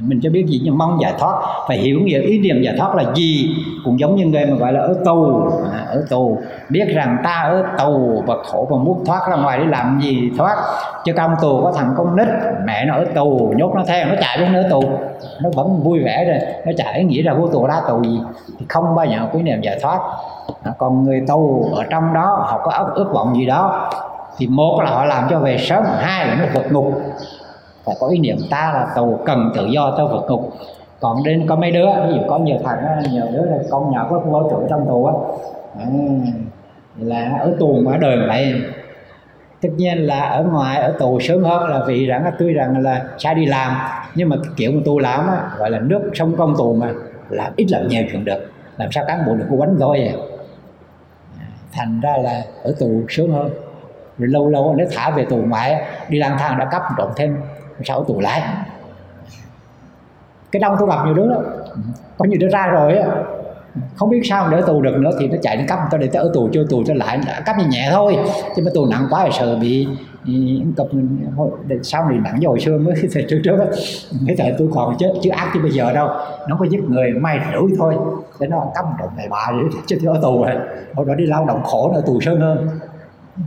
[0.00, 1.34] mình cho biết gì nhưng mong giải thoát.
[1.68, 3.56] Phải hiểu nghĩa ý niệm giải thoát là gì?
[3.84, 5.40] Cũng giống như người mà gọi là ở tù.
[5.72, 6.38] À, ở tù.
[6.68, 10.30] Biết rằng ta ở tù và khổ và muốn thoát ra ngoài để làm gì
[10.38, 10.56] thoát.
[11.04, 12.28] Chứ trong tù có thằng con nít
[12.64, 14.82] mẹ nó ở tù nhốt nó theo nó chạy đến ở tù.
[15.42, 18.20] Nó vẫn vui vẻ rồi nó chạy nghĩ là vô tù ra tù gì?
[18.58, 19.98] Thì không bao giờ có ý niệm giải thoát.
[20.62, 23.90] À, còn người tù ở trong đó họ có ước vọng gì đó
[24.38, 27.00] thì một là họ làm cho về sớm hai là nó vượt ngục
[27.86, 30.52] phải có ý niệm ta là tù cần tự do cho vượt ngục
[31.00, 34.06] còn đến có mấy đứa ví dụ có nhiều thằng nhiều đứa là con nhỏ
[34.10, 35.14] có vô trụ trong tù á.
[35.78, 35.86] À,
[36.98, 38.62] là ở tù mà ở đời vậy
[39.62, 43.04] tất nhiên là ở ngoài ở tù sớm hơn là vì rằng tuy rằng là
[43.18, 43.76] sai đi làm
[44.14, 46.92] nhưng mà kiểu mà tu làm á gọi là nước sông công tù mà
[47.30, 48.50] làm ít làm nhiều chuyện được.
[48.76, 50.14] Làm sao cán bộ được cô bánh thôi à.
[51.72, 53.50] thành ra là ở tù sớm hơn.
[54.18, 57.36] Rồi lâu lâu nếu thả về tù ngoại đi lang thang đã cấp trộm thêm
[57.84, 58.42] sáu tù lại.
[60.52, 61.42] Cái đông tôi gặp nhiều đứa đó
[62.18, 63.08] có nhiều đứa ra rồi á,
[63.96, 66.22] không biết sao đỡ tù được nữa thì nó chạy đến cấp tao để tao
[66.22, 67.20] ở tù, chưa tù cho lại.
[67.46, 68.16] Cấp nhẹ thôi,
[68.56, 69.88] chứ mà tù nặng quá thì sợ bị
[70.26, 70.32] ừ,
[70.76, 70.86] cập
[71.82, 73.66] sau này nặng rồi xưa mới thời trước trước á.
[74.26, 76.08] Cái thời tôi còn chết, chứ ác chứ bây giờ đâu.
[76.48, 77.94] Nó có giết người, may rủi thôi.
[78.40, 79.52] Để nó cấm động này bà
[79.86, 80.54] chứ ở tù rồi.
[80.94, 82.68] Hồi đó đi lao động khổ ở tù sơn hơn.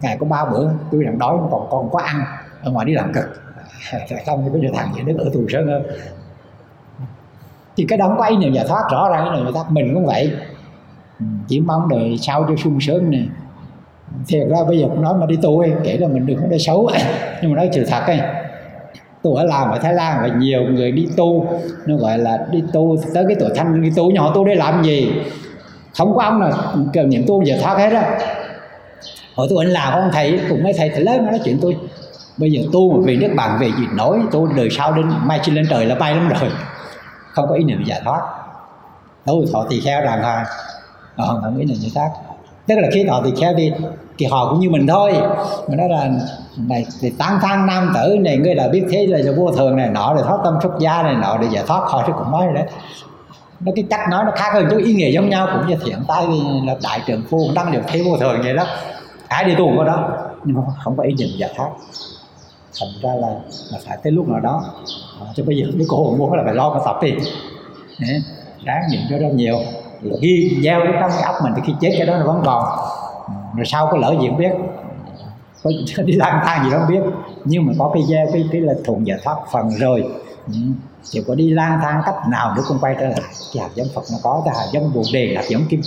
[0.01, 2.21] Ngày có ba bữa tôi đang đói, còn còn có ăn.
[2.63, 3.25] Ở ngoài đi làm cực
[4.25, 5.83] không thì bây giờ thằng gì nó ở tù sơn hơn
[7.79, 9.93] thì cái đóng quay này ý giải thoát rõ ràng cái này giải thoát mình
[9.93, 10.31] cũng vậy.
[11.19, 13.19] Ừ, chỉ mong đời sau cho sung sướng nè.
[14.27, 16.47] Thiệt ra bây giờ cũng nói mà đi tu ấy, kể là mình đừng có
[16.47, 16.89] nói xấu.
[17.41, 18.19] Nhưng mà nói sự thật ấy
[19.23, 21.45] tôi ở làm ở Thái Lan và nhiều người đi tu.
[21.85, 24.11] Nó gọi là đi tu tới cái tuổi thanh đi tu.
[24.11, 25.11] Nhỏ tu để làm gì?
[25.97, 26.51] Không có ông nào
[26.93, 28.19] cần niệm tu giờ thoát hết á.
[29.35, 31.77] Hồi tôi anh làm ông thầy cùng mấy thầy thầy lớn nói chuyện tôi
[32.39, 35.39] bây giờ tu mà vì nước bạn về gì nổi tôi đời sau đến mai
[35.43, 36.51] chi lên trời là bay lắm rồi.
[37.33, 38.21] Không có ý niệm giải thoát.
[39.25, 40.45] Đâu, thọ tỳ kheo đàng hoàng.
[41.17, 42.09] Họ không có ý niệm giải thoát.
[42.67, 43.71] Tức là khi thọ tỳ kheo đi,
[44.17, 45.13] thì họ cũng như mình thôi.
[45.67, 46.09] Mà nói là,
[46.57, 49.89] này, thì tán thang nam tử này, ngươi là biết thế là vô thường này,
[49.89, 52.47] nọ để thoát tâm xuất gia này, nọ để giải thoát họ chứ cũng nói
[52.55, 52.63] đấy.
[53.59, 55.97] Nó cái cách nói nó khác hơn chứ ý nghĩa giống nhau cũng như thiện
[56.07, 56.27] tay
[56.65, 58.63] là đại trưởng phu đăng được thế vô thường vậy đó.
[59.27, 60.09] Ai đi tu có đó,
[60.43, 61.69] nhưng mà không có ý niệm giải thoát
[62.79, 63.27] thành ra là
[63.71, 64.63] là phải tới lúc nào đó
[65.21, 67.11] à, cho bây giờ nếu cô muốn là phải lo cái tập đi.
[68.63, 69.59] Đáng nhìn cho rất nhiều.
[70.21, 72.63] Ghi gieo cái trong cái óc mình thì khi chết cái đó nó vẫn còn.
[73.27, 74.51] Ừ, rồi sau có lỡ gì không biết.
[75.63, 75.71] Có
[76.05, 77.01] đi lang thang gì đó không biết.
[77.45, 80.03] Nhưng mà có cái gieo cái cái là thuận giải thoát phần rồi.
[80.47, 80.53] Ừ,
[81.03, 83.21] chỉ có đi lang thang cách nào nữa cũng quay trở lại.
[83.53, 85.81] Cái hạt giống Phật nó có cái hạt giống bồ đề hạt giống kim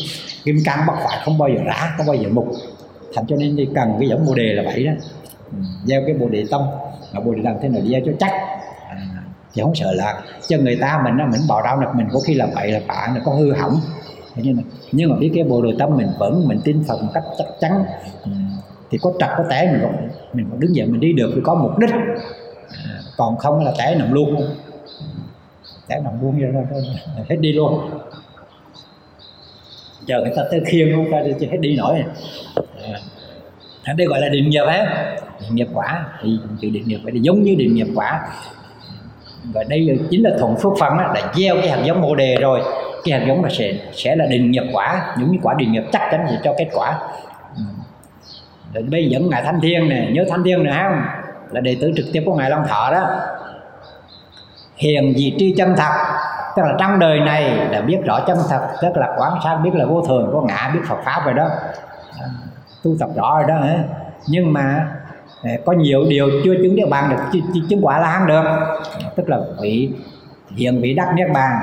[0.44, 2.48] kim cang bất phải không bao giờ rã không bao giờ mục.
[3.14, 4.92] Thành cho nên đi cần cái giống bồ đề là vậy đó
[5.84, 6.60] gieo cái bồ đề tâm.
[7.12, 8.30] Mà bồ đề làm thế nào gieo cho chắc?
[8.88, 8.96] À,
[9.52, 12.20] thì không sợ là cho người ta mình nó mình bỏ đau được mình có
[12.26, 13.80] khi là vậy là bạn nó có hư hỏng.
[14.36, 17.10] Nhưng mà nhưng mà biết cái bộ đề tâm mình vẫn mình tin Phật một
[17.14, 17.84] cách chắc chắn.
[18.24, 18.30] Ừ,
[18.90, 21.40] thì có trật có té mình còn mình còn đứng dậy mình đi được thì
[21.44, 21.90] có mục đích.
[22.84, 24.46] À, còn không là té nằm luôn.
[25.88, 26.48] Té nằm luôn ra
[27.28, 27.90] hết đi luôn.
[30.06, 32.02] Chờ người ta tới khiêng không ta thì hết đi nổi.
[32.82, 32.98] À,
[33.96, 34.86] đây gọi là định nghiệp hết
[35.40, 36.04] định nghiệp quả.
[36.22, 38.20] Thì chữ định nghiệp phải giống như định nghiệp quả.
[39.54, 42.36] Và đây chính là thuận phước phân đó, là gieo cái hạt giống bồ đề
[42.40, 42.60] rồi.
[43.04, 45.14] Cái hạt giống là sẽ sẽ là định nghiệp quả.
[45.18, 46.98] Những quả định nghiệp chắc chắn sẽ cho kết quả.
[47.56, 47.62] Ừ.
[48.74, 50.08] Rồi bây dẫn ngài thanh thiên nè.
[50.10, 51.02] Nhớ thanh thiên này không?
[51.50, 53.10] Là đệ tử trực tiếp của ngài long thọ đó.
[54.76, 55.92] Hiền gì tri chân thật.
[56.56, 58.60] Tức là trong đời này là biết rõ chân thật.
[58.82, 61.48] Tức là quán sát biết là vô thường có ngã biết phật pháp rồi đó
[62.82, 63.66] tu tập rõ rồi đó
[64.26, 64.88] nhưng mà
[65.42, 68.44] à, có nhiều điều chưa chứng niết bàn được chứng quả la hán được.
[69.16, 69.90] Tức là vị
[70.56, 71.62] hiện vị đắc niết bàn.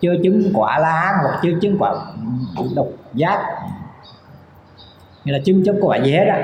[0.00, 1.94] Chưa chứng quả la hán hoặc chưa chứng quả
[2.76, 3.38] độc giác.
[5.24, 6.38] Nghĩa là chứng chấp của quả gì hết á.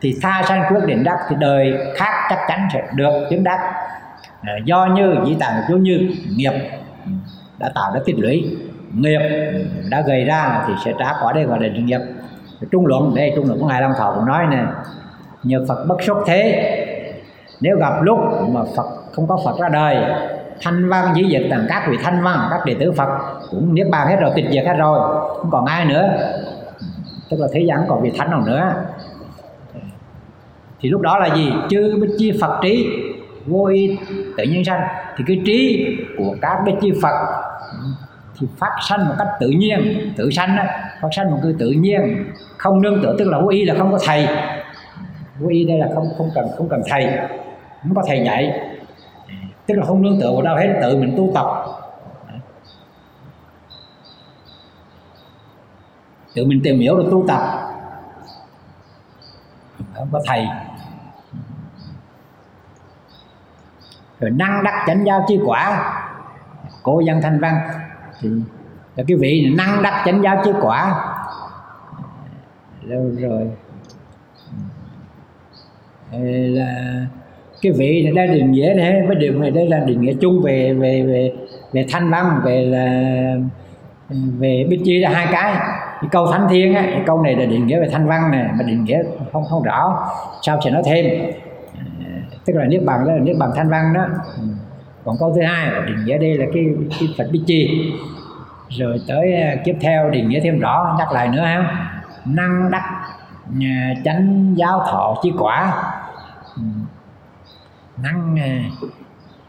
[0.00, 3.60] Thì tha sanh quyết định đắc thì đời khác chắc chắn sẽ được chứng đắc.
[4.42, 6.52] À, do như dĩ tàng chú như nghiệp
[7.58, 8.56] đã tạo ra tích lũy,
[8.92, 9.20] nghiệp
[9.90, 12.00] đã gây ra thì sẽ trả quả đây gọi là nghiệp
[12.70, 14.64] trung luận, đây trung luận của ngài long thọ cũng nói nè,
[15.42, 16.76] nhờ phật bất xuất thế,
[17.60, 19.96] nếu gặp lúc mà phật không có phật ra đời,
[20.62, 23.08] thanh văn dĩ diệt tầng các vị thanh văn, các đệ tử phật
[23.50, 24.98] cũng niết bàn hết rồi, tịch diệt hết rồi,
[25.38, 26.08] không còn ai nữa.
[27.30, 28.72] Tức là thế gian còn vị thánh nào nữa.
[30.80, 31.52] Thì lúc đó là gì?
[31.70, 32.88] Chư bích chi phật trí,
[33.46, 33.98] vô y
[34.36, 34.80] tự nhiên sanh.
[35.16, 35.86] Thì cái trí
[36.18, 37.42] của các bích chi phật
[38.40, 40.64] thì phát sanh một cách tự nhiên tự sanh đó,
[41.02, 43.92] phát sanh một cái tự nhiên không nương tựa tức là vô y là không
[43.92, 44.28] có thầy.
[45.38, 47.18] Vô y đây là không không cần không cần thầy
[47.82, 48.60] không có thầy dạy.
[49.66, 51.46] Tức là không nương tựa vào đâu hết tự mình tu tập.
[56.34, 57.40] Tự mình tìm hiểu được tu tập.
[59.94, 60.48] Không có thầy.
[64.20, 65.92] Rồi năng đắc chánh giao chi quả.
[66.82, 67.60] Cô dân thanh văn
[68.96, 70.94] là cái vị này năng đắc chánh giáo chứ quả.
[72.84, 73.46] Đâu rồi.
[76.48, 77.06] Là
[77.62, 80.42] cái vị này đây định nghĩa này với điều này đây là định nghĩa chung
[80.42, 81.32] về về về
[81.72, 83.34] về thanh văn, về là,
[84.38, 85.54] về bích chi là hai cái.
[86.00, 88.48] Cái câu thánh thiên á, cái câu này là định nghĩa về thanh văn này,
[88.58, 89.02] mà định nghĩa
[89.32, 90.08] không không rõ.
[90.42, 91.32] Sao sẽ nói thêm.
[92.44, 94.06] Tức là niết bàn đó là niết bàn thanh văn đó
[95.04, 96.64] còn câu thứ hai định nghĩa đây là cái
[97.00, 97.92] cái phật bích chi
[98.68, 101.86] rồi tới à, tiếp theo định nghĩa thêm rõ nhắc lại nữa ha.
[102.24, 102.82] Năng đắc
[103.60, 105.82] à, chánh giáo thọ chi quả.
[106.56, 106.62] Ừ.
[108.02, 108.62] Năng à,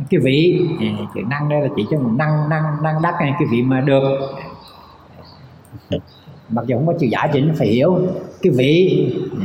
[0.10, 0.70] cái vị
[1.16, 4.20] chữ năng đây là chỉ cho mình năng năng năng đắc cái vị mà được.
[6.50, 7.98] Mặc dù không có chữ giải thì nó phải hiểu.
[8.42, 9.42] Cái vị ừ,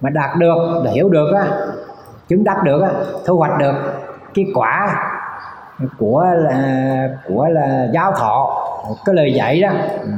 [0.00, 1.48] mà đạt được, là hiểu được á,
[2.28, 2.90] chứng đắc được á,
[3.26, 3.74] thu hoạch được,
[4.34, 5.04] cái quả
[5.98, 8.64] của là của là giáo thọ.
[9.04, 9.68] Cái lời dạy đó
[10.00, 10.08] ừ,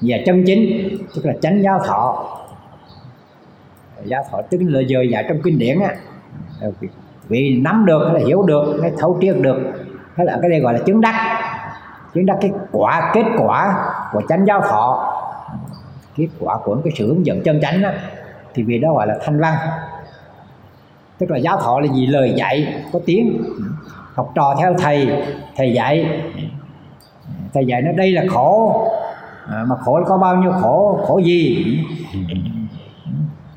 [0.00, 2.26] và chân chính tức là chánh giáo thọ.
[4.04, 5.94] Giáo thọ tức là lời dời dạy trong kinh điển á.
[7.28, 9.58] Vì nắm được hay là hiểu được hay thấu triệt được.
[10.14, 11.40] Hay là cái đây gọi là chứng đắc.
[12.14, 15.12] Chứng đắc cái quả kết quả của chánh giáo thọ.
[16.16, 17.90] Kết quả của cái sự hướng dẫn chân chánh đó,
[18.54, 19.54] thì vì đó gọi là thanh văn.
[21.18, 23.42] Tức là giáo thọ là gì lời dạy có tiếng
[24.16, 25.22] học trò theo thầy.
[25.56, 26.22] Thầy dạy.
[27.54, 28.82] Thầy dạy nó đây là khổ.
[29.50, 31.00] À, mà khổ có bao nhiêu khổ?
[31.06, 31.84] Khổ gì?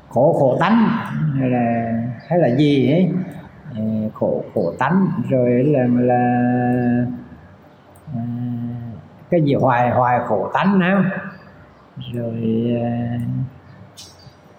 [0.08, 0.88] Khổ khổ tánh.
[1.38, 1.92] Hay là
[2.28, 3.10] hay là gì ấy?
[3.76, 3.82] Ờ,
[4.14, 5.06] khổ khổ tánh.
[5.28, 6.42] Rồi là là
[8.14, 8.22] à,
[9.30, 9.54] cái gì?
[9.54, 11.04] Hoài hoài khổ tánh nữa.
[12.12, 13.18] Rồi à,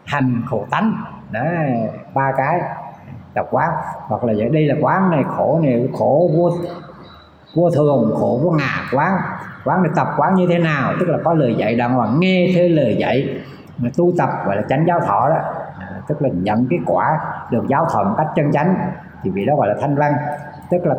[0.06, 1.04] hành khổ tánh.
[1.32, 1.44] Đó
[2.14, 2.60] ba cái
[3.36, 3.70] là quán
[4.08, 6.52] hoặc là vậy, đây là quán này, khổ này, khổ vô
[7.56, 9.18] vô thường, khổ vô ngã quán.
[9.66, 10.94] Quán này tập quán như thế nào?
[11.00, 13.30] Tức là có lời dạy đàng hoàng, nghe theo lời dạy,
[13.78, 15.36] mà tu tập, gọi là chánh giáo thọ đó.
[15.80, 17.20] À, tức là nhận cái quả
[17.52, 18.76] được giáo thuận cách chân chánh,
[19.24, 20.14] thì vị đó gọi là thanh văn.
[20.72, 20.96] Tức là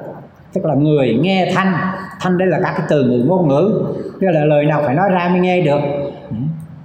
[0.52, 1.74] tức là người nghe thanh.
[2.20, 3.84] Thanh đây là các cái từ ngữ ngôn ngữ.
[4.20, 5.80] Tức là lời nào phải nói ra mới nghe được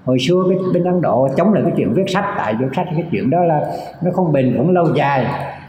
[0.08, 2.88] hồi xưa cái bên ấn độ chống lại cái chuyện viết sách, tại viết sách
[2.92, 3.62] cái chuyện đó là
[4.02, 5.26] nó không bền vững lâu dài.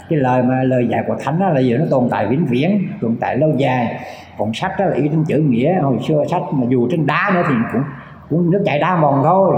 [0.08, 2.88] Cái lời mà, lời dạy của thánh đó là gì nó tồn tại vĩnh viễn,
[3.00, 4.00] tồn tại lâu dài.
[4.38, 5.80] Còn sách đó là ý trên chữ nghĩa.
[5.80, 7.82] Hồi xưa sách mà dù trên đá nữa thì cũng
[8.30, 9.54] cũng nước chảy đá mòn thôi.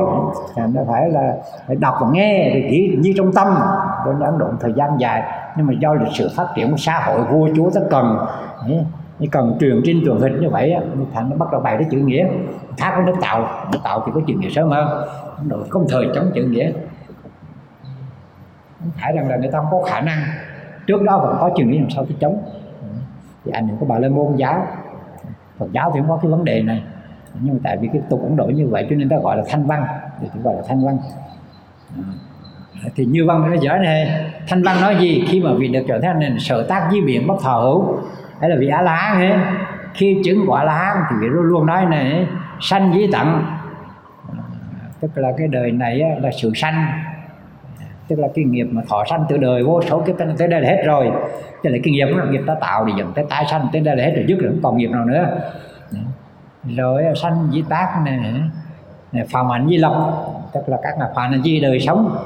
[0.57, 1.35] Nó phải là
[1.67, 3.49] phải đọc và nghe thì chỉ như trong tâm.
[4.05, 5.23] Cho ấn độ thời gian dài,
[5.57, 8.19] nhưng mà do lịch sử phát triển của xã hội vua chúa rất cần
[8.69, 8.75] ừ,
[9.21, 10.75] như cần truyền trên truyền hình như vậy
[11.13, 12.27] thành nó bắt đầu bày cái chữ nghĩa.
[12.77, 15.09] Khác với nước tạo nước tạo thì có chữ nghĩa sớm hơn.
[15.49, 16.73] Rồi không thời chống chữ nghĩa.
[18.79, 20.23] Không phải rằng là người ta không có khả năng.
[20.87, 22.43] Trước đó vẫn có chữ nghĩa làm sao cái chống.
[23.45, 24.67] Thì anh đừng có bà lên môn giáo.
[25.59, 26.83] Phật giáo thì không có cái vấn đề này.
[27.41, 29.43] Nhưng mà tại vì cái tục ấn độ như vậy, cho nên ta gọi là
[29.49, 29.85] thanh văn.
[30.21, 30.99] Thì gọi là thanh văn.
[32.85, 35.25] À, thì như văn nó dở này, thanh văn nói gì?
[35.29, 37.97] Khi mà vì được trở thành nên sở tác di biện bất thọ hữu
[38.41, 39.33] hay là vị á la hán ấy
[39.95, 42.27] khi chứng quả la hán thì vị luôn luôn nói này
[42.61, 43.45] sanh với tận.
[45.01, 46.87] Tức là cái đời này là sự sanh.
[48.09, 50.69] Tức là cái nghiệp mà thọ sanh từ đời vô số kiếp tới đây là
[50.69, 51.11] hết rồi.
[51.63, 53.97] Tức là cái nghiệp là nghiệp ta tạo thì dẫn tới tái sanh tới đây
[53.97, 55.27] là hết rồi dứt rồi không còn nghiệp nào nữa.
[56.77, 58.19] Rồi sanh di tác này,
[59.13, 60.27] này phàm hạnh di lộc.
[60.55, 62.17] Tức là các là phàm ảnh di đời sống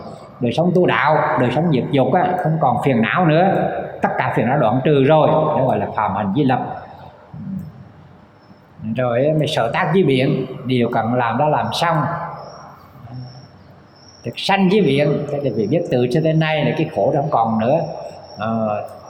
[0.41, 3.71] đời sống tu đạo đời sống diệt dục á, không còn phiền não nữa
[4.05, 5.29] tất cả phiền não đoạn trừ rồi.
[5.29, 6.61] Đó gọi là phàm hạnh di lập.
[8.97, 11.97] Rồi mới sở tác với biển điều cần làm đã làm xong.
[14.25, 17.13] Thực sanh với biển, thế là vì biết từ cho đến nay là cái khổ
[17.15, 17.81] đó không còn nữa.
[18.39, 18.49] À,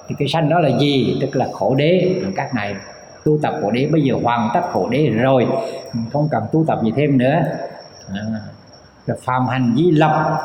[0.09, 1.18] thì cái sanh đó là gì?
[1.20, 2.22] Tức là khổ đế.
[2.36, 2.74] Các này
[3.24, 5.47] tu tập khổ đế bây giờ hoàn tất khổ đế rồi.
[6.12, 7.42] Không cần tu tập gì thêm nữa.
[8.09, 8.40] Ờ, à,
[9.07, 10.40] rồi phàm hành di lập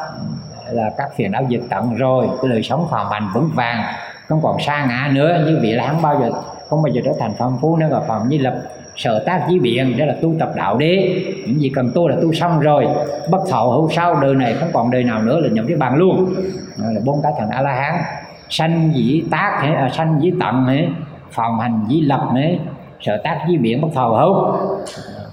[0.69, 2.27] là các phiền não diệt tận rồi.
[2.41, 3.83] Cái đời sống phàm hành vững vàng
[4.29, 6.31] không còn xa ngã nữa như vị là không bao giờ
[6.69, 8.61] không bao giờ trở thành phong phú nữa và phạm như lập.
[8.95, 11.23] Sở tác với biện đó là tu tập đạo đế.
[11.47, 12.87] Những gì cần tu là tu xong rồi.
[13.31, 15.95] Bất thọ hữu sau đời này không còn đời nào nữa là nhập cái bàn
[15.95, 16.33] luôn.
[16.77, 18.01] Đó là bốn cái thành a la hán
[18.49, 20.89] sanh dĩ tác hay à, sanh dĩ tận hay
[21.31, 22.59] phòng hành dĩ lập ấy
[23.01, 24.57] sở tác với biện bất thọ hữu.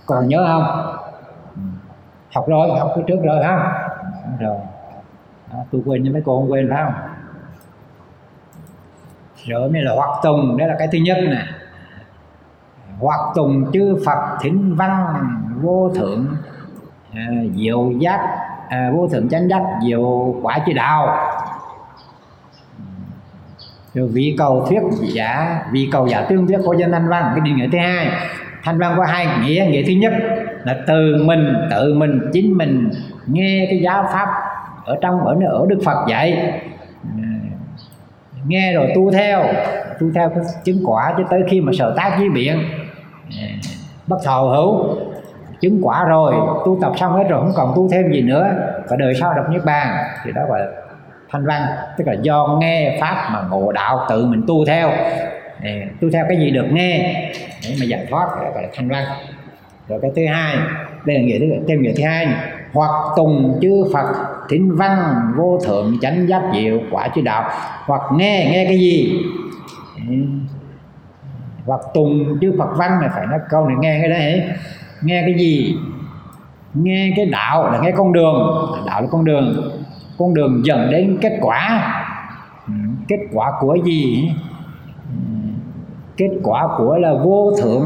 [0.06, 0.96] Còn nhớ không?
[2.34, 3.72] Học rồi học cái trước rồi ha.
[4.40, 4.56] Rồi.
[5.52, 7.15] Đó, tôi quên nhưng mấy cô không quên phải không?
[9.46, 11.42] Rồi mới là hoạt tùng đây là cái thứ nhất nè.
[12.98, 15.06] Hoặc tùng chư phật thính văn
[15.62, 16.26] vô thượng
[17.14, 18.20] à, diệu giác
[18.68, 21.16] à, vô thượng chánh giác diệu quả chư đạo.
[23.94, 27.40] Rồi vị cầu thuyết giả vị cầu giả tương thuyết của dân thanh văn cái
[27.44, 28.10] định nghĩa thứ hai.
[28.62, 30.12] Thanh văn có hai nghĩa nghĩa thứ nhất
[30.64, 32.90] là từ mình tự mình chính mình
[33.26, 34.28] nghe cái giáo pháp
[34.84, 36.60] ở trong ở ở đức phật dạy
[38.46, 39.44] nghe rồi tu theo.
[40.00, 42.62] Tu theo cái chứng quả cho tới khi mà sở tác với biển.
[44.06, 44.96] Bất thọ hữu.
[45.60, 46.34] Chứng quả rồi.
[46.66, 48.50] Tu tập xong hết rồi không còn tu thêm gì nữa.
[48.88, 49.96] Và đời sau đọc niết bàn.
[50.24, 50.66] Thì đó gọi là
[51.30, 51.62] thanh văn.
[51.98, 54.90] Tức là do nghe pháp mà ngộ đạo, tự mình tu theo.
[56.00, 57.14] Tu theo cái gì được nghe.
[57.64, 59.04] Để mà giải thoát gọi là thanh văn.
[59.88, 60.56] Rồi cái thứ hai.
[61.04, 62.28] Đây là nghĩa thứ thêm nghĩa thứ hai.
[62.72, 64.06] Hoặc tùng chư phật
[64.48, 67.50] thính văn vô thượng chánh giác diệu, quả chư đạo.
[67.86, 69.22] Hoặc nghe nghe cái gì?
[71.66, 74.42] Hoặc tùng chư Phật văn này phải nói câu này nghe cái đấy.
[75.02, 75.76] Nghe cái gì?
[76.74, 78.66] Nghe cái đạo là nghe con đường.
[78.86, 79.72] Đạo là con đường.
[80.18, 81.92] Con đường dẫn đến kết quả.
[83.08, 84.30] Kết quả của gì?
[86.16, 87.84] Kết quả của là vô thượng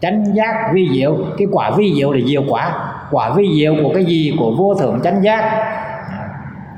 [0.00, 1.16] chánh giác vi diệu.
[1.38, 4.74] Cái quả vi diệu là diệu quả quả vi diệu của cái gì của vô
[4.74, 5.70] thượng chánh giác.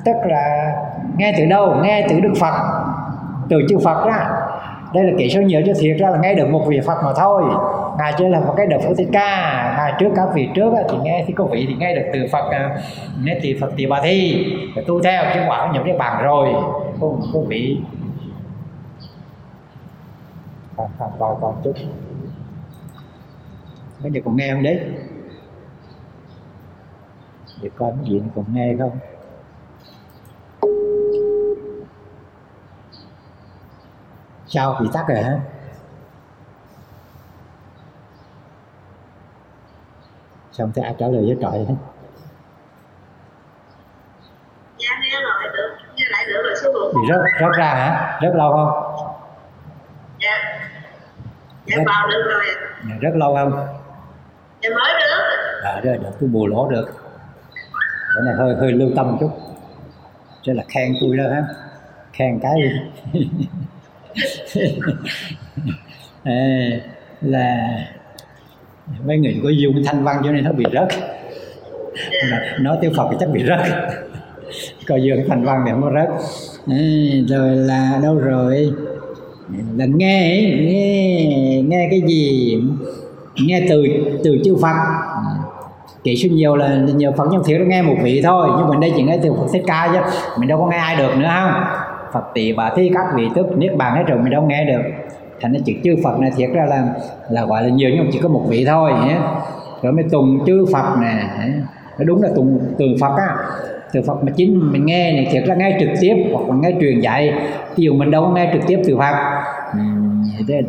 [0.05, 0.72] Tức là
[1.16, 1.74] nghe từ đâu?
[1.82, 2.55] Nghe từ đức phật.
[3.49, 4.16] Từ chư phật đó.
[4.95, 7.12] Đây là kỹ số nhiều cho thiệt ra là nghe được một vị phật mà
[7.16, 7.43] thôi.
[7.99, 9.74] Ngài chưa là một cái đợt phổ thích ca.
[9.78, 12.51] Ngài trước các vị trước thì nghe thì có vị thì nghe được từ phật
[12.51, 12.76] à,
[13.22, 14.47] nghe từ phật tỳ bà thi.
[14.76, 16.49] Và tu theo, chứ quả nhập cái bàn rồi.
[17.01, 17.78] Không có vị
[20.76, 21.72] còn còn còn còn chút.
[24.03, 24.80] Bây giờ còn nghe không đấy?
[27.63, 28.99] Để coi cái gì còn nghe không?
[34.47, 35.39] Sao bị tắt rồi hả?
[40.53, 41.37] Xong thấy ai trả lời với
[41.69, 41.75] hết
[44.79, 44.91] dạ
[46.45, 48.19] rồi sư phụ thì rất rất ra hả?
[48.23, 48.97] Rất lâu không?
[50.21, 50.59] Dạ.
[51.67, 52.45] Dạ vào được rồi
[52.89, 53.67] dạ, rất lâu không?
[54.63, 57.06] Dạ mới được à rồi được tôi bù lỗ được
[58.17, 59.31] cái này hơi hơi lưu tâm một chút
[60.43, 61.45] chứ là khen tôi đó ha
[62.12, 62.53] khen cái
[66.23, 66.33] à,
[67.21, 67.79] là
[69.07, 70.89] mấy người có dùng thanh văn cho nên nó bị rớt.
[72.61, 73.61] Nói tiếng phật thì chắc bị rớt.
[74.87, 76.09] Coi dương thanh văn thì không có rớt.
[76.67, 76.79] À,
[77.29, 78.73] rồi là đâu rồi?
[79.77, 82.59] Là nghe nghe nghe cái gì?
[83.35, 83.87] Nghe từ
[84.25, 84.77] từ chư phật
[86.07, 88.93] kỹ sư nhiều là nhiều phật nhân thiểu nghe một vị thôi, nhưng mình đây
[88.97, 89.99] chỉ nghe từ phật thích ca chứ,
[90.39, 91.63] mình đâu có nghe ai được nữa không
[92.13, 94.83] phật tỷ bà thi các vị tức, niết bàn hết rồi mình đâu nghe được.
[95.41, 96.85] Thành ra chữ chư phật này thiệt ra là
[97.31, 99.17] là gọi là nhiều nhưng chỉ có một vị thôi nhé
[99.83, 101.23] rồi mới tùng chư phật nè
[101.99, 103.37] nó đúng là tùng từ phật á.
[103.93, 106.73] Từ phật mà chính mình nghe này thiệt là nghe trực tiếp hoặc là nghe
[106.81, 107.35] truyền dạy.
[107.77, 109.15] Ví dụ mình đâu có nghe trực tiếp từ phật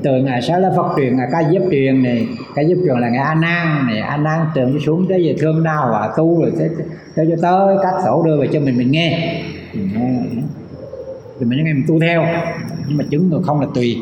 [0.04, 3.10] từ ngài sáng là phật truyền ngài ca diếp truyền này, ca diếp truyền là
[3.10, 6.52] ngày a nan này, a nan từ xuống tới về thương đau và tu rồi
[6.60, 6.70] tới
[7.16, 9.42] tới cho tới các tổ đưa về cho mình mình nghe.
[11.40, 12.26] Thì mình nghe mình tu theo.
[12.88, 13.98] Nhưng mà chứng rồi không là tùy.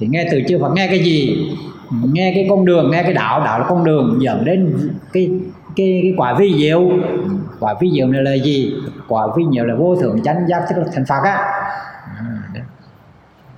[0.00, 1.48] Thì nghe từ chư Phật nghe cái gì?
[2.12, 4.76] Nghe cái con đường, nghe cái đạo đạo là con đường, dẫn đến
[5.12, 5.30] cái
[5.76, 6.90] cái cái quả vi diệu.
[7.60, 8.74] Quả vi diệu này là gì?
[9.08, 11.38] Quả vi diệu là vô thượng chánh giác, tức là thành Phật á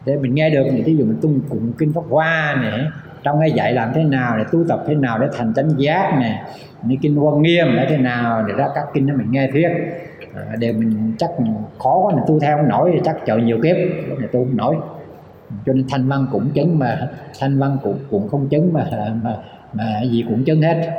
[0.06, 2.80] để mình nghe được thì ví dụ mình tung cùng kinh pháp hoa này
[3.22, 6.12] trong cái dạy làm thế nào để tu tập thế nào để thành chánh giác
[6.20, 6.42] này
[6.82, 9.68] như kinh quan nghiêm để thế nào để ra các kinh đó mình nghe thuyết.
[10.34, 13.36] À, để mình chắc mình khó quá mình tu theo không nổi thì chắc chờ
[13.36, 13.76] nhiều kiếp
[14.20, 14.76] để tu không nổi.
[15.66, 17.08] Cho nên thanh văn cũng chứng mà
[17.40, 18.86] thanh văn cũng cũng không chứng mà
[19.22, 19.36] mà,
[19.72, 20.90] mà gì cũng chứng hết.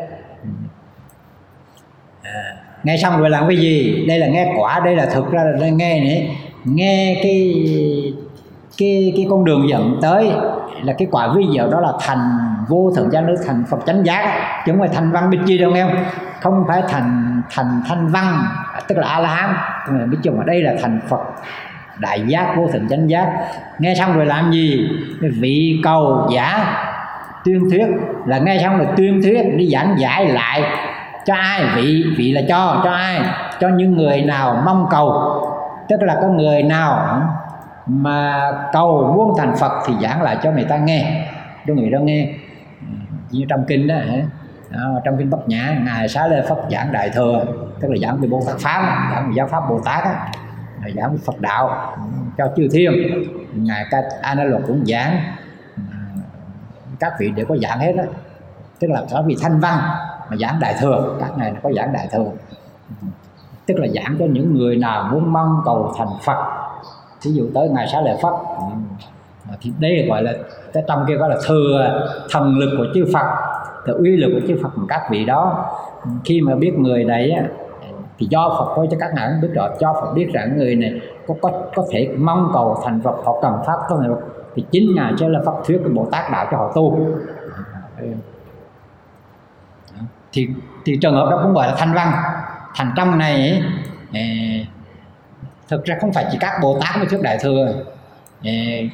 [2.24, 4.05] À, nghe xong rồi làm cái gì?
[4.08, 6.38] Đây là nghe quả đây là thực ra là nghe này.
[6.66, 7.53] Nghe cái
[8.78, 10.32] cái cái con đường dẫn tới
[10.84, 14.06] là cái quả vi diệu đó là thành vô thượng giác nước thành phật chánh
[14.06, 14.64] giác.
[14.66, 15.96] Chứ không phải thành văn bích chi đâu, nghe không?
[16.42, 18.44] Không phải thành thành thanh văn,
[18.88, 19.56] tức là a la hán
[20.10, 21.20] biết chung ở đây là thành phật
[22.00, 23.48] đại giác, vô thượng chánh giác.
[23.80, 24.90] Nghe xong rồi làm gì?
[25.22, 26.76] Vị cầu giả
[27.46, 27.88] tuyên thuyết.
[28.26, 30.64] Là nghe xong rồi tuyên thuyết, đi giảng giải lại
[31.26, 33.22] cho ai vị vị là cho cho ai?
[33.60, 35.34] Cho những người nào mong cầu.
[35.90, 37.22] Tức là có người nào
[37.88, 41.30] mà cầu muốn thành Phật thì giảng lại cho người ta nghe.
[41.68, 42.34] Cho người đó nghe.
[43.32, 43.96] Như trong kinh đó,
[44.70, 47.46] đó trong kinh Bát Nhã ngài Xá lê Phật giảng đại thừa
[47.80, 50.32] tức là giảng về Bồ Tát pháp giảng về giáo pháp Bồ Tát á
[50.96, 51.96] giảng về Phật đạo
[52.38, 52.94] cho chư thiên.
[53.54, 55.20] Ngài ca Ana Luật cũng giảng.
[57.00, 58.04] Các vị đều có giảng hết đó
[58.80, 59.80] tức là có vị thanh văn
[60.30, 62.32] mà giảng đại thừa các ngài có giảng đại thừa.
[63.66, 66.57] Tức là giảng cho những người nào muốn mong cầu thành Phật
[67.24, 68.34] ví dụ tới ngày xá lợi phất.
[69.61, 70.34] Thì đây gọi là
[70.74, 73.26] cái trong kia gọi là thừa thần lực của chư Phật
[73.86, 75.65] từ uy lực của chư Phật các vị đó.
[76.26, 77.32] Khi mà biết người này
[78.18, 79.68] thì do Phật thôi cho các ngài biết rõ.
[79.80, 83.41] Cho Phật biết rằng người này có có có thể mong cầu thành Phật họ
[83.41, 84.09] cần pháp có thể
[84.55, 86.99] thì chính ngài sẽ là Phật thuyết của Bồ Tát đạo cho họ tu.
[90.32, 90.47] Thì
[90.86, 92.11] thì trường hợp đó cũng gọi là thanh văn.
[92.76, 93.63] Thành trong này
[95.68, 97.74] thực ra không phải chỉ các bồ tát mới thuyết đại thừa.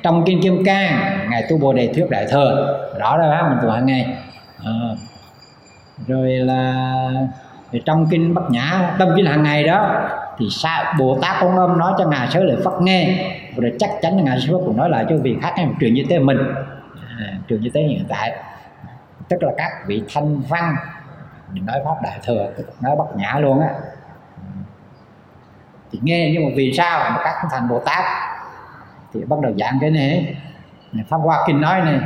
[0.04, 2.80] Trong kinh kim cang ngài tu bồ đề thuyết đại thừa.
[3.00, 4.18] Rõ ra mình tu hàng ngày.
[4.66, 4.72] À,
[6.08, 6.74] rồi là
[7.72, 11.58] thì trong kinh bát nhã trong kinh hàng ngày đó thì sa bồ tát ông
[11.58, 13.32] âm nói cho ngài sớ lợi phật nghe.
[13.58, 16.04] Rồi chắc chắn là ngài sớ cũng nói lại cho vị khác em truyền như
[16.10, 16.38] thế mình.
[17.20, 18.34] À, truyền như thế hiện tại.
[19.30, 20.76] Tức là các vị thanh văn
[21.54, 22.50] nói pháp đại thừa
[22.82, 23.70] nói bát nhã luôn á
[25.94, 28.04] thì nghe nhưng mà vì sao mà các thành bồ tát
[29.14, 30.36] thì bắt đầu giảng cái này.
[31.10, 32.00] Pháp hoa kinh nói này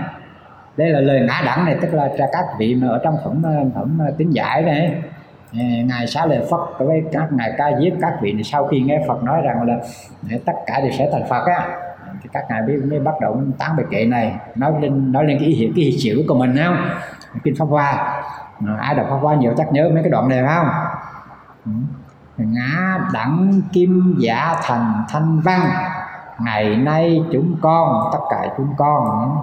[0.78, 3.44] đây là lời ngã đẳng này tức là cho các vị mà ở trong phẩm
[3.76, 5.02] phẩm tín giải này.
[5.86, 9.00] Ngài xá lợi phật với các ngài ca diếp các vị này sau khi nghe
[9.08, 9.78] phật nói rằng là
[10.46, 11.68] tất cả đều sẽ thành phật á.
[12.24, 15.38] Thì các ngài mới, mới bắt đầu tán bài kệ này nói lên nói lên
[15.40, 16.90] cái ý cái ý chữ của mình không?
[17.44, 18.22] Kinh pháp hoa.
[18.80, 20.68] Ai đọc pháp hoa nhiều chắc nhớ mấy cái đoạn này không?
[21.66, 21.72] Ừ
[22.38, 25.62] ngã đẳng kim giả thành thanh văn.
[26.40, 29.38] Ngày nay chúng con tất cả chúng con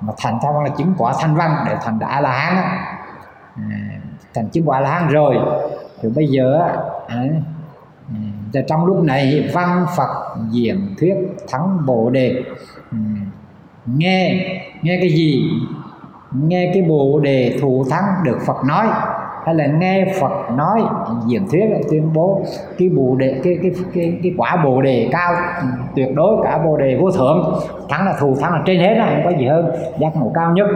[0.00, 3.78] mà thành thanh văn là chứng quả thanh văn để thành đã la hán à,
[4.34, 5.36] thành chứng quả la hán rồi.
[6.02, 6.60] Thì bây giờ
[7.08, 7.22] à,
[8.68, 11.14] trong lúc này văn phật diễn thuyết
[11.50, 12.44] thắng bồ đề.
[12.90, 12.98] Ừ,
[13.86, 14.46] nghe
[14.82, 15.50] nghe cái gì?
[16.32, 18.86] Nghe cái bồ đề thù thắng được phật nói
[19.48, 20.82] hay là nghe Phật nói
[21.26, 22.42] diễn thuyết tuyên bố
[22.78, 25.34] cái bồ đề cái cái cái, cái quả bồ đề cao
[25.96, 27.60] tuyệt đối cả bồ đề vô thượng.
[27.88, 30.66] Thắng là thù thắng là trên hết không có gì hơn giác ngộ cao nhất.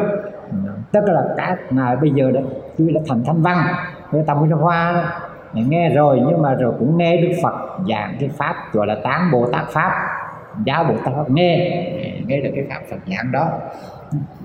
[0.92, 2.40] Tức là cả ngài bây giờ đã
[2.78, 3.58] tuy đã thành thanh văn
[4.10, 5.12] với tâm trong hoa
[5.54, 7.54] nghe rồi nhưng mà rồi cũng nghe đức phật
[7.88, 9.92] giảng cái pháp gọi là tán bồ tát pháp
[10.64, 11.82] giáo bồ tát pháp nghe
[12.26, 13.48] nghe được cái pháp phật giảng đó.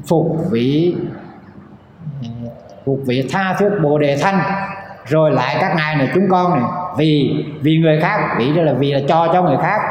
[0.07, 0.95] Phục vị
[2.87, 4.39] phục vị tha thuyết bồ đề thanh.
[5.05, 8.73] Rồi lại các ngài này chúng con này, vì vì người khác, vì đó là
[8.73, 9.81] vì là cho cho người khác,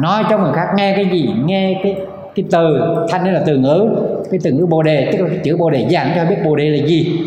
[0.00, 1.96] nói cho người khác nghe cái gì, nghe cái
[2.34, 2.80] cái từ
[3.10, 3.88] thanh đấy là từ ngữ,
[4.30, 6.56] cái từ ngữ bồ đề, tức là cái chữ bồ đề giảng cho biết bồ
[6.56, 7.20] đề là gì.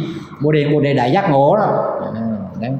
[0.43, 1.67] Bồ đề bồ đề đại giác ngộ đó.
[2.13, 2.21] Ừ,
[2.61, 2.71] đấy.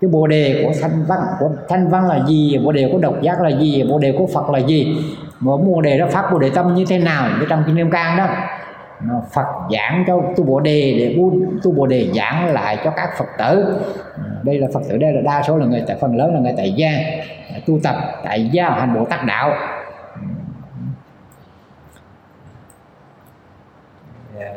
[0.00, 3.22] cái bồ đề của thanh văn, của thanh văn là gì, bồ đề của độc
[3.22, 4.96] giác là gì, bồ đề của phật là gì.
[5.40, 7.90] Một bồ đề đó pháp bồ đề tâm như thế nào như trong kinh niêm
[7.90, 8.26] cang đó.
[9.32, 11.16] Phật giảng cho tu Bồ Đề để
[11.62, 13.80] tu Bồ Đề giảng lại cho các Phật tử.
[14.42, 16.54] Đây là Phật tử, đây là đa số là người tại, phần lớn là người
[16.56, 16.90] tại gia,
[17.66, 19.52] tu tập tại gia hành Bồ Tát đạo.
[24.38, 24.52] Dạ.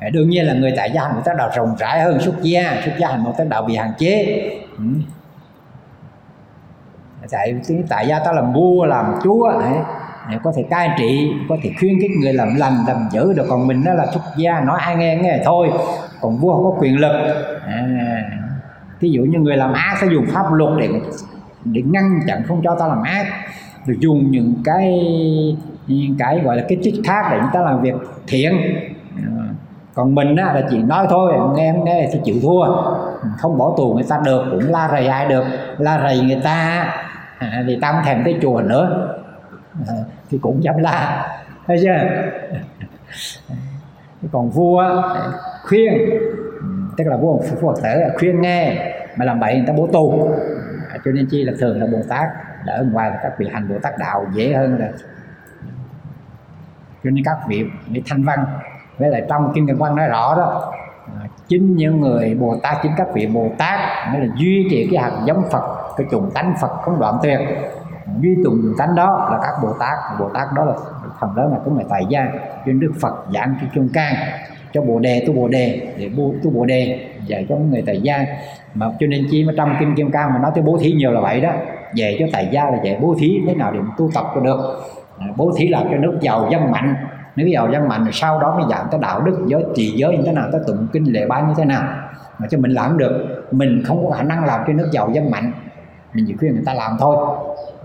[0.00, 2.34] Dạ, đương nhiên là người tại gia hành Bồ Tát đạo rộng rãi hơn xuất
[2.42, 4.42] gia xuất gia hành Bồ Tát đạo bị hạn chế.
[4.78, 4.84] Ừ.
[7.30, 7.54] Tại
[7.88, 9.72] tại gia ta làm vua, làm chúa ấy
[10.30, 13.46] để có thể cai trị có thể khuyên cái người làm lành làm dữ được
[13.48, 15.70] còn mình đó là xuất gia nói ai nghe nghe thôi.
[16.20, 17.12] Còn vua không có quyền lực.
[17.66, 17.86] À,
[19.00, 20.88] ví dụ như người làm ác sẽ dùng pháp luật để
[21.64, 23.26] để ngăn chặn không cho ta làm ác.
[23.86, 25.00] Rồi dùng những cái
[25.86, 27.94] những cái gọi là cái trích khác để chúng ta làm việc
[28.26, 28.52] thiện.
[29.16, 29.28] À,
[29.94, 32.64] còn mình á, là chỉ nói thôi nghe nghe thì chịu thua.
[33.38, 35.44] Không bỏ tù người ta được cũng la rầy ai được
[35.78, 36.86] la rầy người ta.
[37.38, 39.08] À, thì ta không thèm tới chùa nữa.
[39.86, 41.28] Ờ, thì cũng dám la.
[41.66, 41.98] Thấy chưa?
[44.32, 45.92] Còn vua ờ, khuyên,
[46.96, 50.30] tức là vua phật tử ờ, khuyên nghe mà làm bậy người ta bố tù.
[51.04, 52.28] Cho nên chi là thường là bồ tát
[52.66, 54.88] ở ngoài là các vị hành bồ tát đạo dễ hơn là
[57.04, 58.44] cho nên các vị vị thanh văn.
[58.98, 60.72] Với lại trong kinh nghiệm văn nói rõ đó
[61.48, 63.80] chính những người bồ tát, chính các vị bồ tát
[64.12, 67.38] mới là duy trì cái hạt giống phật, cái chủng tánh phật không đoạn tuyệt
[68.20, 70.20] duy tùng tánh đó là các bồ tát.
[70.20, 70.72] Bồ tát đó là
[71.20, 72.28] phần lớn là cũng là tại gia
[72.66, 74.14] cho đức phật giảng cho chung can
[74.72, 78.00] cho bồ đề, tu bồ đề, để bố tu bồ đề, dạy cho người tại
[78.00, 78.24] gia.
[78.74, 81.10] Mà cho nên chi mà trong kim kim cang mà nói tới bố thí nhiều
[81.10, 81.52] là vậy đó.
[81.96, 84.58] Về cho tại gia là dạy bố thí thế nào để tu tập cho được.
[85.18, 86.94] À, bố thí làm cho nước giàu dân mạnh.
[87.36, 90.22] Nếu giàu dân mạnh sau đó mới giảm tới đạo đức, giới trì giới như
[90.26, 91.82] thế nào, tới tụng kinh lệ bái như thế nào.
[92.38, 95.30] Mà cho mình làm được, mình không có khả năng làm cho nước giàu dân
[95.30, 95.52] mạnh.
[96.14, 97.36] Mình chỉ khuyên người ta làm thôi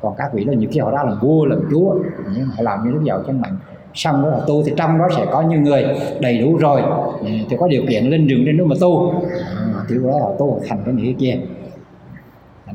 [0.01, 1.95] còn các vị đó nhiều khi họ ra làm vua, làm chúa,
[2.33, 3.57] nhưng họ làm như lúc giàu chân mạnh
[3.93, 5.85] xong đó là tu, thì trong đó sẽ có những người
[6.19, 6.81] đầy đủ rồi.
[7.23, 9.23] Thì có điều kiện lên đường lên núi mà tu.
[9.45, 11.37] À, thì đó là tu thành cái nghĩa kia.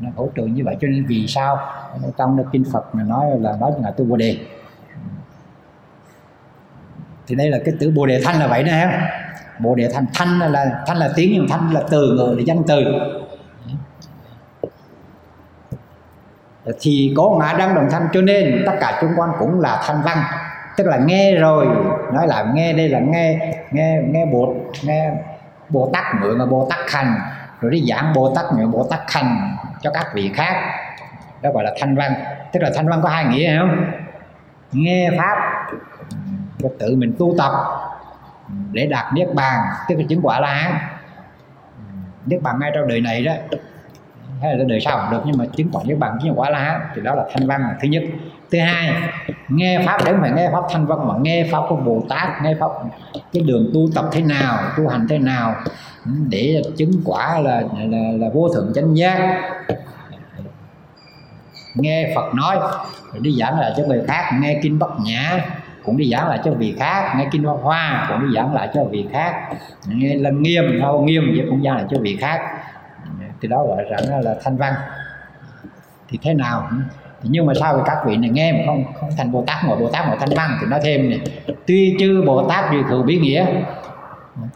[0.01, 0.77] Nó hỗ trợ như vậy.
[0.81, 1.59] Cho nên vì sao?
[2.19, 4.37] Trong cái kinh Phật mà nói là nói là tu Bồ đề.
[7.27, 9.01] Thì đây là cái từ Bồ đề thanh là vậy nè
[9.59, 10.07] Bồ đề thanh.
[10.15, 12.85] Thanh là thanh là tiếng nhưng thanh là từ người là danh từ.
[16.81, 20.03] Thì có ngã đang đồng thanh, cho nên tất cả chúng con cũng là thanh
[20.03, 20.19] văn.
[20.77, 21.67] Tức là nghe rồi,
[22.13, 25.13] nói là nghe đây là nghe nghe nghe bồ nghe
[25.69, 27.15] bồ tát ngự mà bồ tát hành,
[27.61, 30.55] rồi đi giảng bồ tát ngự bồ tát hành cho các vị khác.
[31.43, 32.13] Đó gọi là thanh văn.
[32.53, 33.85] Tức là thanh văn có hai nghĩa, không?
[34.73, 35.67] Nghe pháp,
[36.59, 37.53] rồi tự mình tu tập,
[38.73, 39.61] để đạt niết bàn.
[39.89, 40.79] Tức là chứng quả la hán
[42.27, 43.33] niết bàn ngay trong đời này đó
[44.43, 46.59] hay là đời sau cũng được nhưng mà chứng quả như bằng chứng quả la
[46.59, 48.03] hán thì đó là thanh văn là thứ nhất.
[48.51, 48.93] Thứ hai
[49.49, 52.55] nghe pháp đến phải nghe pháp thanh văn mà nghe pháp của bồ tát nghe
[52.61, 52.69] pháp
[53.33, 55.55] cái đường tu tập thế nào tu hành thế nào
[56.29, 59.41] để chứng quả là là, là vô thượng chánh giác.
[61.75, 65.41] Nghe Phật nói rồi đi giảng lại cho người khác nghe kinh bất Nhã
[65.85, 68.69] cũng đi giảng lại cho vị khác nghe kinh Hoa Hoa cũng đi giảng lại
[68.75, 69.35] cho vị khác.
[69.87, 72.41] Nghe Lăng Nghiêm Thâu Nghiêm vậy cũng giảng lại cho vị khác
[73.45, 74.75] thì đó gọi rằng là thanh văn.
[76.09, 76.69] Thì thế nào?
[77.23, 79.89] Nhưng mà sao các vị này nghe mà không không thành bồ tát mà bồ
[79.89, 81.21] tát mà thanh văn thì nói thêm này
[81.67, 83.47] tuy chư bồ tát vì thừa bí nghĩa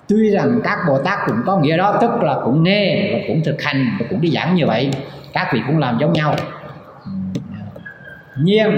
[0.09, 3.43] tuy rằng các bồ tát cũng có nghĩa đó tức là cũng nghe và cũng
[3.45, 4.91] thực hành và cũng đi giảng như vậy
[5.33, 6.35] các vị cũng làm giống nhau.
[8.37, 8.69] Nhiên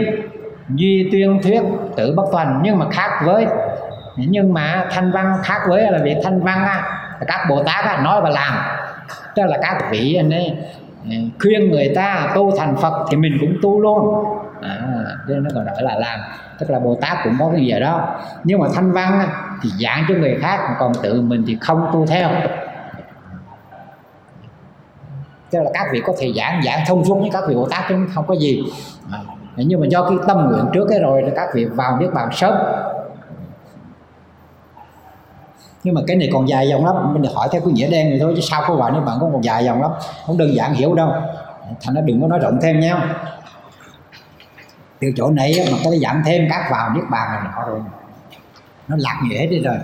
[0.68, 1.62] duy tuyên thuyết
[1.96, 3.46] tự bất toàn nhưng mà khác với.
[4.16, 6.82] Nhưng mà thanh văn khác với là việc thanh văn á,
[7.26, 8.79] các bồ tát á, nói và làm
[9.34, 10.56] tức là các vị anh ấy
[11.04, 14.24] ừ, khuyên người ta tu thành phật thì mình cũng tu luôn.
[14.62, 14.78] À,
[15.28, 16.20] nên nó còn gọi là làm
[16.58, 18.18] tức là bồ tát cũng có cái gì đó.
[18.44, 19.28] Nhưng mà thanh văn
[19.62, 22.30] thì giảng cho người khác còn tự mình thì không tu theo.
[25.50, 27.84] Tức là các vị có thể giảng giảng thông suốt với các vị bồ tát
[27.88, 28.62] chứ không có gì.
[29.12, 29.18] À,
[29.56, 32.28] nhưng mà do cái tâm nguyện trước cái rồi thì các vị vào niết bàn
[32.32, 32.54] sớm
[35.84, 36.94] nhưng mà cái này còn dài dòng lắm.
[37.14, 39.30] Mình hỏi theo cái nghĩa đen này thôi, chứ sao có vào nếu bạn có
[39.32, 39.90] còn dài dòng lắm.
[40.26, 41.14] Không đơn giản hiểu đâu.
[41.82, 43.02] Thành nó đừng có nói rộng thêm nhau
[45.00, 47.80] từ chỗ này mà có giảm thêm các vào niết bàn là nọ rồi.
[48.88, 49.76] Nó lạc nghĩa đi rồi.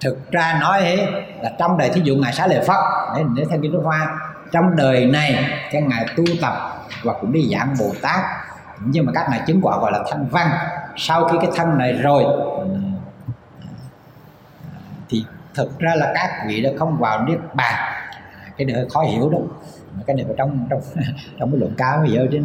[0.00, 1.06] Thực ra nói thế
[1.40, 2.76] là trong đời thí dụ ngài xá lợi phất,
[3.16, 4.18] để để theo kinh nước hoa,
[4.52, 6.52] trong đời này các ngài tu tập
[7.02, 8.20] và cũng đi giảng bồ tát,
[8.80, 10.50] nhưng mà các ngài chứng quả gọi là thanh văn
[10.96, 12.24] sau khi cái thân này rồi.
[15.08, 15.24] Thì
[15.54, 17.74] thực ra là các vị đã không vào niết bàn.
[18.56, 19.38] Cái này hơi khó hiểu đó.
[20.06, 20.80] Cái này ở trong trong
[21.38, 22.40] trong cái luận cao mới hiểu chứ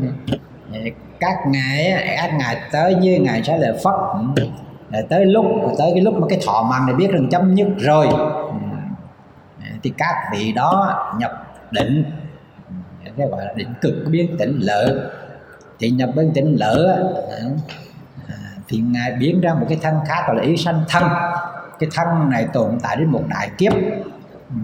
[0.71, 0.91] này.
[1.19, 3.93] Các ngài các ngài tới như ngài sẽ là phất
[4.35, 4.47] ừ,
[4.91, 5.45] là tới lúc,
[5.77, 8.07] tới cái lúc mà cái thọ mạng này biết rằng chấm dứt rồi.
[8.07, 8.53] Ừ.
[9.83, 11.31] Thì các vị đó nhập
[11.71, 12.03] định,
[13.17, 15.09] cái gọi là định cực biến tỉnh lỡ.
[15.79, 17.49] Thì nhập biến tỉnh lỡ ừ,
[18.69, 21.03] thì ngài biến ra một cái thân khác gọi là ý sanh thân.
[21.79, 23.73] Cái thân này tồn tại đến một đại kiếp.
[24.49, 24.55] Ừ,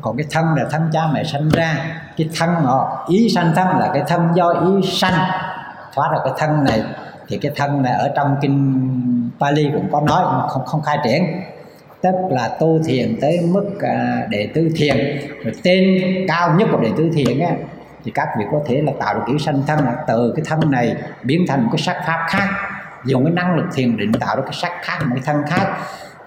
[0.00, 1.76] còn cái thân là thân cha mẹ sanh ra.
[2.16, 5.30] Cái thân họ ý sanh thân là cái thân do ý sanh.
[5.94, 6.82] Thoát ra cái thân này
[7.28, 11.42] thì cái thân này ở trong kinh Pali cũng có nói không không khai triển.
[12.02, 14.96] Tức là tu thiền tới mức à, đệ tứ thiền.
[15.44, 17.50] Rồi tên cao nhất của đệ tứ thiền á
[18.04, 19.78] thì các vị có thể là tạo được kiểu sanh thân.
[20.06, 22.48] Từ cái thân này biến thành một cái sắc pháp khác
[23.08, 25.76] dùng cái năng lực thiền định tạo ra cái sắc khác, một cái thân khác.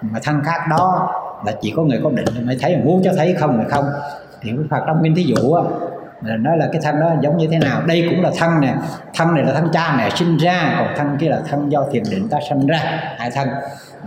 [0.02, 1.12] Mà thân khác đó
[1.46, 3.84] là chỉ có người có định mới thấy, muốn cho thấy không là không.
[4.40, 5.62] Thì cái Phật trong kinh thí dụ á,
[6.22, 7.82] là nói là cái thân đó giống như thế nào?
[7.86, 8.74] Đây cũng là thân nè,
[9.14, 12.02] thân này là thân cha mẹ sinh ra, còn thân kia là thân do thiền
[12.10, 12.78] định ta sinh ra,
[13.18, 13.48] hai thân.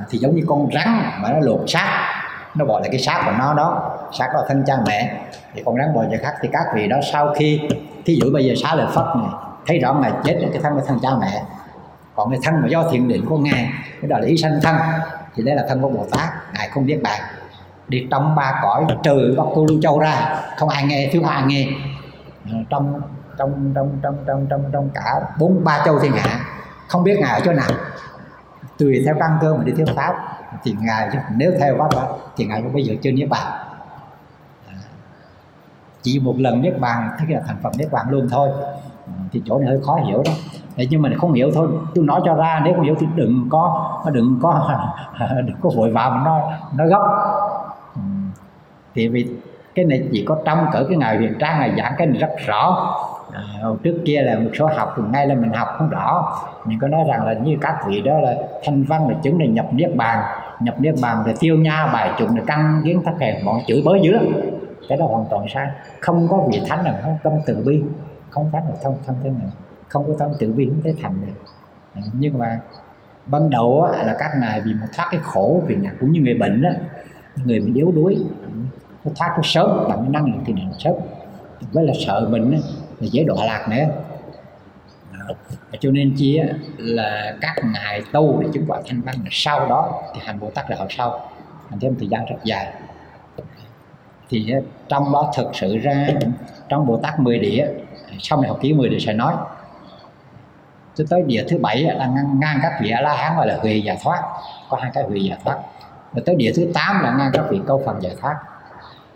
[0.10, 2.22] Thì giống như con rắn mà nó luộc xác,
[2.56, 5.22] nó gọi là cái xác của nó đó, xác đó là thân cha mẹ.
[5.54, 7.62] Thì con rắn bò giờ khác thì các vị đó sau khi
[8.06, 9.28] thí dụ bây giờ xá lời phất này,
[9.68, 11.42] thấy rõ ngài chết, cái thân là thân cha mẹ
[12.16, 13.70] còn cái thân mà do thiền định của ngài
[14.02, 14.76] cái đó là ý sanh thân.
[15.36, 17.22] Thì đây là thân của bồ tát ngài không biết bàn
[17.88, 21.44] đi trong ba cõi trừ bắc tu lưu châu ra không ai nghe thiếu ai
[21.46, 21.68] nghe.
[22.52, 23.02] Ờ, trong
[23.38, 26.46] trong trong trong trong trong trong cả bốn ba châu thiên hạ
[26.88, 27.70] không biết ngài ở chỗ nào.
[28.78, 30.16] Tùy theo căn cơ mà đi theo pháp
[30.64, 33.52] thì ngài nếu theo pháp đó, thì ngài cũng bây giờ chưa niết bàn.
[34.68, 34.74] Ờ,
[36.02, 38.50] chỉ một lần niết bàn tức là thành phẩm niết bàn luôn thôi.
[39.32, 40.32] Thì chỗ này hơi khó hiểu đó.
[40.78, 41.68] Thế nhưng mà không hiểu thôi.
[41.96, 44.78] Tôi nói cho ra nếu không hiểu thì đừng có đừng có
[45.46, 47.08] đừng có vội vào mà nó nó gấp.
[47.96, 48.02] Ừ.
[48.96, 49.28] Thì vì
[49.76, 52.30] cái này chỉ có trong cỡ cái ngày huyền trang ngày giảng cái này rất
[52.46, 52.96] rõ.
[53.34, 53.42] À,
[53.84, 56.38] trước kia là một số học thì ngay là mình học không rõ.
[56.66, 59.46] Mình có nói rằng là như các vị đó là thanh văn là chứng là
[59.46, 60.24] nhập niết bàn.
[60.60, 63.82] Nhập niết bàn là tiêu nha bài trùng, là căng kiến thất hèn bọn chửi
[63.86, 64.26] bới dữ lắm.
[64.90, 65.68] Cái đó hoàn toàn sai.
[66.00, 67.84] Không có vị thánh nào không tâm từ bi
[68.30, 69.48] không thánh nào thông thân thế này
[69.96, 71.34] không có tâm tự bi không thể thành được
[71.94, 72.60] à, nhưng mà
[73.26, 76.22] ban đầu á, là các ngài vì một thoát cái khổ vì ngài cũng như
[76.22, 76.70] người bệnh đó
[77.46, 78.18] người bị yếu đuối
[79.06, 80.94] nó thoát nó sớm bằng cái năng lượng thiền định sớm
[81.72, 82.58] với là sợ mình á,
[83.00, 83.86] là dễ đọa lạc nữa.
[85.12, 86.46] À, cho nên chia
[86.78, 90.50] là các ngài tu để chứng quả thanh văn là sau đó thì hành bồ
[90.50, 91.30] tát là đạo sau
[91.70, 92.74] hành thêm thời gian rất dài.
[94.30, 96.08] Thì à, trong đó thực sự ra
[96.70, 97.68] trong bồ tát 10 địa
[98.20, 99.34] sau này học ký 10 địa sẽ nói
[100.96, 103.58] cho tới địa thứ bảy là ngang, ngang các vị a la hán gọi là
[103.62, 104.22] huệ giải thoát.
[104.70, 105.58] Có hai cái huệ giải thoát.
[106.12, 108.36] Và tới địa thứ 8 là ngang các vị câu phần giải thoát.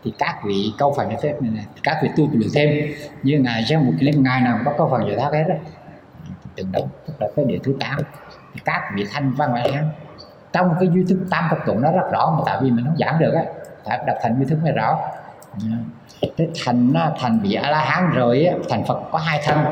[0.04, 2.94] Thì các vị câu phần giải thoát này, này các vị tu luyện thêm.
[3.24, 5.56] Như ngài xem một cái ngày nào có câu phần giải thoát hết đó
[6.56, 7.98] từng đó tức là tới địa thứ 8
[8.54, 9.90] thì các vị thanh văn a la hán
[10.54, 12.97] trong cái duy thức tam thập tụng nó rất rõ mà tại vì mình không
[12.97, 13.43] giảng được á
[13.86, 15.00] phải đọc thành duy thức mới rõ.
[16.38, 19.66] Thế thành thành vị a la hán rồi á, thành phật có hai thân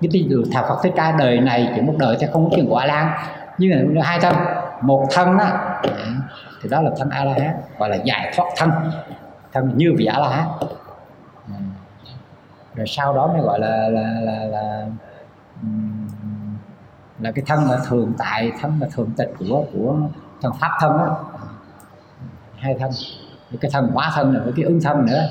[0.00, 2.56] cái tin được thà Phật thích ca đời này chỉ một đời sẽ không có
[2.56, 3.12] chuyện của A lan
[3.58, 4.34] nhưng mà hai thân
[4.80, 5.80] một thân á.
[6.62, 8.70] Thì đó là thân A La Hán gọi là giải thoát thân.
[9.52, 10.46] Thân như vị A La Hán
[12.74, 14.86] rồi sau đó mới gọi là là là là,
[17.18, 19.96] là cái thân là thường tại thân là thường tịch của của
[20.42, 21.24] thân pháp thân đó
[22.56, 22.90] hai thân.
[23.60, 25.28] Cái thân hóa thân là cái ứng thân nữa.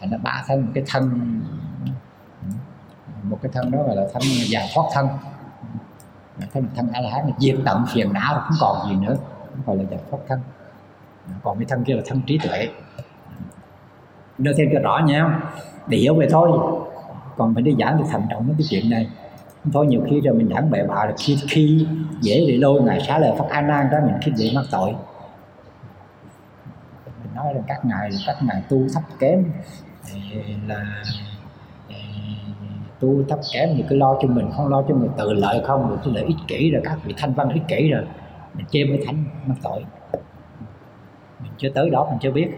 [0.00, 1.10] Thành ra ba thân cái thân
[3.30, 5.08] một cái thân đó gọi là thân giải thoát thân.
[6.52, 9.16] Thân thân a la hán là diệt tận phiền não rồi không còn gì nữa.
[9.50, 10.40] Không gọi là giải thoát thân.
[11.42, 12.68] Còn cái thân kia là thân trí tuệ.
[14.38, 15.40] Đưa thêm cho rõ nha,
[15.86, 16.50] để hiểu về thôi.
[17.36, 19.08] Còn mình đi giảng thì thận trọng cái chuyện này.
[19.72, 21.86] Thôi, nhiều khi rồi mình giảng bậy bạ là khi khi
[22.20, 24.94] dễ bị đôi ngày xá lời phát an nan đó, mình khi dễ mắc tội.
[27.06, 29.44] Mình nói là các ngài các ngài tu thấp kém
[30.66, 31.02] là
[33.00, 35.88] tu thấp kém thì cứ lo cho mình, không lo cho mình tự lợi không,
[35.88, 38.04] rồi cái lợi ích kỷ rồi, các vị thanh văn ích kỷ rồi.
[38.54, 39.84] Mình chê với thánh mắc tội.
[41.42, 42.48] Mình chưa tới đó, mình chưa biết.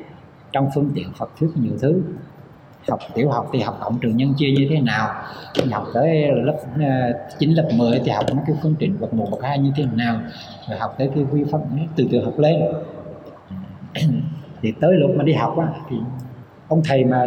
[0.53, 2.03] Trong phương tiện Phật thuyết nhiều thứ,
[2.89, 5.15] học tiểu học thì học cộng trừ nhân chia như thế nào
[5.71, 9.15] học tới lớp ờ, chín 9 lớp 10 thì học mấy cái phương trình bậc
[9.15, 10.21] một bậc hai như thế nào,
[10.69, 11.59] rồi học tới cái quy pháp
[11.97, 12.63] từ từ học lên.
[14.63, 15.97] Thì tới lúc mà đi học á, thì
[16.69, 17.27] ông thầy mà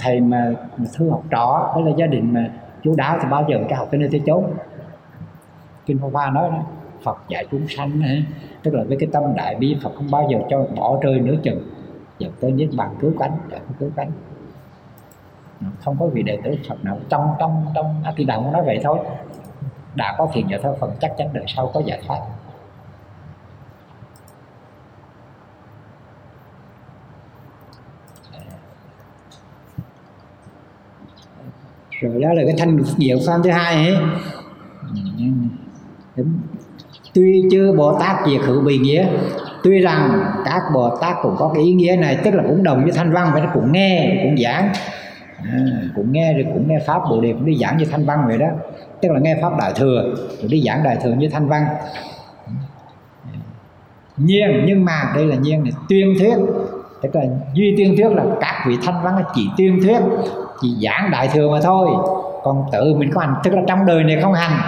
[0.00, 2.50] thầy mà, mà thương học trò đó là gia đình mà
[2.82, 4.44] chú đáo thì bao giờ cái học cái nơi tới chốn.
[5.86, 6.58] Kinh Phật Hoa nói đó
[7.02, 8.24] Phật dạy chúng sanh ấy,
[8.62, 11.34] tức là với cái tâm đại bi Phật không bao giờ cho bỏ rơi nữa
[11.42, 11.62] chừng.
[12.18, 14.10] Dẫn tới niết bàn cứu cánh để cứu cánh.
[15.80, 18.62] Không có vị đệ tử Phật nào trong trong trong A à, thì đạo nói
[18.66, 18.98] vậy thôi.
[19.94, 22.20] Đã có thiền giải thoát Phật chắc chắn đời sau có giải thoát.
[32.00, 33.96] Rồi đó là cái thanh diệu phan thứ hai ấy.
[37.14, 39.06] Tuy chưa bồ tát diệt hữu bì nghĩa
[39.62, 42.82] tuy rằng các bồ tát cũng có cái ý nghĩa này tức là cũng đồng
[42.82, 44.72] với thanh văn và nó cũng nghe cũng giảng.
[45.44, 45.58] À,
[45.96, 48.38] cũng nghe rồi cũng nghe pháp bồ đề cũng đi giảng như thanh văn vậy
[48.38, 48.46] đó.
[49.02, 51.64] Tức là nghe pháp đại thừa rồi đi giảng đại thừa như thanh văn.
[54.16, 56.36] Nhiên nhưng mà đây là nhiên này tuyên thuyết
[57.02, 57.22] tức là
[57.52, 59.98] duy tiên thuyết là các vị thanh văn chỉ tiên thuyết,
[60.60, 61.88] chỉ giảng đại thừa mà thôi.
[62.42, 64.60] Còn tự mình có hành, tức là trong đời này không hành.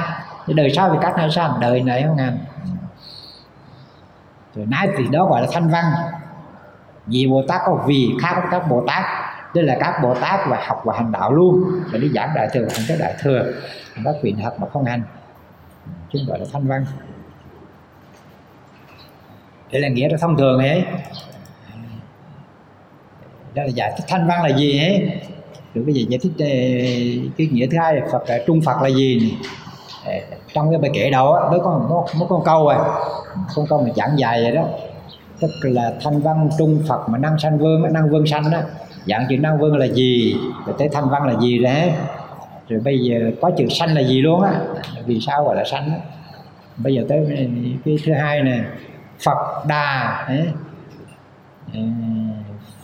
[0.47, 2.39] Thì đời sau thì các này sao đời này không hành.
[4.55, 5.85] Rồi nãy thì đó gọi là thanh văn
[7.07, 9.05] vì bồ tát có vì khác các bồ tát.
[9.55, 11.65] Đây là các bồ tát và học và hành đạo luôn.
[11.93, 13.53] Và đi giảng đại thừa hành cái đại thừa.
[14.05, 15.03] Các vị học mà không hành.
[16.11, 16.85] Chúng gọi là thanh văn
[19.73, 20.85] đây là nghĩa là thông thường ấy
[23.55, 25.11] đó là giải thích thanh văn là gì ấy.
[25.75, 26.47] Rồi bây giờ giải thích ờ,
[27.39, 29.35] cái nghĩa thứ hai là Phật là trung Phật là gì
[30.07, 30.13] ờ,
[30.55, 32.79] trong cái bài kệ đầu á, mới có một mới có câu à.
[33.55, 34.65] Con câu mà giảng dài vậy đó.
[35.41, 38.59] Tức là thanh văn trung Phật mà năng sanh vương năng vương sanh đó.
[39.07, 40.37] Dạng chữ năng vương là gì?
[40.67, 41.93] Rồi tới thanh văn là gì đấy
[42.69, 44.61] rồi bây giờ có chữ sanh là gì luôn á.
[45.07, 45.97] Vì sao gọi là sanh á?
[46.77, 47.27] Bây giờ tới
[47.85, 48.65] cái thứ hai nè.
[49.25, 50.47] Phật đà, ấy.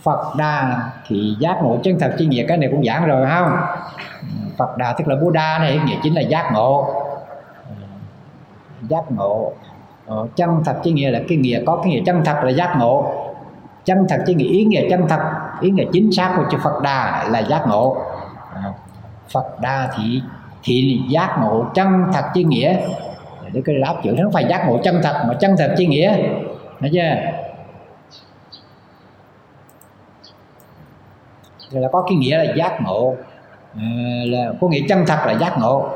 [0.06, 3.56] Phật đà thì giác ngộ chân thật chi nghĩa cái này cũng giảng rồi không?
[4.56, 6.88] Phật đà tức là Buddha này nghĩa chính là giác ngộ.
[8.88, 9.52] Giác ngộ.
[10.06, 12.76] Ờ, chân thật chi nghĩa là cái nghĩa có cái nghĩa chân thật là giác
[12.78, 13.12] ngộ.
[13.84, 15.20] Chân thật chi nghĩa ý nghĩa chân thật
[15.60, 17.96] ý nghĩa chính xác của chữ Phật đà là giác ngộ.
[18.54, 18.72] Ờ,
[19.32, 20.22] Phật đà thì
[20.62, 22.76] thì giác ngộ chân thật chi nghĩa.
[23.52, 26.16] Để cái áp chữ nó phải giác ngộ chân thật mà chân thật chi nghĩa.
[26.80, 27.35] Thấy chưa?
[31.70, 33.14] Rồi là có cái nghĩa là giác ngộ.
[33.74, 33.80] Ờ,
[34.26, 35.88] là có nghĩa chân thật là giác ngộ.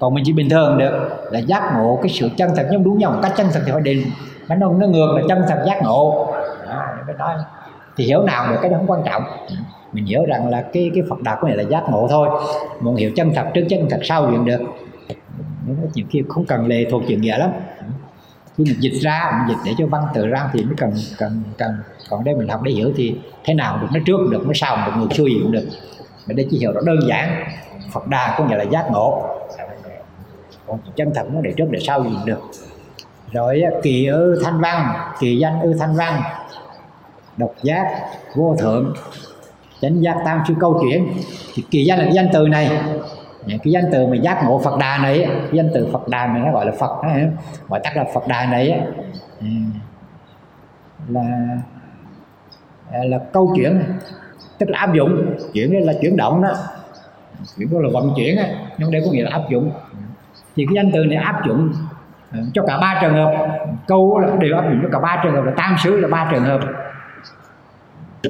[0.00, 2.98] Còn mình chỉ bình thường được là giác ngộ cái sự chân thật nhưng đúng
[2.98, 4.06] nhau một cách chân thật thì phải định.
[4.48, 6.32] Nó nó ngược là chân thật giác ngộ.
[6.68, 7.34] Đó, mới nói.
[7.96, 9.22] Thì hiểu nào được cái đó không quan trọng.
[9.48, 9.54] Ừ.
[9.92, 12.28] Mình hiểu rằng là cái cái Phật đạo của này là giác ngộ thôi.
[12.80, 14.60] Muốn hiểu chân thật trước chân thật sau chuyện được.
[15.94, 17.50] Nhiều khi không cần lệ thuộc chuyện nghĩa lắm.
[17.78, 17.84] Ừ
[18.64, 21.42] khi mình dịch ra, mình dịch để cho văn tự ra thì mới cần cần
[21.58, 21.78] cần,
[22.10, 24.86] còn đây mình học để hiểu thì thế nào được, nó trước được, nó sau
[24.86, 25.68] được ngược xuôi cũng được.
[26.26, 27.44] Mình đây chỉ hiểu nó đơn giản,
[27.92, 29.26] Phật đà có nghĩa là giác ngộ.
[30.66, 32.40] Còn chân thật nó để trước, để sau gì được.
[33.32, 36.22] Rồi kỳ ư thanh văn, kỳ danh ư thanh văn,
[37.36, 38.00] độc giác,
[38.34, 38.94] vô thượng,
[39.80, 41.12] chánh giác tam sư câu chuyện.
[41.54, 42.70] Thì kỳ danh là cái danh từ này.
[43.46, 46.26] Dạ, cái danh từ mà giác ngộ Phật đà này cái danh từ Phật đà
[46.26, 47.08] này nó gọi là Phật đó,
[47.68, 48.80] gọi tắt là Phật đà này
[49.40, 49.46] ừ.
[51.08, 51.22] là
[52.92, 53.82] à, là câu chuyện
[54.58, 56.48] tức là áp dụng chuyển là chuyển động đó.
[57.56, 58.46] Chuyển đó là vận chuyển á
[58.78, 59.72] nhưng đây có nghĩa là áp dụng.
[60.56, 61.72] Thì cái danh từ này áp dụng
[62.30, 63.58] à, cho cả ba trường hợp.
[63.86, 66.28] Câu là đều áp dụng cho cả ba trường hợp là tam xứ là ba
[66.30, 66.60] trường hợp.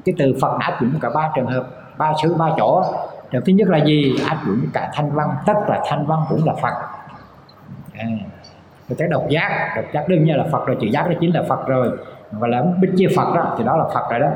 [0.04, 1.66] Cái từ Phật áp dụng cho cả ba trường hợp
[1.98, 2.84] ba xứ ba chỗ
[3.30, 4.14] trường thứ nhất là gì?
[4.28, 6.74] Áp dụng cả thanh văn tất là thanh văn cũng là phật.
[7.98, 8.06] À,
[8.88, 11.34] rồi cái độc giác độc giác đương nhiên là phật rồi chữ giác đó chính
[11.34, 11.90] là phật rồi.
[12.32, 14.28] Và là bích chia phật đó thì đó là phật rồi đó.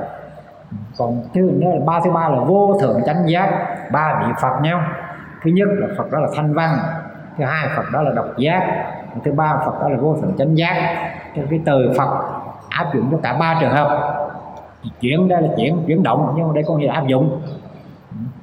[0.98, 3.50] Còn thứ nữa là ba thứ ba là vô thượng chánh giác
[3.92, 4.82] ba vị phật nhau.
[5.42, 6.78] Thứ nhất là phật đó là thanh văn
[7.38, 8.84] thứ hai phật đó là độc giác
[9.24, 10.74] thứ ba phật đó là vô thượng chánh giác.
[11.34, 12.08] Cái, cái từ phật
[12.68, 14.14] áp dụng cho cả ba trường hợp.
[15.00, 17.42] Chuyển đây là chuyển chuyển động nhưng mà đây có nghĩa là áp dụng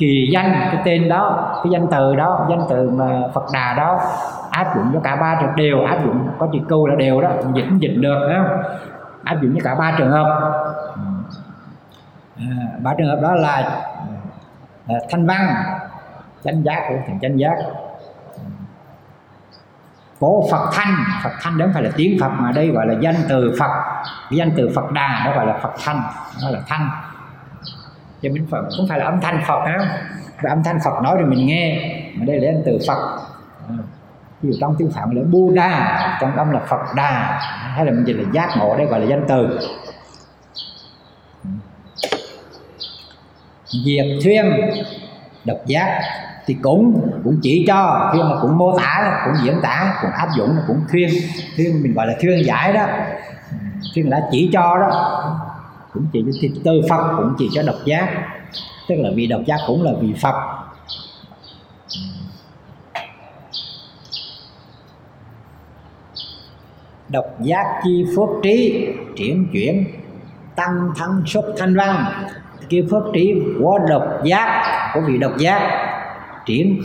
[0.01, 3.99] kỳ danh cái tên đó cái danh từ đó danh từ mà phật đà đó
[4.51, 7.29] áp dụng cho cả ba trường đều áp dụng có chữ câu là đều đó
[7.53, 8.45] dịch dịch được đó
[9.23, 10.51] áp dụng cho cả ba trường hợp.
[12.37, 12.45] À,
[12.81, 13.81] ba trường hợp đó là,
[14.87, 15.47] là thanh văn
[16.43, 17.55] chánh giác của thành chánh giác.
[20.19, 22.93] Cổ Phật thanh Phật thanh đó không phải là tiếng Phật mà đây gọi là
[22.99, 24.03] danh từ Phật.
[24.31, 26.01] Danh từ Phật đà đó gọi là Phật thanh
[26.41, 26.89] đó là thanh
[28.21, 29.79] cho mình Phật cũng phải là âm thanh Phật á,
[30.41, 33.19] và âm thanh Phật nói rồi mình nghe mà đây là danh từ Phật.
[33.69, 33.75] À,
[34.41, 37.39] ví dụ trong tiếng Phạn là Buddha trong âm là Phật đà.
[37.75, 39.59] Hay là mình dịch là giác ngộ đây gọi là danh từ.
[43.85, 44.45] Diệt thuyên
[45.45, 46.01] độc giác
[46.45, 48.09] thì cũng cũng chỉ cho.
[48.13, 51.09] Thuyên là cũng mô tả cũng diễn tả cũng áp dụng cũng thuyên
[51.57, 52.87] thuyên mình gọi là thuyên giải đó.
[53.95, 55.17] Thuyên là chỉ cho đó
[55.93, 58.27] cũng chỉ cho thì từ Phật cũng chỉ cho độc giác.
[58.87, 60.35] Tức là vì độc giác cũng là vì Phật.
[67.09, 69.85] Độc giác chi phước trí, triển chuyển,
[70.55, 72.05] tăng thắng xuất thanh văn.
[72.69, 74.63] Kia phước trí của độc giác,
[74.93, 75.61] của vị độc giác,
[76.45, 76.83] triển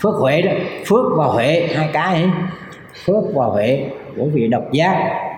[0.00, 0.52] phước huệ đó,
[0.86, 2.30] phước và huệ, hai cái ấy.
[3.04, 5.29] phước và huệ của vị độc giác.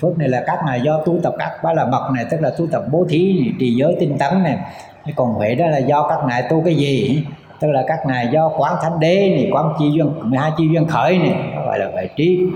[0.00, 2.50] Phước này là các này do tu tập các bá là mật này tức là
[2.58, 4.58] tu tập bố thí này, trì giới tinh tấn này.
[5.16, 7.24] Còn huệ đó là do các ngài tu cái gì?
[7.60, 10.86] Tức là các ngài do quán thánh đế này quán chi duyên 12 chi duyên
[10.86, 11.34] khởi này
[11.66, 12.46] gọi là huệ trí.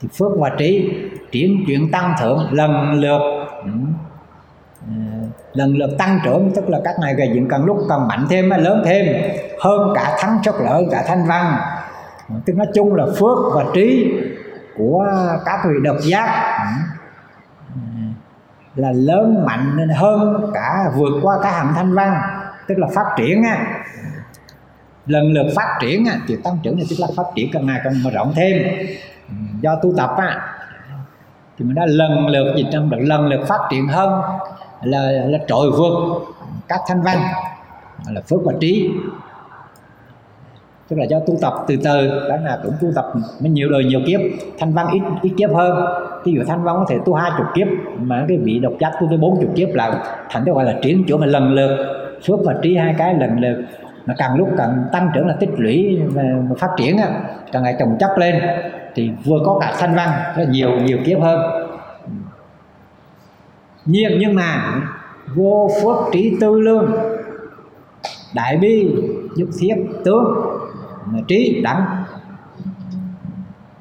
[0.00, 0.90] Thì phước và trí
[1.32, 3.20] triển chuyển tăng thượng lần lượt
[3.64, 3.70] ừ,
[4.86, 4.92] ờ,
[5.52, 8.50] lần lượt tăng trưởng tức là các ngài gây dựng càng lúc càng mạnh thêm
[8.50, 9.06] lớn thêm
[9.60, 11.56] hơn cả thắng chất lợi cả thanh văn.
[12.46, 14.12] Tức nói chung là phước và trí
[14.76, 15.06] của
[15.44, 16.58] các vị độc giác.
[18.74, 22.20] Là lớn mạnh nên hơn cả vượt qua cả hàm thanh văn
[22.68, 23.66] tức là phát triển á.
[25.06, 27.80] Lần lượt phát triển á, thì tăng trưởng thì tức là phát triển càng ngày
[27.84, 28.62] càng mở rộng thêm.
[29.60, 30.40] Do tu tập á
[31.58, 34.22] thì mình đã lần lượt gì trong được lần lượt phát triển hơn
[34.82, 36.22] là là trội vượt
[36.68, 37.18] các thanh văn
[38.08, 38.90] là phước và trí
[40.90, 43.04] tức là do tu tập từ từ, đó là cũng tu tập
[43.40, 44.20] mới nhiều đời nhiều kiếp.
[44.58, 45.86] Thanh văn ít ít kiếp hơn.
[46.24, 47.66] Ví dụ thanh văn có thể tu hai chục kiếp,
[47.98, 50.74] mà cái vị độc giác tu tới bốn chục kiếp là thành cái gọi là
[50.82, 51.76] triển chỗ mà lần lượt,
[52.26, 53.64] phước và trí hai cái lần lượt.
[54.06, 56.22] Nó càng lúc càng tăng trưởng là tích lũy và
[56.58, 56.96] phát triển
[57.52, 58.42] càng ngày trồng chất lên.
[58.94, 61.66] Thì vừa có cả thanh văn rất nhiều nhiều kiếp hơn.
[63.86, 64.74] Nhiên nhưng mà
[65.34, 66.92] vô phước trí tư lương,
[68.34, 68.94] đại bi,
[69.36, 70.49] nhất thiết, tướng
[71.28, 72.04] trí đẳng.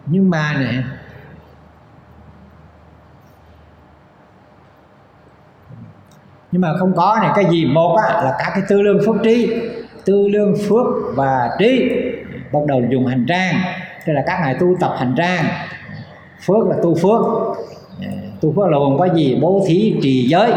[0.06, 0.84] Nhưng mà này
[6.52, 9.16] nhưng mà không có này cái gì một á, là cả cái tư lương phước
[9.24, 9.62] trí
[10.06, 10.86] tư lương phước
[11.16, 11.92] và trí
[12.54, 13.56] bắt đầu dùng hành trang.
[14.06, 15.46] Tức là các ngài tu tập hành trang.
[16.46, 17.22] Phước là tu phước.
[18.42, 19.40] Tu phước là gồm có gì?
[19.42, 20.52] Bố thí trì giới.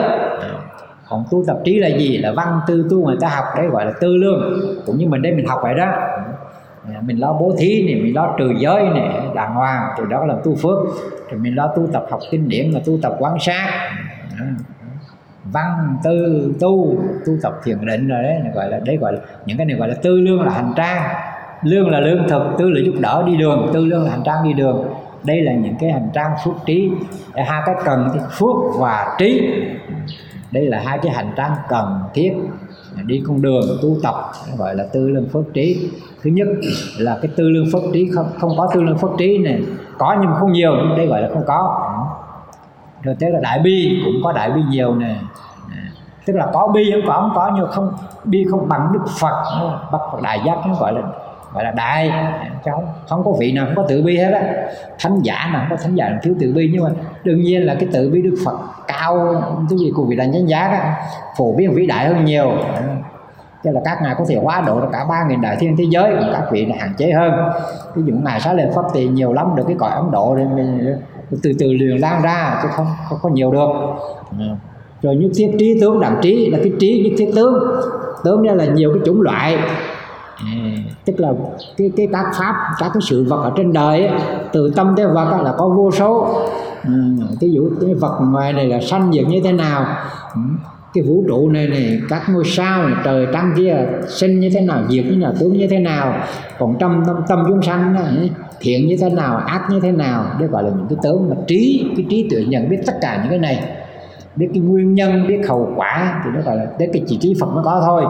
[1.09, 2.19] Còn tu tập trí là gì?
[2.19, 4.61] Là văn tư tu người ta học đấy gọi là tư lương.
[4.87, 5.93] Cũng như mình đây mình học vậy đó.
[6.89, 10.27] Dạ, mình lo bố thí này, mình lo trừ giới này, đàng hoàng, từ đó
[10.27, 10.79] là tu phước.
[11.31, 13.91] Rồi mình lo tu tập học kinh điển là tu tập quán sát.
[14.31, 14.47] Dạ,
[15.45, 16.97] văn tư tu
[17.27, 19.89] tu tập thiền định rồi đấy, gọi là, đấy gọi là, những cái này gọi
[19.89, 21.15] là tư lương là hành trang.
[21.63, 24.45] Lương là lương thực, tư là giúp đỡ đi đường, tư lương là hành trang
[24.45, 24.85] đi đường.
[25.25, 26.91] Đây là những cái hành trang phước trí.
[27.35, 29.51] Hai cái cần thì phước và trí.
[30.51, 32.33] Đây là hai cái hành trang cần thiết
[33.07, 34.15] đi con đường tu tập
[34.59, 35.91] gọi là tư lương phước trí.
[36.23, 36.49] Thứ nhất
[36.99, 39.63] là cái tư lương phước trí không không có tư lương phước trí này,
[39.99, 41.89] có nhưng không nhiều nhưng đây gọi là không có.
[43.03, 45.17] Rồi tới là đại bi, cũng có đại bi nhiều nè.
[46.27, 47.93] Tức là có bi không có không có, nhưng không,
[48.25, 49.43] bi không bằng đức phật.
[49.93, 51.03] Bậc đại giác nó gọi là
[51.55, 52.11] gọi là đại
[52.65, 54.43] cháu, không có vị nào không có tự bi hết á.
[54.99, 56.71] Thánh giả nào không có thánh giả nào thiếu tự bi.
[56.73, 56.91] Nhưng mà
[57.25, 58.59] đương nhiên là cái tự bi đức phật
[58.89, 60.91] cao, cái gì của vị đại nhân giá đó,
[61.39, 62.53] phổ biến vĩ đại hơn nhiều.
[63.65, 65.85] Cho là các ngài có thể hóa độ được cả ba nghìn đại thiên thế
[65.91, 67.33] giới các vị là hạn chế hơn.
[67.95, 70.45] Ví dụ ngài sáng lên pháp thì nhiều lắm, được cái cõi ấn độ thì
[70.57, 70.97] mình
[71.43, 73.69] từ từ liền lan ra, chứ không không có nhiều được.
[75.03, 77.55] Rồi nhất thiết trí tướng đẳng trí là cái trí nhất thiết tướng.
[78.25, 79.59] Tướng nghĩa là nhiều cái chủng loại
[81.05, 81.33] tức là
[81.77, 84.21] cái cái các pháp các cái sự vật ở trên đời ấy,
[84.53, 86.29] từ tâm tới vật là có vô số.
[86.85, 86.93] Ừ,
[87.41, 89.87] cái dụ cái vật ngoài này là sanh diệt như thế nào?
[90.35, 90.41] Ừ,
[90.95, 93.77] cái vũ trụ này này các ngôi sao này, trời trăng kia
[94.09, 96.15] sinh như thế nào diệt như nào tướng như thế nào?
[96.59, 98.01] Còn trong tâm tâm chúng sanh đó,
[98.61, 100.25] thiện như thế nào ác như thế nào?
[100.39, 103.19] Đây gọi là những cái tướng mà trí cái trí tuệ nhận biết tất cả
[103.23, 103.63] những cái này.
[104.37, 107.35] Biết cái nguyên nhân biết hậu quả thì nó gọi là đến cái chỉ trí
[107.41, 108.05] phật mới có thôi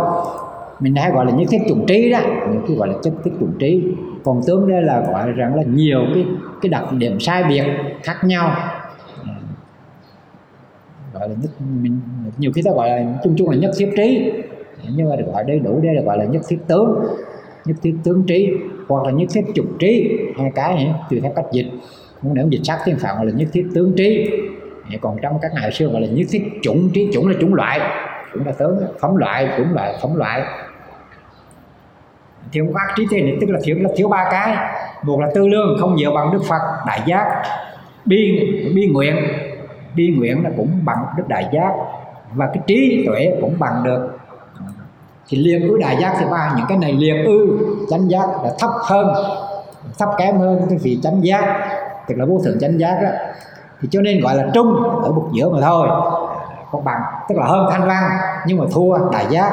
[0.82, 2.20] mình hay gọi là những thiết trùng trí đó.
[2.52, 3.82] Những cái gọi là chất thiết trùng trí.
[4.24, 6.24] Còn tướng đây là gọi rằng là nhiều cái
[6.62, 7.64] cái đặc điểm sai biệt
[8.02, 8.56] khác nhau.
[9.22, 9.28] Ừ.
[11.14, 11.50] Gọi là nhất,
[11.82, 12.00] mình,
[12.38, 14.32] nhiều khi ta gọi là chung chung là nhất thiết trí.
[14.96, 17.04] Nhưng mà được gọi đây đủ đây là gọi là nhất thiết tướng.
[17.64, 18.48] Nhất thiết tướng trí
[18.88, 20.18] hoặc là nhất thiết trục trí.
[20.38, 21.66] Hai cái tùy theo cách dịch.
[22.22, 24.30] Muốn nếu dịch sát tiếng phạn gọi là nhất thiết tướng trí.
[25.00, 27.10] Còn trong các ngày xưa gọi là nhất thiết chủng trí.
[27.12, 27.80] Chủng là chủng loại.
[28.34, 30.42] Chủng là tướng, phóng loại, chủng loại, phóng loại
[32.52, 34.56] thiếu các trí tuệ này, tức là thiếu là thiếu ba cái.
[35.02, 37.43] Một là tư lương, không nhiều bằng đức phật, đại giác.
[38.05, 38.40] Bi
[38.74, 39.16] bi nguyện.
[39.94, 41.73] Bi nguyện là cũng bằng đức đại giác.
[42.32, 44.19] Và cái trí tuệ cũng bằng được.
[45.28, 47.59] Thì liền ư đại giác thứ ba, những cái này liền ư
[47.90, 49.14] chánh giác là thấp hơn,
[49.98, 51.69] thấp kém hơn cái vị chánh giác.
[52.09, 53.09] Tức là vô thượng chánh giác đó.
[53.81, 55.89] Thì cho nên gọi là trung, ở bục giữa mà thôi.
[56.70, 58.02] Có bằng, tức là hơn thanh văn,
[58.47, 59.52] nhưng mà thua đại giác.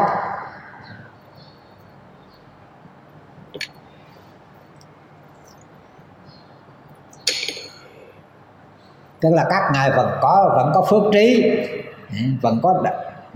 [9.21, 11.51] Tức là các ngài vẫn có vẫn có phước trí
[12.11, 12.83] ừ, vẫn có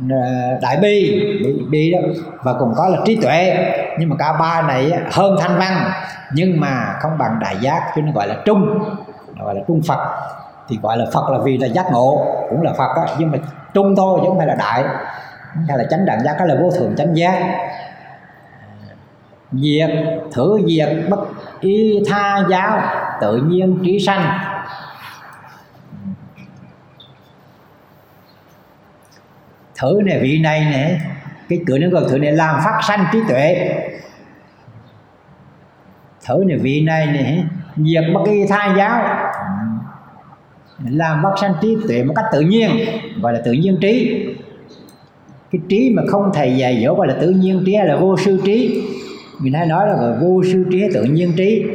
[0.09, 0.17] ờ,
[0.61, 1.21] đại bi
[1.69, 1.99] bi đó
[2.43, 3.57] và cũng có là trí tuệ.
[3.99, 5.91] Nhưng mà cả ba này hơn thanh văn
[6.33, 8.79] nhưng mà không bằng đại giác cho nên gọi là trung
[9.39, 9.99] gọi là trung phật.
[10.69, 13.37] Thì gọi là phật là vì là giác ngộ cũng là phật đó, nhưng mà
[13.73, 14.83] trung thôi chứ không phải là đại.
[15.67, 17.39] Hay là chánh đẳng giác đó là vô thường chánh giác.
[19.51, 19.89] Diệt
[20.31, 21.19] thử diệt bất
[21.59, 22.81] y tha giáo
[23.21, 24.39] tự nhiên trí sanh.
[29.83, 30.99] Thử này vị này nè.
[31.49, 33.69] Cái cửa nó gọi thử này làm phát sanh trí tuệ.
[36.27, 37.43] Thử này vị này nè.
[37.77, 39.03] Diệt bất kỳ tha giáo.
[40.89, 42.69] Làm phát sanh trí tuệ một cách tự nhiên
[43.21, 44.25] gọi là tự nhiên trí.
[45.51, 48.17] Cái trí mà không thầy dạy dỗ gọi là tự nhiên trí hay là vô
[48.17, 48.87] sư trí.
[49.39, 51.65] Mình hay nói là gọi vô sư trí tự nhiên trí.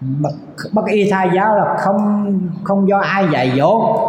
[0.00, 0.30] Bất,
[0.72, 2.24] bất y tha giáo là không
[2.64, 4.04] không do ai dạy dỗ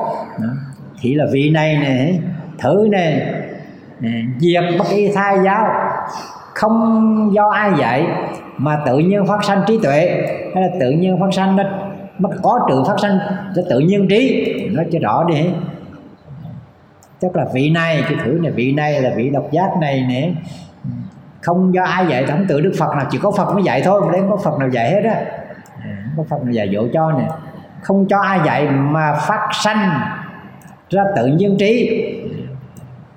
[1.01, 2.13] thì là vị này nè,
[2.59, 3.34] thử nè.
[4.39, 5.65] Diệt bất y thai giáo.
[6.53, 8.07] Không do ai dạy,
[8.57, 10.23] mà tự nhiên phát sanh trí tuệ.
[10.55, 11.63] Hay là tự nhiên phát sanh nó
[12.17, 13.19] mất có trường phát sanh
[13.55, 14.53] cho tự nhiên trí.
[14.71, 15.49] Nói cho rõ đi.
[17.19, 20.31] Tức là vị này, cái thử này, vị này là vị độc giác này nè.
[21.41, 24.01] Không do ai dạy không tự đức phật nào, chỉ có phật mới dạy thôi
[24.13, 25.21] đến có phật nào dạy hết á.
[26.17, 27.27] Có phật nào dạy dỗ cho nè.
[27.81, 29.89] Không cho ai dạy mà phát sanh
[30.89, 32.05] ra tự nhiên trí.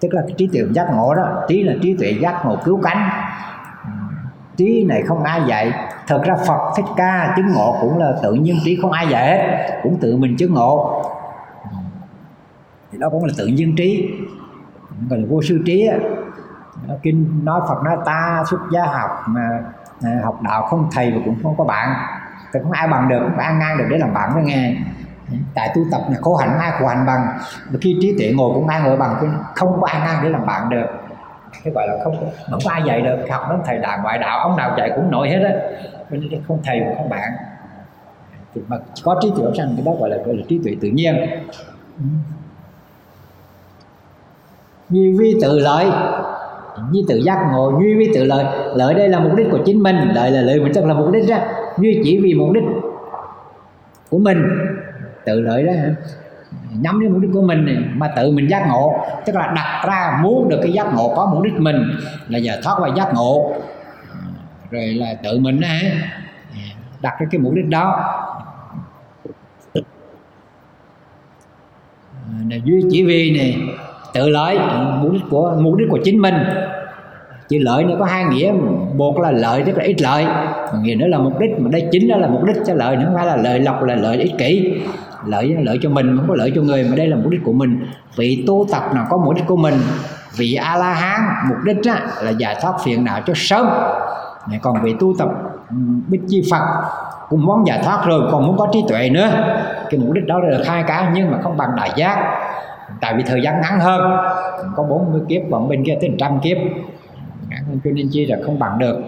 [0.00, 2.80] Tức là cái trí tuệ giác ngộ đó, trí là trí tuệ giác ngộ cứu
[2.82, 3.10] cánh.
[4.56, 5.72] Trí này không ai dạy.
[6.06, 9.26] Thật ra phật thích ca chứng ngộ cũng là tự nhiên trí không ai dạy
[9.26, 11.02] hết, cũng tự mình chứng ngộ.
[12.92, 14.10] Thì đó cũng là tự nhiên trí.
[15.10, 15.88] Gọi là vô sư trí
[17.02, 19.48] kinh nói phật nói ta xuất gia học mà
[20.02, 21.88] à, học đạo không thầy và cũng không có bạn.
[22.52, 24.76] Thì không ai bằng được, không ai ngang được để làm bạn với nghe
[25.54, 27.26] tại tu tập là khổ hạnh ai khổ hạnh bằng?
[27.70, 29.38] Và khi trí tuệ ngồi cũng ai ngồi bằng?
[29.54, 30.86] Không có ai ngang để làm bạn được.
[31.64, 32.16] Cái gọi là không
[32.50, 33.16] không có ai dạy được.
[33.30, 35.54] Học đến thầy đạo ngoại đạo ông nào dạy cũng nổi hết á.
[36.10, 37.32] Nên không thầy cũng không bạn.
[38.54, 40.88] Thì mà có trí tuệ rằng cái đó gọi là gọi là trí tuệ tự
[40.88, 41.16] nhiên.
[44.90, 45.90] Duy vi tự lợi.
[46.90, 48.44] Như tự giác ngộ duy vi tự lợi.
[48.74, 49.96] Lợi đây là mục đích của chính mình.
[50.14, 51.40] Lợi là lợi mình tức là mục đích ra,
[51.78, 52.64] duy chỉ vì mục đích
[54.10, 54.42] của mình
[55.24, 55.94] tự lợi đó hả?
[56.80, 58.94] Nhắm đến mục đích của mình mà tự mình giác ngộ.
[59.26, 61.76] Tức là đặt ra muốn được cái giác ngộ, có mục đích mình.
[62.28, 63.52] Là giờ thoát qua giác ngộ.
[64.70, 65.80] Rồi là tự mình á
[67.02, 68.00] đặt ra cái mục đích đó.
[72.50, 73.56] Là duy chỉ vì này,
[74.14, 74.58] tự lợi,
[74.98, 76.34] mục đích của, mục đích của chính mình.
[77.48, 78.52] Chữ lợi nó có hai nghĩa,
[78.94, 80.26] một là lợi, tức là ít lợi.
[80.82, 83.02] Nghĩa nữa là mục đích, mà đây chính đó là mục đích cho lợi nữa
[83.04, 84.80] không phải là lợi lộc, là lợi ích kỷ
[85.26, 87.52] lợi lợi cho mình không có lợi cho người mà đây là mục đích của
[87.52, 87.86] mình.
[88.16, 89.74] Vị tu tập nào có mục đích của mình
[90.36, 93.66] vị a la hán mục đích á, là giải thoát phiền não cho sớm.
[94.62, 95.28] Còn vị tu tập
[96.08, 96.62] bích chi phật
[97.28, 99.30] cũng muốn giải thoát rồi còn muốn có trí tuệ nữa.
[99.90, 102.38] Cái mục đích đó là được hai cái nhưng mà không bằng đại giác.
[103.00, 104.00] Tại vì thời gian ngắn hơn
[104.76, 106.56] có 40 kiếp còn bên kia tới trăm kiếp.
[107.48, 109.00] Ngắn hơn cho nên chi là không bằng được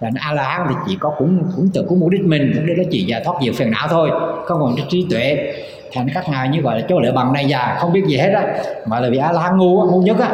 [0.00, 2.64] là a la hán thì chỉ có cũng cũng tự cũng mục đích mình mục
[2.66, 4.10] đích đó chỉ giải thoát nhiều phiền não thôi,
[4.46, 5.54] không còn trí tuệ.
[5.92, 8.30] Thành các ngài như gọi là chỗ lệ bằng này già, không biết gì hết
[8.30, 8.44] á.
[8.86, 10.30] Mà là vì a la hán ngu ngu nhất á.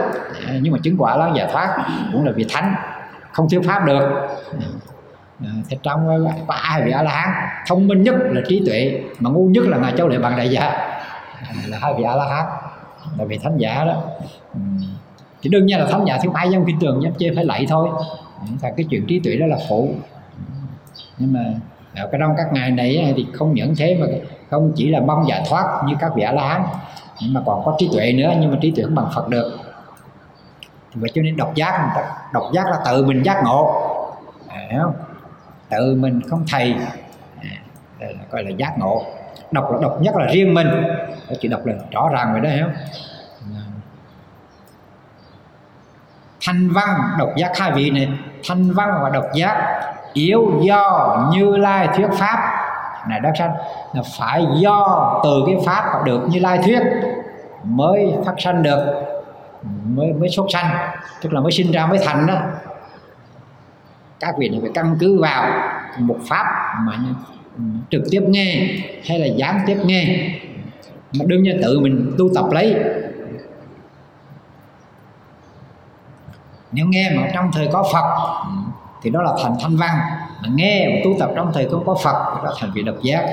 [0.60, 1.76] Nhưng mà chứng quả là giải thoát,
[2.12, 2.74] cũng là vì thánh,
[3.32, 4.28] không thiếu pháp được.
[5.44, 8.62] Ờ, thì trong ờ, có ai vị a la hán thông minh nhất là trí
[8.66, 10.70] tuệ, mà ngu nhất là ngài châu lệ bằng đại gia.
[11.68, 12.44] Là hai vị a la hán
[13.18, 14.02] là vị thánh giả đó.
[15.42, 17.66] Thì đương nhiên là thánh giả thiếu ai trong kinh tường nhất chê phải lạy
[17.68, 17.88] thôi
[18.62, 19.94] thật cái chuyện trí tuệ đó là phụ
[21.18, 21.40] nhưng mà
[21.96, 24.06] ở cái trong các ngày này thì không những thế mà
[24.50, 26.62] không chỉ là mong giải thoát như các vị a la hán
[27.28, 29.58] mà còn có trí tuệ nữa nhưng mà trí tuệ không bằng phật được.
[30.94, 31.94] Vậy cho nên độc giác
[32.32, 33.88] độc giác là tự mình giác ngộ.
[34.48, 34.94] À, không?
[35.70, 36.74] tự mình không thầy.
[37.40, 37.50] À,
[37.98, 39.04] là gọi là giác ngộ.
[39.50, 40.68] Độc là độc nhất là riêng mình.
[41.40, 42.74] Chỉ đọc là rõ ràng rồi đó hiểu không?
[46.46, 48.08] Thanh văn độc giác hai vị này
[48.48, 49.82] thanh văn và độc giác,
[50.12, 52.58] yếu do như lai thuyết pháp.
[53.08, 53.50] Này đắc sanh,
[53.92, 56.80] là phải do từ cái pháp mà được như lai thuyết
[57.64, 59.02] mới phát sanh được,
[59.84, 60.76] mới mới xuất sanh,
[61.22, 62.34] tức là mới sinh ra, mới thành đó.
[64.20, 65.50] Các vị này phải căn cứ vào
[65.98, 66.44] một pháp
[66.80, 66.92] mà
[67.90, 68.68] trực tiếp nghe
[69.08, 70.28] hay là gián tiếp nghe.
[71.18, 72.76] Mà đương nhiên tự mình tu tập lấy
[76.72, 78.34] nếu nghe mà trong thời có Phật,
[79.02, 79.98] thì đó là thành thanh văn.
[80.42, 82.96] Mà nghe mà tu tập trong thời không có Phật đó là thành vị độc
[83.02, 83.26] giác.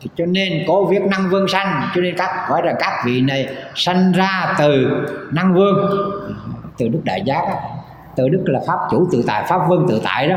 [0.00, 3.20] Thì cho nên có việc năng vương sanh, cho nên các, gọi là các vị
[3.20, 4.86] này sanh ra từ
[5.32, 5.90] năng vương,
[6.78, 7.42] từ đức đại giác
[8.16, 10.36] từ đức là pháp chủ tự tại, pháp vương tự tại đó.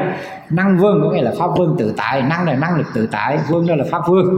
[0.50, 3.40] Năng vương có nghĩa là pháp vương tự tại, năng là năng lực tự tại,
[3.48, 4.38] vương đó là pháp vương.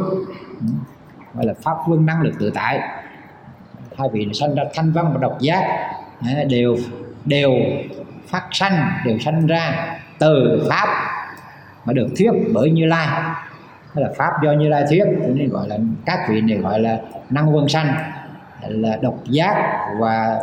[1.34, 2.80] Gọi là pháp vương năng lực tự tại.
[3.98, 5.92] Hai vị này sanh ra thanh văn và độc giác
[6.50, 6.78] đều
[7.26, 7.52] đều
[8.28, 10.88] phát sanh đều sanh ra từ pháp
[11.86, 13.08] mà được thuyết bởi như lai.
[13.94, 16.80] Hay là pháp do như lai thuyết cho nên gọi là các vị này gọi
[16.80, 16.98] là
[17.30, 17.94] năng vương sanh
[18.68, 20.40] là độc giác và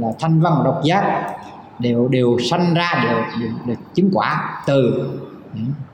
[0.00, 1.32] là thanh văn độc giác
[1.78, 5.10] đều đều sanh ra đều, đều, đều chứng quả từ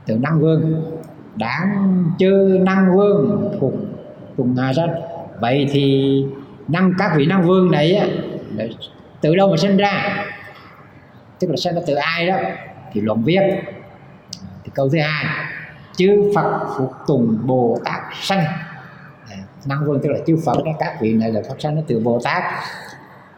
[0.07, 0.83] từ năng vương.
[1.37, 3.73] Đáng chư năng vương thuộc
[4.37, 4.95] cùng hà sanh
[5.41, 6.25] vậy thì
[6.69, 8.07] năng các vị năng vương này á,
[9.27, 10.25] từ đâu mà sinh ra.
[11.39, 12.37] Tức là sinh ra từ ai đó
[12.93, 13.41] thì luận viết.
[14.65, 15.25] Thì câu thứ hai,
[15.97, 18.45] chư phật phục tùng bồ tát sanh.
[19.31, 21.83] À, Năng vương tức là chư phật đó, các vị này là phát sanh nó
[21.89, 22.43] từ bồ tát.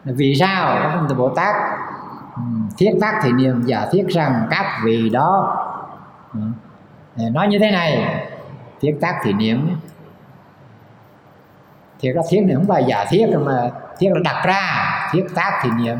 [0.05, 1.55] Vì sao nó từ bồ tát?
[2.37, 2.43] Ừ,
[2.79, 5.57] thiết tác thì niệm và thiết rằng các vị đó.
[6.35, 6.41] Ừ,
[7.17, 8.23] à, nói như thế này,
[8.81, 9.77] thiết tác thì niệm.
[12.01, 15.61] Thì có thiết này không phải giả thiết mà thiết là đặt ra thiết tác
[15.63, 15.97] thì niệm.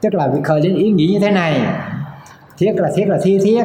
[0.00, 1.66] Tức là bị khởi lên ý nghĩ như thế này.
[2.58, 3.64] Thiết là thiết là thi thiết,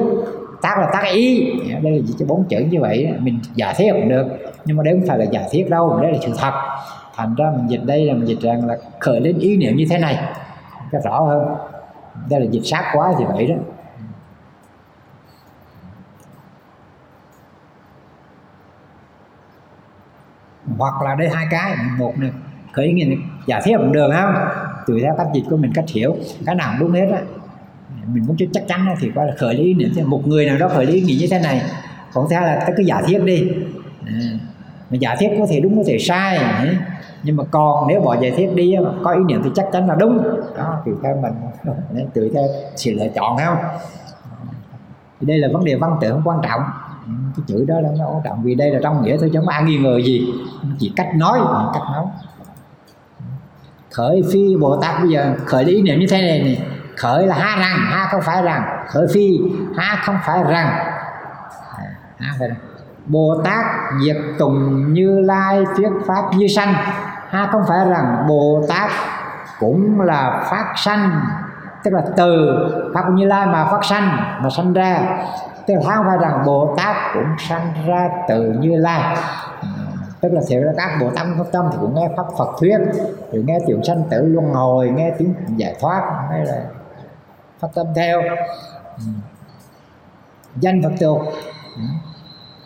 [0.62, 1.54] tác là tác ý.
[1.82, 4.26] Đây là chỉ bốn chữ như vậy, mình giả thiết cũng được.
[4.66, 6.54] Nhưng mà đấy không phải là giả thiết đâu đấy là sự thật.
[7.16, 9.86] Thành ra mình dịch đây là mình dịch rằng là khởi lên ý niệm như
[9.90, 10.20] thế này.
[10.92, 11.56] Cho rõ hơn.
[12.30, 13.56] Đây là dịch sát quá thì vậy đó.
[20.78, 22.32] Hoặc là đây hai cái, một này,
[22.74, 23.06] khởi nghĩa
[23.46, 24.34] giả thiết cũng được không?
[24.88, 26.16] Tùy theo cách dịch của mình cách hiểu.
[26.46, 27.22] Cái nào cũng đúng hết á.
[28.14, 30.86] Mình muốn chắc chắn thì coi là khởi lý niệm một người nào đó khởi
[30.86, 31.62] lý nghĩ như thế này
[32.14, 33.50] còn theo là cái cứ giả thiết đi.
[34.06, 34.14] À,
[34.90, 36.40] mà giả thiết có thể đúng có thể sai
[37.24, 39.96] nhưng mà còn nếu bỏ giả thiết đi có ý niệm thì chắc chắn là
[39.96, 40.24] đúng.
[40.58, 41.34] Đó tùy theo mình.
[41.94, 42.44] Nên tùy theo
[42.76, 43.58] sự lựa chọn không?
[45.20, 46.62] Thì đây là vấn đề văn tự không quan trọng.
[47.06, 49.40] Ừ, cái chữ đó là nó quan trọng vì đây là trong nghĩa thôi chứ
[49.40, 50.28] không ai nghi ngờ gì.
[50.80, 51.40] Chỉ cách nói
[51.74, 52.06] cách nói
[53.92, 56.68] khởi phi bồ tát bây giờ, khởi ý niệm như thế này này,
[56.98, 59.40] khởi là ha rằng ha không phải rằng khởi phi
[59.78, 60.68] ha không phải rằng
[62.20, 62.50] ha phải
[63.06, 63.66] bồ tát
[64.06, 66.74] diệt tùng như lai, thuyết pháp như sanh
[67.30, 68.92] ha không phải rằng bồ tát
[69.60, 71.22] cũng là phát sanh,
[71.84, 72.58] tức là từ
[72.94, 75.00] pháp như lai mà phát sanh, mà sanh ra.
[75.68, 79.18] Tức là không phải rằng bồ tát cũng sanh ra từ như lai
[80.22, 82.78] tức là thiệu ra các bộ tâm pháp tâm thì cũng nghe pháp phật thuyết
[83.32, 86.62] rồi nghe tiểu sanh tử luân hồi nghe tiếng giải thoát hay là
[87.60, 88.22] phát tâm theo.
[88.98, 89.04] Ừ.
[90.56, 91.22] danh phật tục
[91.76, 91.82] ừ.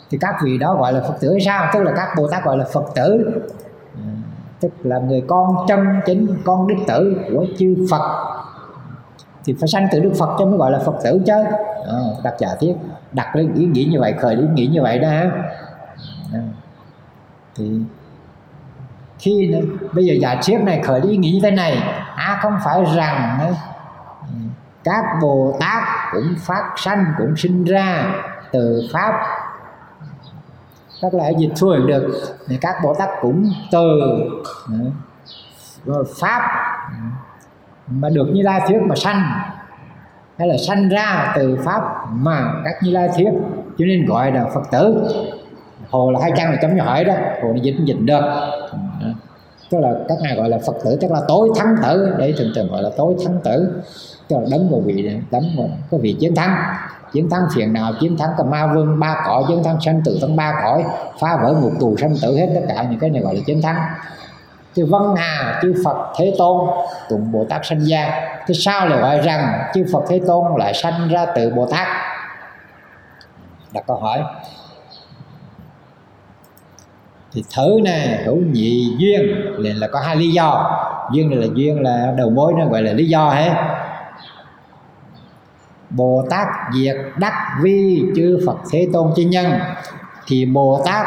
[0.09, 1.69] thì các vị đó gọi là phật tử hay sao?
[1.73, 3.41] Tức là các bồ tát gọi là phật tử.
[3.95, 4.01] Ừ.
[4.59, 8.29] tức là người con chân chính con đích tử của chư phật.
[9.45, 11.43] Thì phải sanh từ đức phật cho mới gọi là phật tử chứ.
[11.85, 12.73] Ờ, à, đặt giả thiết
[13.11, 15.31] đặt lên ý nghĩ như vậy khởi ý nghĩ như vậy đó ha
[17.55, 17.71] thì
[19.19, 19.55] khi
[19.93, 21.77] bây giờ giả thuyết này khởi ý nghĩ thế này
[22.15, 23.39] à không phải rằng
[24.21, 24.33] ừ,
[24.83, 28.15] các bồ tát cũng phát sanh, cũng sinh ra
[28.51, 29.13] từ pháp.
[31.01, 32.21] Các lại dịch xuôi được
[32.61, 33.99] các bồ tát cũng từ
[35.85, 36.41] ừ, pháp
[37.87, 39.21] mà được như lai thuyết mà sanh.
[40.37, 41.81] Hay là sanh ra từ pháp
[42.11, 43.29] mà các như lai thuyết,
[43.77, 45.07] cho nên gọi là phật tử
[45.89, 47.13] hồ là hai chân là chấm hỏi đó.
[47.13, 48.21] Hồ nó dính dính được
[49.73, 52.51] tức là các ngài gọi là phật tử, tức là tối thắng tử để thường
[52.55, 53.83] thường gọi là tối thắng tử.
[54.27, 56.55] Tức là đấng vào vị, đấng vào có vị chiến thắng.
[57.13, 59.43] Chiến thắng phiền nào, chiến thắng cả ma vương, ba cõi.
[59.47, 60.83] Chiến thắng sanh tử thắng ba cõi.
[61.19, 63.61] Phá vỡ ngục tù sanh tử hết tất cả những cái này gọi là chiến
[63.61, 63.77] thắng.
[64.75, 66.67] Chư văn hà, chư phật thế tôn
[67.09, 68.09] tụng bồ tát sanh gia
[68.47, 71.87] thế sao lại gọi rằng chư phật thế tôn lại sanh ra từ bồ tát?
[73.73, 74.23] Đặt câu hỏi
[77.33, 79.21] thì thử này hữu nhị duyên
[79.57, 80.79] liền là có hai lý do.
[81.13, 83.53] Duyên này là duyên là đầu mối nó gọi là lý do hết
[85.89, 89.59] Bồ Tát diệt đắc vi chư Phật Thế Tôn chư nhân.
[90.27, 91.05] Thì Bồ Tát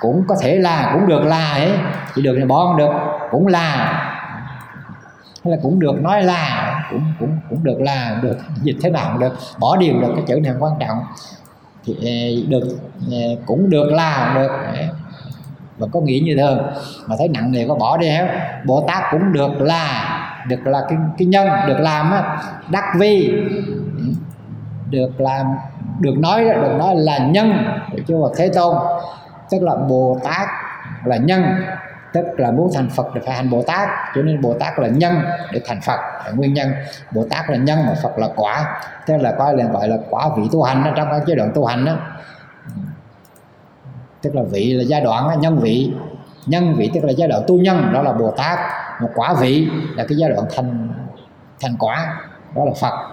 [0.00, 1.72] cũng có thể là, cũng được là ấy
[2.14, 2.92] chỉ được thì bỏ không được,
[3.30, 4.02] cũng là.
[5.44, 8.36] Hay là cũng được nói là, cũng cũng cũng được là được.
[8.62, 10.98] Dịch thế nào cũng được, bỏ điều được, cái chữ này quan trọng.
[11.84, 12.16] Thì à,
[12.48, 12.78] được
[13.12, 14.50] à, cũng được là được
[15.78, 16.58] và có nghĩ như thường
[17.06, 18.28] mà thấy nặng nề có bỏ đi hết
[18.64, 20.12] bồ tát cũng được là
[20.48, 22.38] được là cái, cái nhân được làm á
[22.70, 23.32] đắc vi.
[24.90, 25.46] Được làm
[26.00, 28.76] được nói được nói là nhân chứ chúa Phật Thế Tôn
[29.50, 30.48] tức là Bồ Tát
[31.04, 31.44] là nhân
[32.12, 33.88] tức là muốn thành Phật thì phải hành Bồ Tát.
[34.14, 35.14] Cho nên Bồ Tát là nhân
[35.52, 36.70] để thành Phật là nguyên nhân.
[37.10, 40.28] Bồ Tát là nhân mà Phật là quả thế là coi là gọi là quả
[40.36, 41.96] vị tu hành đó, trong các giai đoạn tu hành đó
[44.26, 45.92] tức là vị là giai đoạn nhân vị.
[46.46, 48.58] Nhân vị tức là giai đoạn tu nhân, đó là Bồ Tát.
[49.00, 50.88] Một quả vị là cái giai đoạn thành
[51.60, 52.20] thành quả,
[52.56, 53.08] đó là Phật.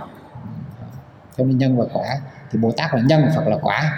[1.37, 2.05] Cho nên nhân và quả,
[2.51, 3.93] thì Bồ Tát là nhân, Phật là quả.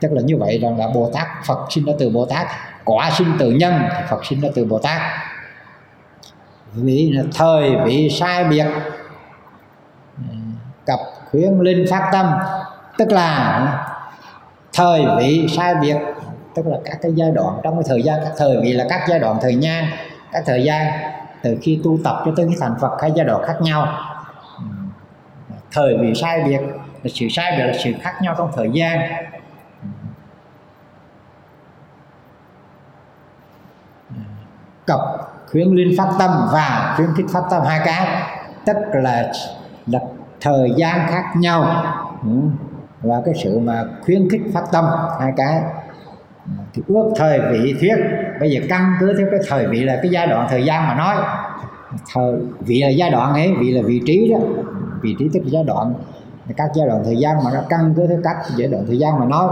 [0.00, 2.46] Tức là như vậy, rằng là Bồ Tát, Phật sinh ra từ Bồ Tát.
[2.84, 5.00] Quả sinh từ nhân, thì Phật sinh ra từ Bồ Tát.
[6.72, 8.66] Vì là thời, vị sai biệt.
[10.86, 10.98] Cặp
[11.30, 12.32] khuyến linh phát tâm.
[12.98, 13.86] Tức là
[14.72, 15.96] thời vị sai biệt
[16.54, 19.00] tức là các cái giai đoạn trong cái thời gian, các thời vị là các
[19.08, 19.84] giai đoạn thời gian
[20.32, 20.86] các thời gian
[21.42, 23.88] từ khi tu tập cho tới khi thành Phật hai giai đoạn khác nhau.
[25.72, 26.60] Thời vị sai biệt
[27.02, 29.00] là sự sai biệt là sự khác nhau trong thời gian.
[34.86, 35.00] Cập,
[35.50, 38.22] khuyến linh phát tâm và khuyến khích phát tâm hai cái.
[38.66, 39.32] Tức là
[39.86, 40.00] là
[40.40, 41.84] thời gian khác nhau.
[43.02, 44.84] Và cái sự mà khuyến khích phát tâm
[45.20, 45.62] hai cái
[46.72, 47.96] thì ước thời vị thuyết.
[48.40, 50.94] Bây giờ căn cứ theo cái thời vị là cái giai đoạn thời gian mà
[50.94, 51.16] nói.
[52.14, 54.38] Thời vị là giai đoạn ấy, vị là vị trí đó.
[55.00, 55.94] Vị trí tức là giai đoạn,
[56.56, 59.20] các giai đoạn thời gian mà nó căn cứ theo các giai đoạn thời gian
[59.20, 59.48] mà nói.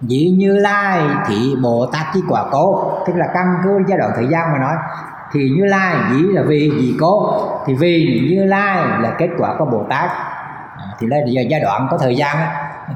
[0.00, 4.12] Dĩ Như Lai thì Bồ Tát chi quả cố, Tức là căn cứ giai đoạn
[4.16, 4.76] thời gian mà nói.
[5.32, 9.54] Thì Như Lai dĩ là vì gì cố Thì vì Như Lai là kết quả
[9.58, 10.10] của Bồ Tát.
[10.10, 12.36] À, thì đây là giai đoạn có thời gian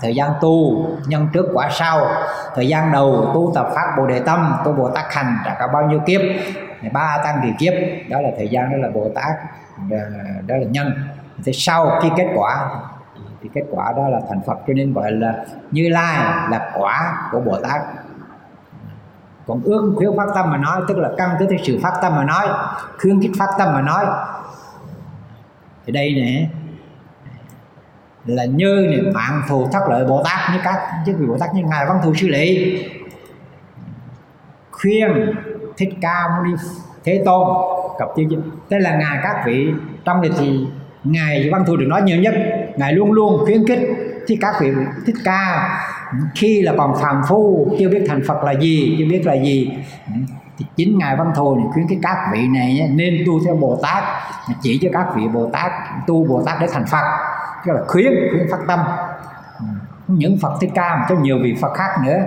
[0.00, 2.08] Thời gian tu, nhân trước quả sau.
[2.54, 5.68] Thời gian đầu tu tập phát Bồ Đề Tâm Tu Bồ Tát Hành đã có
[5.68, 6.20] bao nhiêu kiếp?
[6.92, 7.72] Ba tăng kỳ kiếp.
[8.10, 9.34] Đó là thời gian đó là Bồ Tát
[9.90, 9.98] à,
[10.46, 10.92] đó là nhân.
[11.44, 12.68] Thì sau khi kết quả,
[13.42, 14.58] thì kết quả đó là thành Phật.
[14.66, 15.34] Cho nên gọi là
[15.70, 16.16] Như Lai
[16.50, 17.80] là quả của Bồ Tát
[19.46, 22.16] còn ước khuyến phát tâm mà nói, tức là căn cứ theo sự phát tâm
[22.16, 22.46] mà nói,
[22.98, 24.04] khuyến khích phát tâm mà nói.
[25.86, 26.48] Thì đây nè,
[28.26, 31.54] là như này bạn phù thất lợi Bồ Tát như các chứ vị Bồ Tát
[31.54, 32.84] như ngài Văn Thù Sư Lợi
[34.70, 35.34] khuyên
[35.76, 36.52] thích ca mâu ni
[37.04, 37.48] thế tôn
[37.98, 38.28] cập tiêu
[38.70, 39.70] thế là ngài các vị
[40.04, 40.66] trong này thì
[41.04, 42.34] ngài văn thù được nói nhiều nhất.
[42.76, 43.80] Ngài luôn luôn khuyến khích
[44.26, 44.72] thì các vị
[45.06, 45.70] thích ca
[46.34, 49.78] khi là còn phàm phu chưa biết thành phật là gì chưa biết là gì.
[50.58, 54.04] Thì chính ngài văn thù khuyến cái các vị này nên tu theo bồ tát
[54.62, 55.72] chỉ cho các vị bồ tát,
[56.06, 57.04] tu bồ tát để thành phật.
[57.66, 58.80] Tức là khuyến khuyến phát tâm.
[60.06, 62.18] Những phật thích ca mà cho nhiều vị phật khác nữa.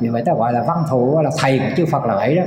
[0.00, 2.42] Vì vậy ta gọi là văn thù là thầy của chư phật là vậy đó.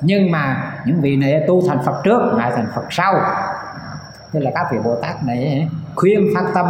[0.00, 3.14] Nhưng mà những vị này tu thành phật trước, ngài thành phật sau.
[4.32, 6.66] Tức là các vị bồ tát này khuyên phát tâm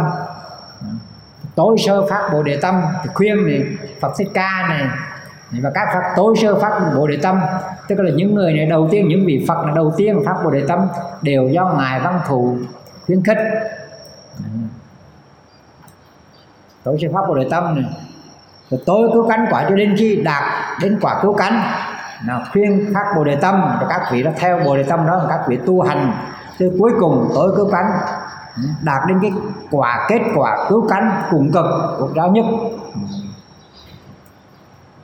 [1.55, 3.63] tối sơ phát bồ đề tâm, thì khuyên thì
[4.01, 4.87] phật thích ca này
[5.51, 7.39] và các phật tối sơ phát bồ đề tâm.
[7.87, 10.51] Tức là những người này đầu tiên, những vị phật là đầu tiên phát bồ
[10.51, 10.79] đề tâm
[11.21, 12.57] đều do ngài văn thù
[13.05, 13.37] khuyến khích.
[16.83, 17.85] Tối sơ phát bồ đề tâm này
[18.69, 20.43] rồi tối cứu cánh quả cho đến khi đạt
[20.81, 21.63] đến quả cứu cánh,
[22.27, 25.25] là khuyên phát bồ đề tâm và các vị đã theo bồ đề tâm đó,
[25.29, 26.11] các vị tu hành.
[26.59, 27.85] Tới cuối cùng tối cứu cánh
[28.83, 29.31] đạt đến cái
[29.71, 31.65] quả kết quả cứu cánh cùng cực
[31.99, 32.45] của cao nhất.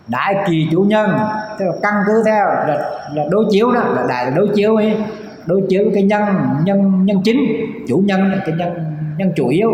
[0.07, 1.19] Đại kỳ chủ nhân
[1.59, 4.75] tức là căn cứ theo là, là đối chiếu đó là đại là đối chiếu
[4.75, 4.97] ấy.
[5.45, 7.39] Đối chiếu với cái nhân nhân nhân chính
[7.87, 9.69] chủ nhân cái nhân nhân chủ yếu.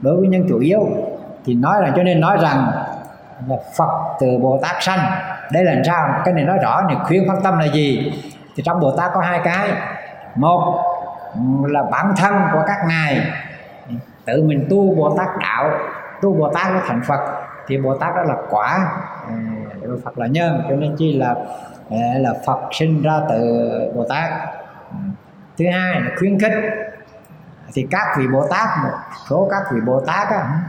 [0.00, 0.88] Đối với nhân chủ yếu
[1.44, 2.72] thì nói là cho nên nói rằng
[3.48, 4.98] là Phật từ Bồ Tát sanh.
[5.52, 6.22] Đây là làm sao?
[6.24, 8.12] Cái này nói rõ này khuyên phát tâm là gì?
[8.56, 9.68] Thì trong bồ tát có hai cái.
[10.34, 10.82] Một
[11.64, 13.32] là bản thân của các ngài.
[14.24, 15.70] Tự mình tu bồ tát đạo
[16.22, 17.20] tu bồ tát nó thành phật
[17.66, 18.78] thì bồ tát đó là quả
[19.28, 19.34] à,
[20.04, 21.34] phật là nhân cho nên chi là
[21.90, 24.30] à, là phật sinh ra từ bồ tát.
[25.58, 26.52] Thứ hai là khuyến khích.
[27.72, 28.98] Thì các vị bồ tát một
[29.28, 30.60] số các vị bồ tát á,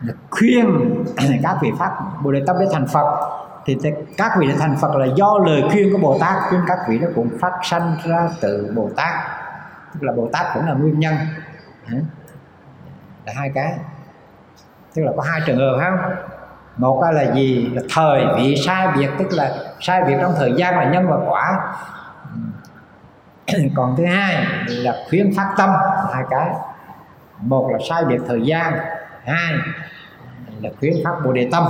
[0.00, 0.94] là khuyên
[1.42, 1.90] các vị pháp,
[2.22, 3.28] bồ đề tâm để thành phật.
[3.64, 3.78] Thì
[4.16, 6.98] các vị để thành phật là do lời khuyên của bồ tát khuyên các vị
[6.98, 9.14] nó cũng phát sanh ra từ bồ tát
[9.94, 11.14] tức là bồ tát cũng là nguyên nhân.
[13.26, 13.72] Là hai cái.
[14.94, 16.14] Tức là có hai trường hợp không?
[16.76, 17.70] Một là gì?
[17.74, 21.16] Là thời vị sai biệt, tức là sai biệt trong thời gian là nhân và
[21.28, 21.74] quả.
[23.46, 23.58] Ừ.
[23.76, 25.70] Còn thứ hai là khuyến phát tâm
[26.14, 26.50] hai cái.
[27.40, 28.72] Một là sai biệt thời gian.
[29.24, 29.54] Hai
[30.60, 31.66] là khuyến phát bồ đề tâm.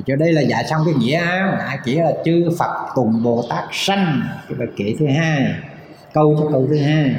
[0.00, 3.44] Thì cho đây là dạy xong cái nghĩa áo chỉ là chư phật cùng bồ
[3.50, 4.22] tát sanh.
[4.48, 5.54] Cái bài kệ thứ hai,
[6.14, 7.16] câu cho câu thứ hai.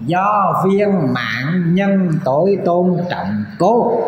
[0.00, 4.00] Do viên mạng nhân tối tôn trọng cố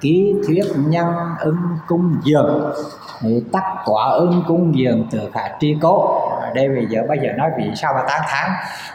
[0.00, 1.06] ký thuyết nhân
[1.40, 1.56] ưng
[1.86, 2.72] cung dường
[3.20, 6.20] thì tắc quả ứng cung dường từ khả tri cố.
[6.54, 8.50] Đây bây giờ bây giờ nói vì sao mà tán tháng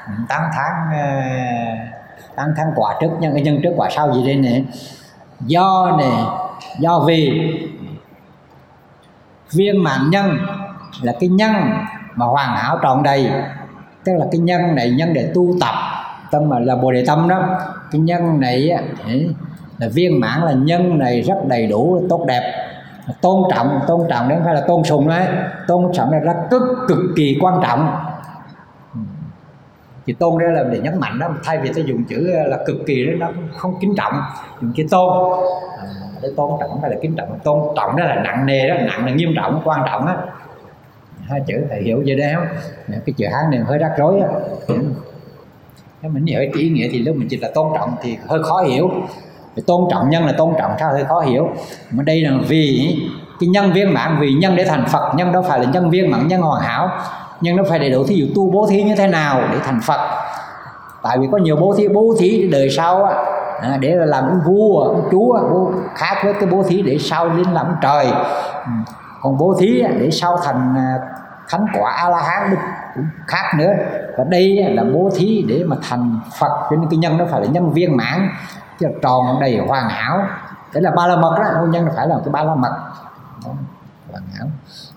[0.07, 1.21] ừ, tán tháng ờ,
[2.35, 4.61] tán tháng quả trước nhân cái nhân trước quả sau gì đây nè?
[5.39, 6.11] Do nè
[6.79, 7.51] do vì.
[9.51, 10.37] Viên mạng nhân
[11.01, 11.53] là cái nhân
[12.15, 13.31] mà hoàn hảo trọn đầy.
[14.03, 15.75] Tức là cái nhân này nhân để tu tập
[16.31, 17.59] tâm mà là bồ đề tâm đó.
[17.91, 18.69] Cái nhân này
[19.77, 22.70] là viên mãn là nhân này rất đầy đủ tốt đẹp
[23.21, 25.27] tôn trọng tôn trọng đấy không phải là tôn sùng đấy.
[25.67, 27.95] Tôn trọng này rất cực cực kỳ quan trọng.
[30.05, 32.75] Thì tôn đây là để nhấn mạnh đó thay vì ta dùng chữ là cực
[32.85, 34.13] kỳ đó nó không kính trọng.
[34.61, 35.39] Dùng chữ tôn.
[35.77, 35.85] À,
[36.21, 37.39] để tôn trọng hay là kính trọng.
[37.43, 40.17] Tôn trọng đó là nặng nề đó nặng là nghiêm trọng quan trọng á.
[41.21, 42.47] Hai chữ thầy hiểu vậy đấy không?
[42.87, 44.27] Cái chữ hán này hơi rắc rối á.
[46.01, 48.61] Nếu mình hiểu ý nghĩa thì lúc mình chỉ là tôn trọng thì hơi khó
[48.61, 48.91] hiểu
[49.67, 51.47] tôn trọng nhân là tôn trọng sao hơi khó hiểu.
[51.91, 52.95] Mà đây là vì
[53.39, 56.11] cái nhân viên mạng vì nhân để thành phật nhân đâu phải là nhân viên
[56.11, 56.89] mạng nhân hoàn hảo.
[57.41, 59.79] Nhân nó phải đầy đủ thí dụ tu bố thí như thế nào để thành
[59.83, 59.99] phật.
[61.03, 63.13] Tại vì có nhiều bố thí bố thí đời sau á
[63.61, 67.29] à, để làm ông vua ông chúa bố khác với cái bố thí để sau
[67.29, 68.05] lên làm trời.
[68.65, 68.71] Ừ.
[69.21, 70.99] Còn bố thí để sau thành à,
[71.49, 72.55] thánh quả a la hán
[72.95, 73.71] cũng khác nữa.
[74.17, 77.41] Và đây là bố thí để mà thành phật cho nên cái nhân nó phải
[77.41, 78.29] là nhân viên mãn
[78.81, 80.27] chứ là tròn đầy hoàn hảo.
[80.73, 82.77] Đấy là ba la mật đó, hôn nhân phải là cái ba la mật.
[84.11, 84.47] Hoàn hảo.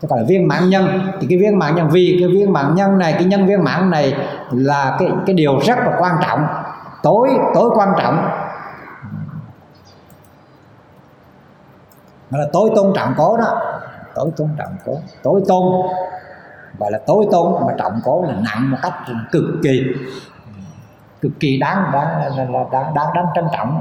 [0.02, 2.74] Chứ còn là viên mãn nhân, thì cái viên mãn nhân vì cái viên mãn
[2.74, 4.16] nhân này, cái nhân viên mãn này
[4.51, 6.47] là cái cái điều rất là quan trọng.
[7.02, 8.28] Tối tối quan trọng.
[12.31, 13.62] Mà là tối tôn trọng cố đó.
[14.15, 14.98] Tối tôn trọng cố.
[15.23, 15.62] Tối tôn.
[16.78, 18.93] Gọi là tối tôn mà trọng cố là nặng một cách
[19.32, 19.82] cực kỳ
[21.24, 22.06] cực kỳ đáng đáng
[22.36, 23.80] đáng đáng, đáng, đáng trân trọng.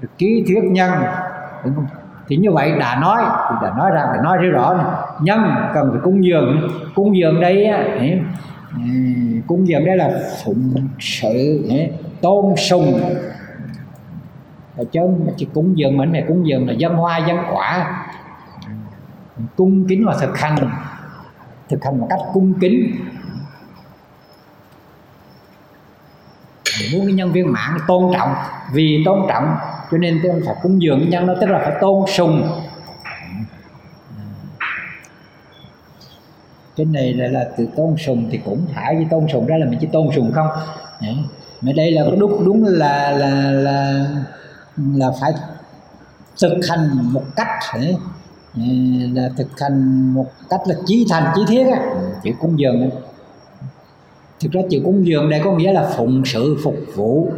[0.00, 0.92] Được ký thuyết nhân.
[2.28, 4.86] Thì như vậy đã nói thì đã nói ra phải nói rất rõ này.
[5.20, 5.40] nhân
[5.74, 6.68] cần phải cung dường.
[6.94, 7.72] Cung dường đây
[9.46, 10.10] cung dường đây là
[10.44, 11.68] phụng sự
[12.22, 13.00] tôn sùng.
[14.92, 15.00] Chứ
[15.36, 18.02] chỉ cúng dường mình này cúng dường là dân hoa dân quả.
[19.56, 20.56] Cung kính và thực hành
[21.68, 22.96] thực hành một cách cung kính.
[26.92, 28.34] Muốn cái nhân viên mạng tôn trọng
[28.72, 29.56] vì tôn trọng
[29.90, 32.48] cho nên tôi phải cúng dường cái nhân đó tức là phải tôn sùng.
[36.76, 39.66] Cái này là, là từ tôn sùng thì cũng phải với tôn sùng đó là
[39.66, 40.48] mình chỉ tôn sùng không.
[41.60, 44.06] Mà đây là đúng đúng là là là
[44.76, 45.32] là phải
[46.42, 47.48] thực hành một cách
[49.14, 51.80] là thực hành một cách là chí thành chí thiết á.
[52.22, 52.90] Chữ cúng dường
[54.40, 57.32] thực ra chữ cúng dường đây có nghĩa là phụng sự phục vụ.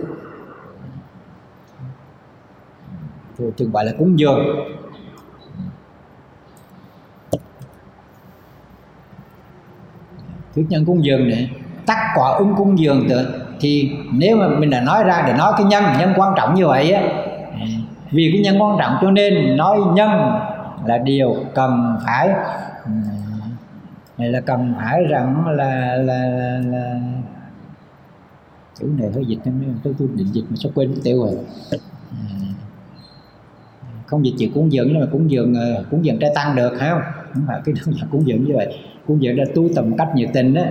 [3.39, 4.39] Thường gọi là cúng dường.
[10.55, 11.51] Thuyết nhân cúng dường này
[11.87, 13.09] tắc quả ứng cúng dường
[13.61, 16.67] thì nếu mà mình đã nói ra để nói cái nhân nhân quan trọng như
[16.67, 17.03] vậy á
[18.11, 20.11] vì cái nhân quan trọng cho nên nói nhân
[20.87, 22.29] là điều cần phải.
[22.85, 22.91] Ừ.
[24.19, 27.01] Này là cần phải rằng là là là, là
[28.75, 31.39] chữ này hơi dịch nên tôi tôi định dịch mà sao quên tiêu rồi.
[32.11, 32.17] Ừ.
[34.07, 35.55] Không dịch chữ cúng dường nhưng mà cúng dường
[35.91, 37.03] cúng dường trai tăng được phải không?
[37.35, 38.79] Không phải cái đó là cúng dường như vậy.
[39.07, 40.63] Cúng dường là tu tầm cách nhiệt tình đó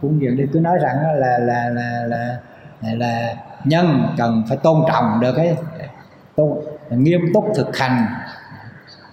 [0.00, 2.38] cúng dường đi cứ nói rằng là là là là,
[2.80, 3.34] là, là
[3.64, 5.56] nhân cần phải tôn trọng được cái
[6.36, 6.58] tôn
[6.90, 8.06] nghiêm túc thực hành.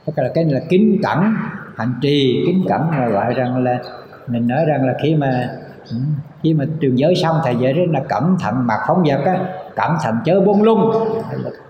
[0.06, 1.36] Tức là cái này là kính cẩn,
[1.76, 3.80] hành trì kính cẩn là gọi rằng là,
[4.28, 5.50] mình nói rằng là khi mà
[5.90, 5.98] ừ,
[6.44, 9.40] khi mà trường giới xong thầy dạy rất là cẩn thận mặt phóng vật á,
[9.76, 10.92] cẩn thận chớ buông lung.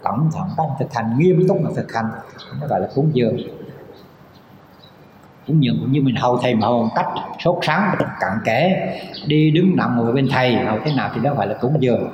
[0.03, 2.05] Cẩn thận các thực hành, nghiêm túc mà thực hành.
[2.61, 3.37] Nó gọi là cúng dường.
[5.47, 7.07] Cúng dường cũng như mình hầu thầy mà hầu một cách
[7.39, 8.93] sốt sắng cặn kẽ,
[9.27, 12.09] đi đứng nằm ngồi bên thầy, hầu thế nào thì đó gọi là cúng dường.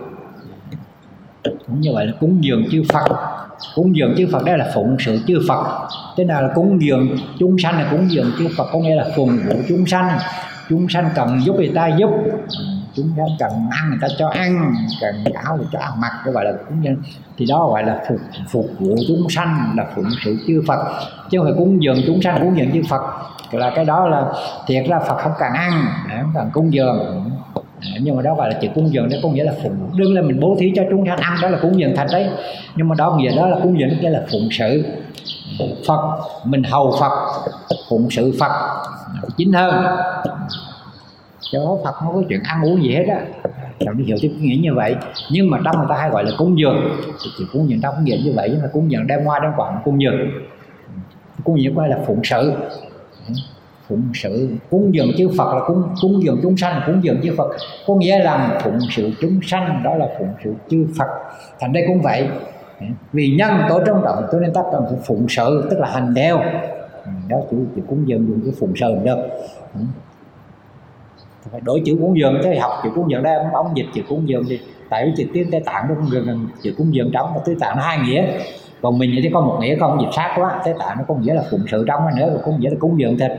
[1.43, 3.32] Cũng như vậy là cúng dường chư Phật
[3.76, 5.88] cúng dường chư Phật đây là phụng sự chư Phật.
[6.18, 7.07] Thế nào là cúng dường?
[7.40, 10.10] Chúng sanh là cúng dường chư Phật, có nghĩa là phụng vụ chúng sanh.
[10.69, 12.10] Chúng sanh cần giúp người ta giúp.
[12.95, 16.34] Chúng sanh cần ăn người ta cho ăn, cần áo thì cho ăn mặc, cái
[16.34, 16.95] gọi là cúng dường.
[17.38, 18.19] Thì đó gọi là phục
[18.52, 20.80] phục vụ chúng sanh, là phụng sự chư Phật.
[21.30, 23.02] Chứ không phải cúng dường chúng sanh, cúng dường chư Phật.
[23.52, 24.26] Là cái đó là
[24.68, 27.30] thiệt ra Phật không cần ăn, không cần cúng dường.
[27.84, 29.77] À, nhưng mà đó gọi là chữ cúng dường, đó có nghĩa là phụng.
[29.95, 32.30] Đương là mình bố thí cho chúng sanh ăn đó là cúng dường thật đấy.
[32.76, 34.84] Nhưng mà đó nghĩa đó là cúng dường nghĩa là phụng sự.
[35.88, 37.11] Phật, mình hầu Phật,
[37.89, 38.51] phụng sự Phật.
[39.38, 39.85] Chính hơn.
[41.51, 43.19] Cho Phật không có chuyện ăn uống gì hết á.
[43.80, 44.95] Làm đi hiểu tiếp nghĩa như vậy.
[45.31, 46.97] Nhưng mà trong người ta hay gọi là cúng dường.
[47.23, 49.39] Thì chỉ cúng dường trong nghĩa dường như vậy, Nhưng mà cúng dường đem hoa
[49.39, 50.18] đem quặng cúng dường.
[51.43, 52.53] Cúng dường gọi là phụng sự
[53.93, 54.49] phụng sự.
[54.69, 57.51] Cúng dường chư Phật là cúng cúng dường chúng sanh cúng dường chư Phật.
[57.87, 61.07] Có nghĩa là phụng sự chúng sanh đó là phụng sự chư Phật.
[61.59, 62.27] Thành đây cũng vậy.
[63.13, 66.37] Vì nhân tổ trong động tôi nên tác động phụng sự tức là hành theo.
[67.05, 69.17] Ừ, đó chữ, chữ cúng dường dùng cái phụng sự được.
[69.75, 69.81] Ừ.
[71.51, 74.01] Phải đổi chữ cúng dường tới học chữ cúng dường đây ông, ông dịch chữ
[74.09, 74.59] cúng dường đi.
[74.89, 77.77] tại vì chữ tiếng tây tạng nó cũng dường chữ cúng dường trong tây tạng
[77.77, 78.25] nó hai nghĩa.
[78.81, 79.97] Còn mình thì có một nghĩa không?
[80.01, 80.61] Dịch sát quá.
[80.65, 83.17] Tế tạng nó có nghĩa là phụng sự trong nữa cũng nghĩa là cúng dường
[83.17, 83.31] thịt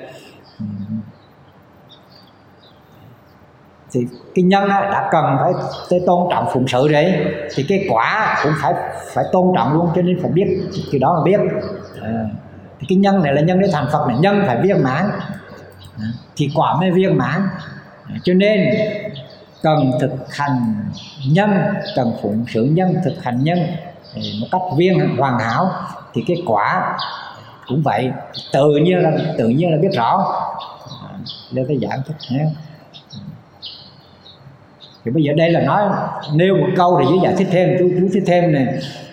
[3.94, 5.52] thì cái nhân đã cần phải
[5.90, 7.24] tới tôn trọng phụng sự đấy
[7.55, 8.74] thì cái quả cũng phải
[9.14, 10.47] phải tôn trọng luôn cho nên phải biết
[10.93, 11.40] từ đó mà biết.
[12.02, 12.24] À,
[12.78, 15.10] thì cái nhân này là nhân để thành phật này nhân phải viên mãn.
[15.98, 16.06] À,
[16.36, 17.48] thì quả mới viên mãn.
[18.09, 18.68] À, cho nên
[19.62, 20.74] cần thực hành
[21.28, 21.51] nhân
[21.97, 23.59] cần phụng sự nhân thực hành nhân
[24.40, 25.70] một cách viên hoàn hảo
[26.14, 26.98] thì cái quả
[27.69, 28.11] cũng vậy
[28.53, 30.27] tự nhiên là tự nhiên là biết rõ.
[31.53, 32.45] Nên cái giảng thích nhé.
[35.05, 35.82] Thì bây giờ đây là nói
[36.35, 38.66] nêu một câu để dưới giải thích thêm chú chú thích thêm này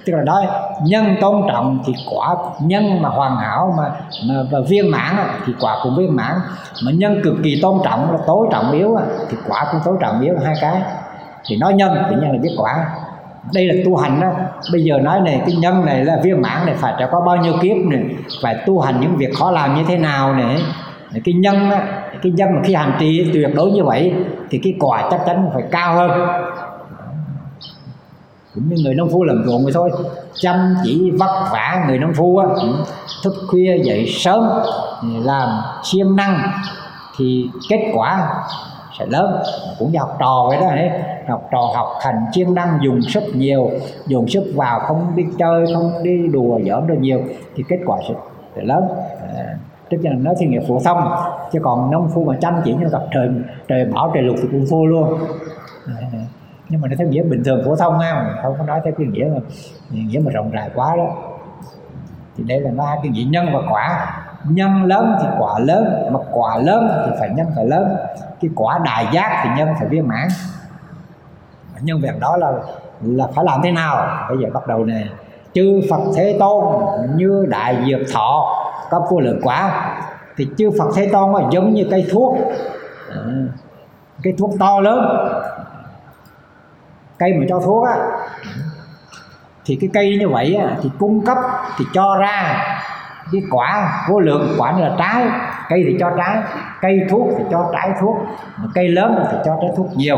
[0.05, 0.47] tức là nói
[0.85, 3.91] nhân tôn trọng thì quả nhân mà hoàn hảo mà,
[4.27, 5.15] mà và viên mãn
[5.45, 6.35] thì quả cũng viên mãn.
[6.83, 8.97] Mà nhân cực kỳ tôn trọng là tối trọng yếu
[9.29, 10.81] thì quả cũng tối trọng yếu hai cái.
[11.45, 12.85] Thì nói nhân thì nhân là biết quả
[13.53, 14.31] đây là tu hành đó.
[14.71, 17.37] Bây giờ nói này cái nhân này là viên mãn này phải trải qua bao
[17.37, 18.01] nhiêu kiếp này
[18.41, 20.61] phải tu hành những việc khó làm như thế nào này.
[21.25, 21.77] Cái nhân đó,
[22.21, 24.13] cái nhân mà khi hành trì tuyệt đối như vậy
[24.49, 26.11] thì cái quả chắc chắn phải cao hơn.
[28.55, 29.91] Cũng như người nông phu làm ruộng vậy thôi.
[30.33, 32.67] Chăm chỉ vất vả người nông phu á, ừ,
[33.23, 34.49] thức khuya dậy sớm
[35.01, 36.51] ừ, làm siêng năng
[37.17, 38.29] thì kết quả
[38.99, 39.43] sẽ lớn.
[39.79, 40.89] Cũng như học trò vậy đó ấy
[41.27, 43.69] học trò học hành chuyên năng dùng sức nhiều
[44.07, 47.21] dùng sức vào không đi chơi không đi đùa giỡn được nhiều
[47.55, 48.13] thì kết quả sẽ,
[48.63, 48.87] lớn.
[49.37, 49.57] À,
[49.89, 51.11] Tức là nó thì nghiệp phổ thông
[51.51, 53.29] chứ còn nông phu mà chăm chỉ như gặp trời
[53.67, 55.19] trời bão trời lục thì cũng thua luôn.
[55.87, 55.95] À,
[56.69, 59.07] nhưng mà nó theo nghĩa bình thường phổ thông ha không có nói theo cái
[59.07, 59.39] nghĩa mà
[59.89, 61.07] nghĩa mà rộng rãi quá đó.
[62.37, 64.17] Thì đây là nó hai cái nghĩa nhân và quả.
[64.49, 67.95] Nhân lớn thì quả lớn mà quả lớn thì phải nhân phải lớn.
[68.41, 70.27] Cái quả đại giác thì nhân phải viên mãn
[71.81, 72.51] nhân việc đó là
[73.01, 74.25] là phải làm thế nào?
[74.29, 75.03] Bây giờ bắt đầu nè.
[75.53, 76.65] Chư Phật Thế Tôn
[77.15, 78.55] như đại dược thọ
[78.89, 79.91] có vô lượng quả.
[80.37, 82.37] Thì chư Phật Thế Tôn là giống như cây thuốc.
[83.09, 83.17] À,
[84.23, 85.27] cây thuốc to lớn.
[87.19, 87.95] Cây mà cho thuốc á.
[89.65, 91.37] Thì cái cây như vậy á, thì cung cấp
[91.77, 92.65] thì cho ra
[93.31, 94.03] cái quả.
[94.09, 95.25] Vô lượng quả là trái.
[95.69, 96.37] Cây thì cho trái
[96.81, 98.17] cây thuốc thì cho trái thuốc.
[98.57, 100.17] Mà cây lớn thì cho trái thuốc nhiều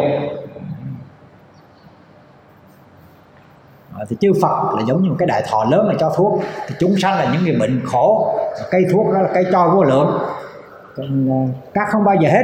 [3.98, 6.40] Ờ, thì chư Phật là giống như một cái đại thọ lớn mà cho thuốc.
[6.68, 8.36] Thì chúng sanh là những người bệnh khổ,
[8.72, 10.20] cây thuốc đó là cây cho vô lượng.
[10.96, 12.44] Còn ờ, các không bao giờ hết.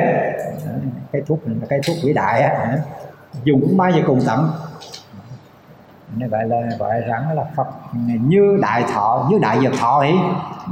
[0.65, 0.73] Ờ,
[1.11, 2.77] cây thuốc là cây thuốc vĩ đại á.
[3.43, 4.49] Dùng cũng bao giờ cùng tận.
[6.15, 7.67] Nên vậy là, gọi rằng là Phật
[8.27, 10.13] như đại thọ, như đại dược thọ ấy.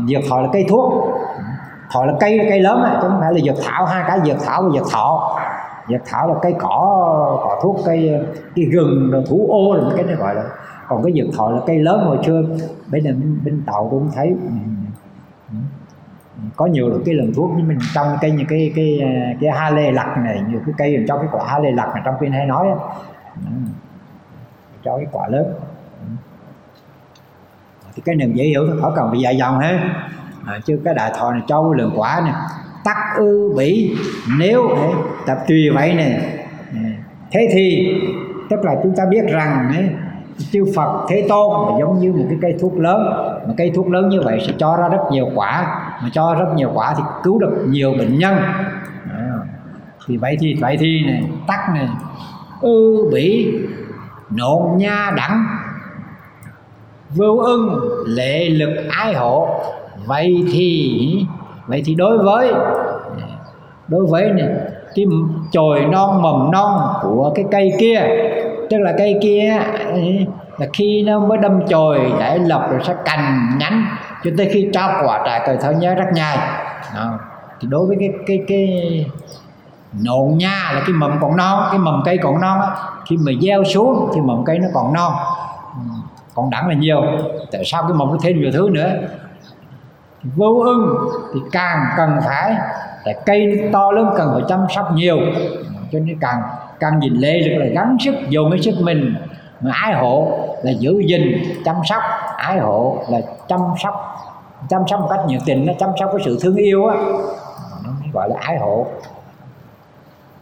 [0.08, 0.94] Dược thọ là cây thuốc.
[1.92, 4.38] Thọ là cây là cây lớn chứ không phải là dược thảo hai cái dược
[4.46, 5.40] thảo và dược thọ
[5.90, 10.06] dược thảo là cây cỏ cỏ thuốc cây cây gừng rồi thủ ô rồi cái
[10.06, 10.44] này gọi là.
[10.88, 12.44] Còn cái dược thọ là cây lớn hồi xưa.
[12.92, 14.56] Bên giờ bên, bên tàu tôi cũng thấy ừ,
[15.52, 15.58] ừ,
[16.56, 17.52] có nhiều cái lần thuốc.
[17.58, 19.00] Nhưng mình trong cây như cái cái
[19.42, 22.02] cái ha lê lặt này nhiều cái cây trong cái quả ha lê lặt mà
[22.06, 22.68] trong phim hay nói
[23.36, 23.52] ừ,
[24.84, 25.54] cho cái quả lớn.
[27.96, 29.78] Thì cái này dễ hiểu thôi khỏi cần phải dài dòng hết.
[30.46, 32.34] À, chứ cái đại thọ này cho cái lượng quả này
[32.88, 33.96] tắc ư bỉ.
[34.40, 34.92] Nếu ấy,
[35.26, 36.22] tập tùy vậy này
[37.32, 37.94] thế thì
[38.50, 39.90] tức là chúng ta biết rằng ấy,
[40.52, 43.02] chư Phật Thế Tôn là giống như một cái cây thuốc lớn.
[43.48, 45.82] Mà cây thuốc lớn như vậy sẽ cho ra rất nhiều quả.
[46.04, 48.36] Mà cho rất nhiều quả thì cứu được nhiều bệnh nhân.
[50.08, 51.88] Thì vậy thì vậy thì này tắc này
[52.62, 53.54] ư bỉ
[54.30, 55.46] nộn nha đẳng
[57.16, 59.50] vô ưng lệ lực ái hộ.
[60.06, 61.26] Vậy thì
[61.68, 62.54] vậy thì đối với
[63.88, 64.48] đối với này,
[64.96, 65.06] cái
[65.52, 68.02] chồi non, mầm non của cái cây kia,
[68.70, 69.60] tức là cây kia
[69.94, 70.02] ừ,
[70.58, 73.86] là khi nó mới đâm chồi để lọc rồi sẽ cành nhánh,
[74.24, 76.38] cho tới khi cho quả trái cây thơ nhớ rất nhai
[76.96, 77.20] đó.
[77.60, 79.06] thì đối với cái cái cái
[80.04, 82.68] nộn nha là cái mầm còn non, cái mầm cây còn non á,
[83.06, 85.14] khi mà gieo xuống thì mầm cây nó còn non.
[85.74, 85.82] Ừ,
[86.36, 87.02] còn đẳng là nhiều.
[87.52, 88.90] Tại sao cái mầm nó thêm nhiều thứ nữa?
[90.24, 90.98] Vô ưng
[91.34, 92.56] thì càng cần phải
[93.06, 95.18] tại cây to lớn cần phải chăm sóc nhiều.
[95.92, 96.42] Cho nên càng
[96.80, 99.16] càng nhìn lê lực là gắng sức dùng cái sức mình.
[99.62, 101.22] Mà ái hộ là giữ gìn,
[101.66, 102.02] chăm sóc.
[102.38, 103.94] Ái hộ là chăm sóc
[104.70, 106.96] chăm sóc một cách nhiệt tình, nó chăm sóc cái sự thương yêu á.
[107.84, 108.88] Nó gọi là ái hộ.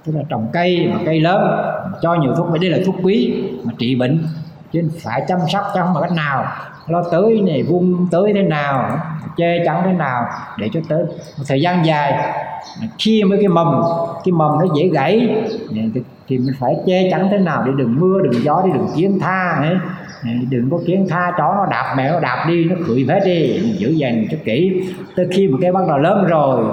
[0.05, 1.41] Tức là trồng cây, mà cây lớn,
[1.91, 4.27] mà cho nhiều thuốc mới đây là thuốc quý, mà trị bệnh.
[4.71, 6.45] Chứ phải chăm sóc cho không bằng cách nào
[6.87, 8.99] lo tới này, vung tới thế nào,
[9.37, 10.25] che chắn thế nào,
[10.57, 11.03] để cho tới
[11.37, 12.33] một thời gian dài.
[12.99, 13.81] Khi mới cái mầm
[14.23, 15.43] cái mầm nó dễ gãy,
[16.27, 19.19] thì mình phải che chắn thế nào để đừng mưa, đừng gió, để đừng kiến
[19.21, 19.75] tha ấy
[20.49, 23.59] đừng có kiến tha, chó nó đạp mẹ nó đạp đi, nó cười hết đi,
[23.63, 24.81] mình giữ dành cho kỹ.
[25.15, 26.65] Tới khi một cái bắt đầu lớn rồi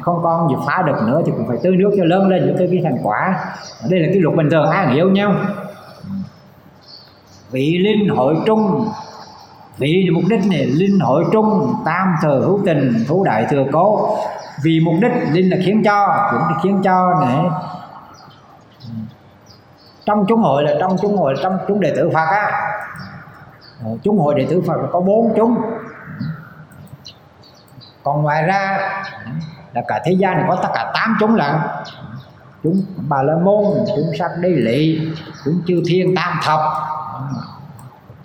[0.00, 2.54] không con gì phá được nữa, thì cũng phải tưới nước cho lớn lên cho
[2.58, 3.44] tới cái thành quả.
[3.90, 5.34] Đây là cái luật bình thường, ai hiểu nhau.
[7.50, 8.88] Vị linh hội trung
[9.82, 14.16] vì mục đích này, linh hội trung, tam thừa hữu tình hữu đại thừa cố.
[14.62, 17.44] Vì mục đích linh là khiến cho, cũng là khiến cho này
[20.06, 22.50] trong chúng hội là trong chúng hội, trong chúng đệ tử phật á.
[23.84, 25.56] Ờ, chúng hội đệ tử phật là có bốn chúng.
[28.02, 28.78] Còn ngoài ra,
[29.72, 31.52] là cả thế gian này có tất cả tám chúng lận.
[32.62, 33.64] Chúng bà la môn,
[33.96, 35.00] chúng sắc đi lị,
[35.44, 36.60] chúng chư thiên tam thập,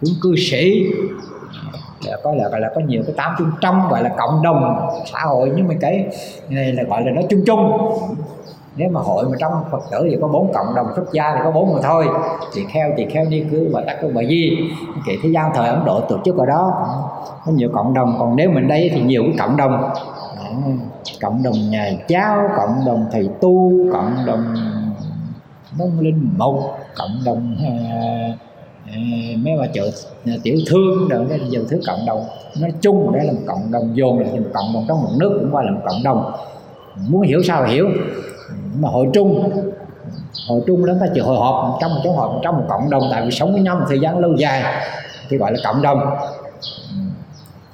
[0.02, 0.86] chúng cư sĩ
[2.06, 4.90] là có là gọi là có nhiều cái tám chung trong gọi là cộng đồng
[5.14, 6.06] xã hội nhưng mà cái
[6.49, 7.78] này là gọi là nó chung chung.
[8.76, 11.41] Nếu mà hội mà trong phật tử thì có bốn cộng đồng xuất gia thì
[11.44, 12.07] có bốn mà thôi.
[12.53, 14.57] Thì kheo thì kheo ni cứ và tắc cứ bà di.
[15.06, 16.74] Kể thế gian thời ấn độ tổ chức ở đó
[17.45, 18.15] có nhiều cộng đồng.
[18.19, 19.90] Còn nếu mình đây thì nhiều cái cộng đồng.
[21.22, 24.56] Cộng đồng nhà giáo cộng đồng thầy tu cộng đồng
[25.80, 26.60] nông linh mục
[26.95, 28.36] cộng đồng uh,
[29.38, 29.91] mấy bà chợ
[30.26, 32.26] à, tiểu thương rồi, cái nhiều thứ cộng đồng.
[32.60, 35.38] Nói chung đây là một cộng đồng, dồn là một cộng đồng trong một nước
[35.41, 36.32] cũng qua là một cộng đồng.
[37.10, 37.90] Muốn hiểu sao hiểu.
[38.80, 39.52] Mà hội trung
[40.48, 43.03] hội trung đó ta chỉ hội họp, trong một chỗ họp trong một cộng đồng,
[43.11, 44.64] tại vì sống với nhau một thời gian lâu dài,
[45.30, 45.99] thì gọi là cộng đồng.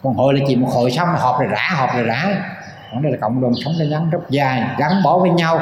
[0.04, 2.46] Còn hội là chỉ một hội xong, họp rồi rã, họp rồi rã.
[2.92, 5.60] Còn đây là cộng đồng sống thời gian rất dài, gắn bó với nhau,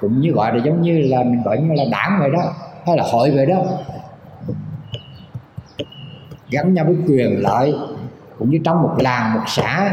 [0.00, 2.42] cũng như gọi là giống như là mình gọi như là đảng vậy đó,
[2.86, 3.56] hay là hội vậy đó
[6.52, 7.74] gắn nhau với quyền lợi,
[8.38, 9.90] cũng như trong một làng, một xã,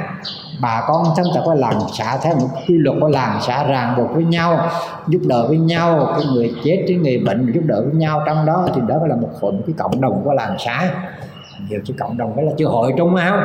[0.62, 3.96] bà con trong tập có làng, xã theo một quy luật của làng, xã ràng
[3.98, 4.70] buộc với nhau,
[5.08, 8.24] giúp đỡ với nhau, cái người chết cái người bệnh giúp đỡ với nhau.
[8.26, 10.92] Trong đó thì đó là một hội cái cộng đồng của làng xã.
[11.70, 13.38] Nhiều chứ cộng đồng đó là chưa hội trung áo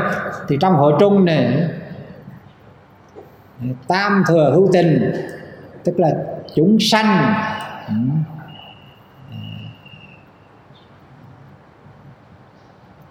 [0.48, 1.68] thì trong hội trung này,
[3.88, 5.12] tam thừa hữu tình,
[5.84, 6.10] tức là
[6.54, 7.34] chúng sanh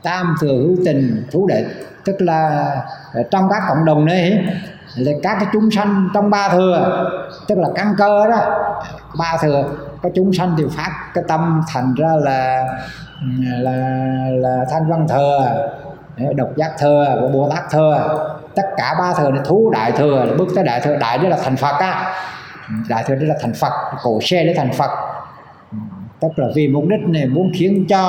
[0.04, 1.66] tam thừa hữu tình, thủ đệ.
[2.06, 2.72] Tức là
[3.14, 4.46] ờ, trong các cộng đồng này,
[4.96, 7.10] là các cái chúng sanh trong ba thừa,
[7.48, 8.40] tức là căn cơ đó,
[9.18, 9.64] ba thừa,
[10.02, 12.64] có chúng sanh thì phát cái tâm thành ra là
[13.60, 13.88] là
[14.32, 15.68] là thanh văn thừa
[16.18, 18.28] ờ, độc giác thừa và bồ tát thừa.
[18.56, 21.38] Tất cả ba thừa này, thú đại thừa, bước tới đại thừa, đại đó là
[21.44, 22.14] thành phật á.
[22.90, 23.72] Đại thừa đó là thành phật,
[24.04, 24.92] cổ xe để thành phật.
[26.20, 28.00] Tức là vì mục đích này muốn khiến cho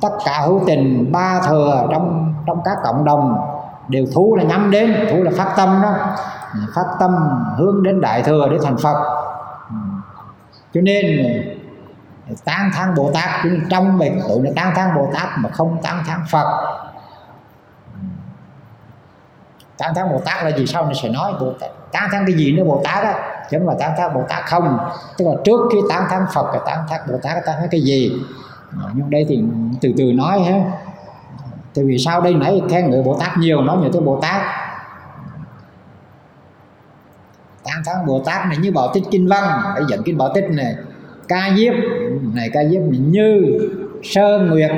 [0.00, 3.36] tất cả hữu tình, ba thừa trong trong các cộng đồng
[3.88, 5.94] đều thú là nhắm đến, thú là phát tâm đó.
[6.74, 9.26] Phát tâm hướng đến đại thừa để thành phật.
[10.74, 11.04] Cho nên,
[12.44, 13.30] tán thán bồ tát
[13.70, 16.78] trong mình tụi nó tán thán bồ tát mà không tán thán phật.
[19.78, 20.66] Tán thán bồ tát là gì?
[20.66, 23.14] Sau này sẽ nói bồ tát, tán thán cái gì nữa bồ tát á?
[23.50, 24.78] Chứ mà tán thán bồ tát không.
[25.18, 27.80] Tức là trước khi tán thán phật là tán thán bồ tát, tán thán cái
[27.80, 28.12] gì?
[28.80, 29.42] Ờ, nhưng đây thì
[29.80, 30.64] từ từ nói ha.
[31.74, 34.42] Tại vì sau đây nãy khen người bồ tát nhiều, nói nhiều tới bồ tát.
[37.64, 40.44] Tán thán bồ tát này như bảo tích kinh văn, phải dẫn kinh bảo tích
[40.50, 40.74] này.
[41.28, 41.74] Ca diếp
[42.34, 43.58] này ca diếp như
[44.02, 44.70] sơn nguyệt,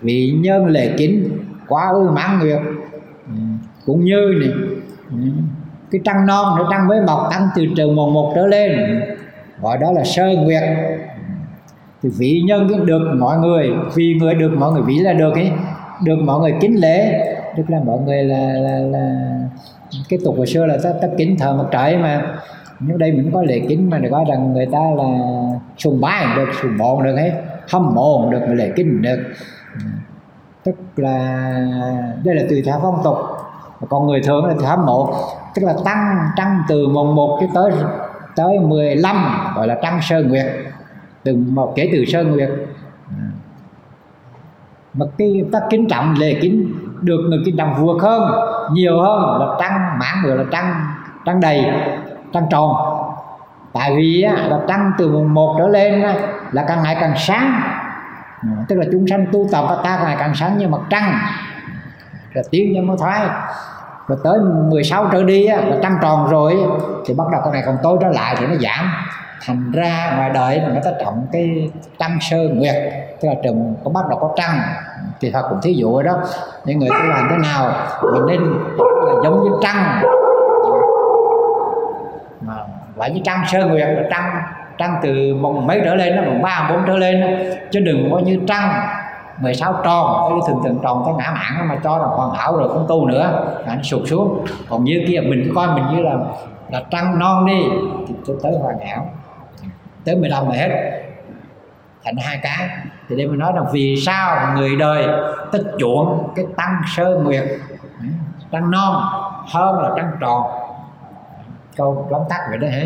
[0.00, 1.38] vị nhân lệ kính,
[1.68, 2.60] quá ư mãn nguyệt.
[3.26, 3.34] Ừ,
[3.86, 4.50] cũng như này.
[5.10, 5.16] Ừ,
[5.90, 9.02] cái trăng non nó trăng với mọc tăng từ trường mùng một trở lên.
[9.60, 10.62] Gọi đó là sơ nguyệt
[12.02, 15.52] thì vị nhân được mọi người vì người được mọi người vĩ là được ấy.
[16.04, 17.26] Được mọi người kính lễ
[17.56, 19.14] tức là mọi người là là, là
[20.08, 22.22] cái tục hồi xưa là ta, ta kính thờ mặt trời mà.
[22.80, 25.04] Nhưng đây mình có lễ kính mà được nói rằng người ta là
[25.78, 27.32] sùng bái được sùng mộ được hết
[27.72, 29.18] hâm mộ được mà lễ kính được.
[30.64, 31.50] Tức là
[32.24, 33.16] đây là tùy theo phong tục.
[33.88, 35.14] Còn người thường là hâm mộ
[35.54, 37.72] tức là tăng trăng từ mùng 1 cho tới
[38.36, 39.16] tới 15
[39.56, 40.46] gọi là trăng sơ nguyệt
[41.24, 42.50] từ một kể từ sơ nguyệt.
[44.94, 48.22] Mà cái ta kính trọng lễ kính được người kính trọng vượt hơn
[48.72, 50.74] nhiều hơn là trăng mãn người là trăng
[51.26, 51.66] trăng đầy
[52.32, 52.76] trăng tròn.
[53.72, 56.14] Tại vì á, là trăng từ mùng một trở lên á,
[56.52, 57.62] là càng ngày càng sáng.
[58.68, 61.18] Tức là chúng sanh tu tập ta càng ngày càng sáng như mặt trăng.
[62.34, 63.28] Rồi tiến cho mới thoái.
[64.08, 64.38] Rồi tới
[64.70, 66.56] 16 trở đi á, là trăng tròn rồi
[67.06, 68.86] thì bắt đầu cái này còn tối trở lại thì nó giảm
[69.46, 72.74] thành ra ngoài đời người ta trọng cái trăng sơ nguyệt,
[73.20, 74.60] tức là trường có bắt đầu có trăng,
[75.20, 76.12] thì Phật cũng thí dụ đó.
[76.64, 77.72] Những người tu làm thế nào
[78.12, 78.40] mình nên
[78.80, 80.02] là giống như trăng,
[82.40, 82.54] mà
[82.96, 84.42] phải như trăng sơ nguyệt, là trăng
[84.78, 87.26] trăng từ mùng mấy trở lên nó mùng ba bốn trở lên đó.
[87.70, 88.72] chứ đừng có như trăng
[89.40, 92.68] 16 tròn, cái thường thường tròn cái ngã mạng mà cho là hoàn hảo rồi
[92.68, 94.46] không tu nữa, là nó sụt xuống.
[94.68, 96.16] Còn như kia, mình cứ coi mình như là
[96.70, 97.64] là trăng non đi,
[98.08, 99.06] thì tới hoàn hảo
[100.04, 100.68] tới 15 là hết.
[102.04, 102.68] Thành hai cái.
[103.08, 105.06] Thì đây mình nói rằng, vì sao người đời
[105.52, 107.44] tất chuộng cái tăng sơ nguyệt
[108.52, 109.02] trăng non
[109.48, 110.42] hơn là trăng tròn?
[111.76, 112.82] Câu tóm tắt vậy đó hả?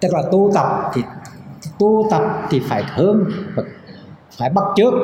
[0.00, 1.02] Tức là tu tập thì,
[1.78, 3.24] tu tập thì phải hướng
[4.38, 4.94] phải bắt trước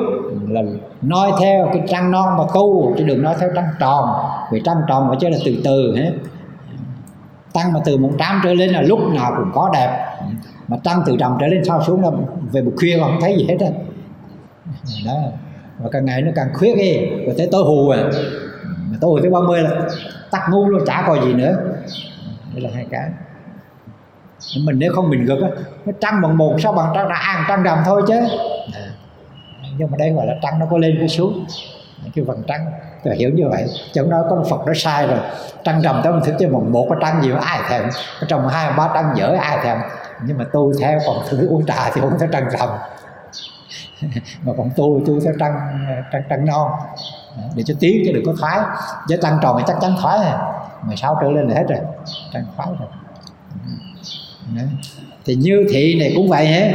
[0.47, 0.61] là
[1.01, 4.09] nói theo cái trăng non mà tu, chứ đừng nói theo trăng tròn.
[4.51, 6.11] Vì trăng tròn phải chơi là từ từ hết
[7.53, 10.06] tăng mà từ một trăm trở lên là lúc nào cũng có đẹp
[10.67, 12.09] mà tăng từ trầm trở lên sao xuống là
[12.51, 13.67] về một khuya không thấy gì hết á.
[15.05, 15.13] Đó,
[15.79, 17.99] và càng ngày nó càng khuyết đi rồi tới tối hù à.
[18.63, 19.71] Mà tối hù tới 30 là
[20.31, 21.57] tắt ngu luôn, chả còn gì nữa.
[22.53, 23.09] Đây là hai cái.
[24.63, 25.49] Mình nếu không mình gật á,
[25.85, 28.19] nó trăng bằng một, sao bằng trăng đã ăn, trăng đầm thôi chứ.
[29.77, 31.45] Nhưng mà đây gọi là trăng nó có lên có xuống.
[32.15, 32.65] Cái phần trăng.
[33.03, 33.65] Tôi hiểu như vậy.
[33.93, 35.19] Chẳng nói có phật nó sai rồi.
[35.63, 37.89] Trăng rằm tới mình thức cho một một cái trăng gì mà ai thèm.
[38.27, 39.77] Trong hai, ba trăng dở, ai thèm
[40.25, 42.69] nhưng mà tu theo còn thử uống trà thì uống theo trăng rằm.
[44.43, 45.53] Mà còn tu tu theo trăng
[46.11, 46.71] trăng trăng non.
[47.55, 48.59] Để cho tiếng chứ đừng có thoái.
[49.09, 50.39] Với trăng tròn thì chắc chắn thoái rồi.
[50.83, 51.79] 16 trở lên là hết rồi.
[52.33, 52.87] Trăng thoái rồi.
[54.55, 54.65] Đấy.
[55.25, 56.73] thì như thị này cũng vậy hết.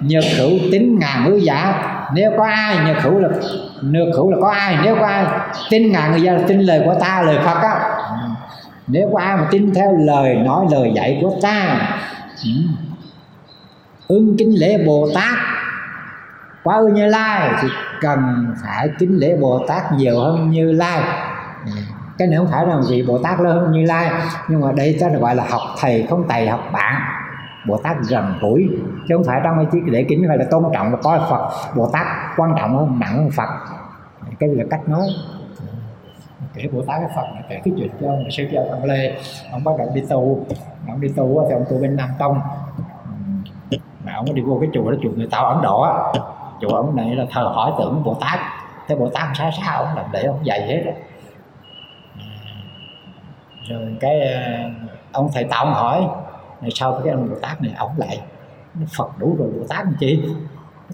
[0.00, 1.86] Nhược hữu tính ngàn ngữ giả.
[2.14, 3.28] Nếu có ai nhược hữu là
[3.82, 4.76] nhược hữu là có ai?
[4.84, 5.26] Nếu có ai
[5.70, 7.96] tin ngàn người giả là tin lời của ta, lời phật á.
[8.86, 11.88] Nếu có ai mà tin theo lời, nói lời dạy của ta
[12.44, 12.66] ưng
[14.08, 15.38] ứng kính lễ bồ tát.
[16.62, 17.68] Quá ư như lai thì
[18.00, 21.02] cần phải kính lễ bồ tát nhiều hơn như lai.
[22.18, 24.10] Cái này không phải là vị bồ tát lớn hơn như lai,
[24.48, 27.02] nhưng mà đây ta gọi là học thầy không thầy học bạn.
[27.66, 28.68] Bồ tát gần gũi,
[29.08, 31.50] chứ không phải trong cái chiếc lễ kính phải là tôn trọng và coi phật.
[31.76, 32.06] Bồ tát
[32.36, 33.48] quan trọng hơn nặng hơn phật.
[34.38, 35.06] Cái là cách nói.
[36.54, 39.16] Kể bồ tát cái phật kể cái chuyện cho ông sư cho ông lê.
[39.52, 40.46] Ông bắt đầu đi tu
[40.90, 42.40] ông đi tu thì ông tu bên nam tông.
[44.04, 45.92] Mà ông đi vô cái chùa đó, chùa người tao ấn độ á.
[46.60, 48.38] Chùa ông này là thờ hỏi tưởng bồ tát.
[48.88, 50.92] Thế bồ tát sao sao ông làm để ông dạy hết đó.
[53.70, 54.42] rồi cái ờ,
[55.12, 56.06] ông thầy tạo ông hỏi,
[56.60, 58.20] này sau cái ông bồ tát này ông lại
[58.96, 60.22] phật đủ rồi, bồ tát làm chi?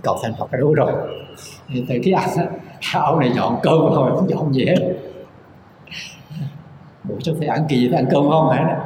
[0.02, 0.92] Cầu thành phật đủ rồi.
[1.68, 2.48] Thì từ cái ăn
[2.92, 4.96] ông này dọn cơm thôi, không dọn gì hết.
[7.04, 8.80] Buổi sao thấy ăn kỳ gì ăn cơm không hả?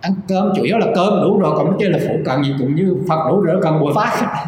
[0.00, 2.54] Ăn cơm, chủ yếu là cơm đủ rồi, còn cái chơi là phụ cần gì
[2.58, 4.44] cũng như phật đủ rồi, cần bùa phát.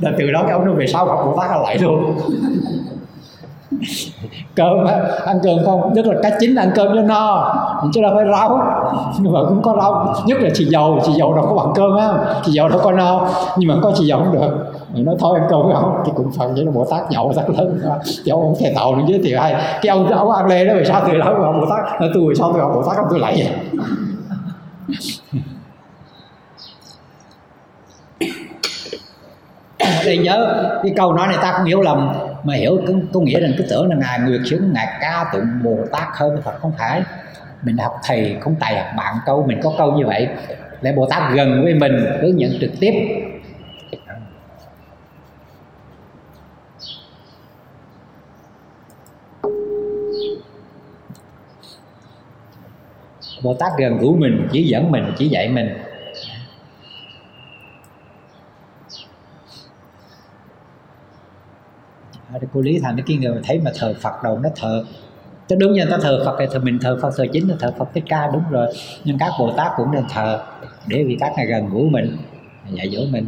[0.00, 2.14] là từ đó cái ông nó về sau học bùa phát là lại luôn.
[4.54, 4.84] Cơm
[5.26, 5.92] ăn cơm không?
[5.96, 7.54] Tức là cái chính là ăn cơm cho no
[7.92, 8.58] chứ là phải rau.
[9.18, 11.96] Nhưng mà cũng có rau, nhất là xì dầu xì dầu đâu có bằng cơm
[11.96, 12.08] á
[12.46, 15.38] xì dầu đâu có no, nhưng mà có xì dầu không được thì nói thôi
[15.40, 17.80] ăn cơm không thì cũng phần với nó bồ tát nhậu rất lớn.
[18.24, 19.52] Chứ ông thầy tàu nó giới thiệu hay
[19.82, 22.34] cái ông ông ăn lê đó vì sao thầy lâu ông bồ tát nói tôi
[22.34, 23.48] sao tôi học bồ tát không tôi lại vậy
[30.06, 32.12] đây nhớ cái câu nói này ta không hiểu lầm
[32.44, 35.46] mà hiểu có, có nghĩa là cứ tưởng là ngài nguyệt xứng ngài ca tụng
[35.64, 37.02] bồ tát hơn thật không phải.
[37.62, 40.28] Mình học thầy không tài học bạn câu mình có câu như vậy.
[40.82, 41.92] Để bồ tát gần với mình
[42.22, 42.92] hướng nhận trực tiếp.
[53.44, 55.68] Bồ tát gần gũi mình, chỉ dẫn mình, chỉ dạy mình.
[62.54, 64.84] Cô lý thành cái người thấy mà thờ phật đầu nó thờ.
[65.48, 67.88] Tức đúng như ta thờ Phật thì mình, thờ Phật, thờ chính là thờ Phật
[67.94, 68.66] Thích Ca, đúng rồi.
[69.04, 70.42] Nhưng các Bồ Tát cũng nên thờ,
[70.86, 72.16] để vì các này gần gũi mình,
[72.70, 73.26] dạy dỗ mình.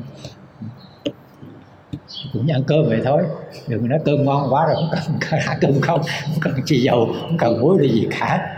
[2.33, 3.23] Cũng như ăn cơm vậy thôi.
[3.69, 7.09] Đừng nói cơm ngon quá rồi, không cần hạ cơm không không cần chi dầu,
[7.21, 8.56] không cần muối gì cả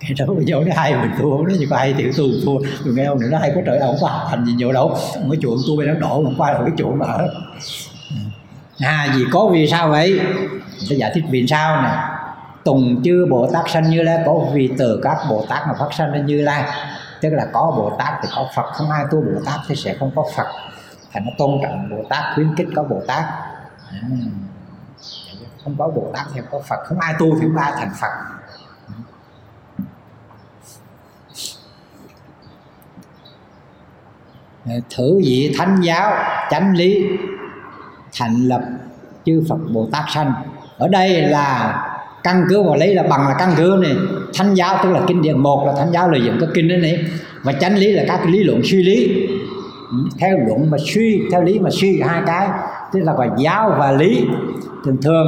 [0.00, 2.58] cái đó bây giờ nó hay mình thua nó như có hay thì tu thua.
[2.84, 4.88] Tôi nghe ông nữa nó hay có trời ông có học hành gì nhiều đâu.
[5.14, 7.28] Ông cái chuộng tôi bên nó đổ mà qua là cái chuộng ở
[8.78, 10.20] à vì có vì sao vậy?
[10.88, 11.90] Tôi giải thích vì sao nè.
[12.64, 15.88] Tùng chư bồ tát sanh như lai có vì từ các bồ tát mà phát
[15.98, 16.64] sanh ra như lai.
[17.20, 19.94] Tức là có bồ tát thì có phật không ai tu bồ tát thì sẽ
[19.98, 20.46] không có phật.
[21.12, 23.24] Thành nó tôn trọng bồ tát khuyến khích có bồ tát.
[23.90, 24.08] À,
[25.66, 26.84] không có bồ tát thì không có phật.
[26.86, 28.08] Không ai tu thì không ai thành phật.
[34.96, 36.12] Thử vị thánh giáo,
[36.50, 37.06] chánh lý,
[38.18, 38.60] thành lập
[39.24, 40.32] chư Phật Bồ Tát sanh.
[40.78, 41.76] Ở đây là
[42.22, 43.96] căn cứ vào lấy là bằng là căn cứ này.
[44.34, 46.76] Thánh giáo tức là kinh điển một là thánh giáo lợi dụng các kinh đó
[46.76, 47.04] này.
[47.42, 49.26] Và chánh lý là các cái lý luận suy lý.
[49.90, 52.48] Ừ, theo luận mà suy, theo lý mà suy hai cái
[52.92, 54.28] tức là gọi giáo và lý.
[54.84, 55.26] Thường thường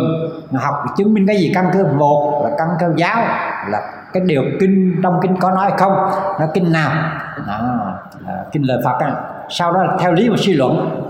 [0.53, 3.17] học chứng minh cái gì căn cứ một là căn cứ giáo
[3.69, 5.93] là cái điều kinh trong kinh có nói không
[6.41, 6.91] nó kinh nào?
[7.47, 7.61] Đó,
[8.27, 9.17] là kinh lời Phật à
[9.49, 11.05] sau đó là theo lý mà suy luận.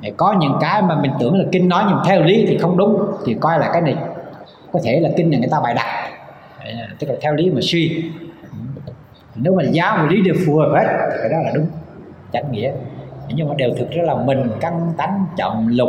[0.00, 2.76] Để có những cái mà mình tưởng là kinh nói nhưng theo lý thì không
[2.76, 3.96] đúng thì coi là cái này
[4.72, 5.86] có thể là kinh này người ta bày đặt.
[6.98, 8.10] Tức là theo lý mà suy.
[9.34, 11.66] Nếu mà giáo và lý đều phù hợp hết thì cái đó là đúng.
[12.32, 12.72] Chánh nghĩa
[13.34, 15.88] nhưng mà đều thực ra là mình căng tánh, chậm lục.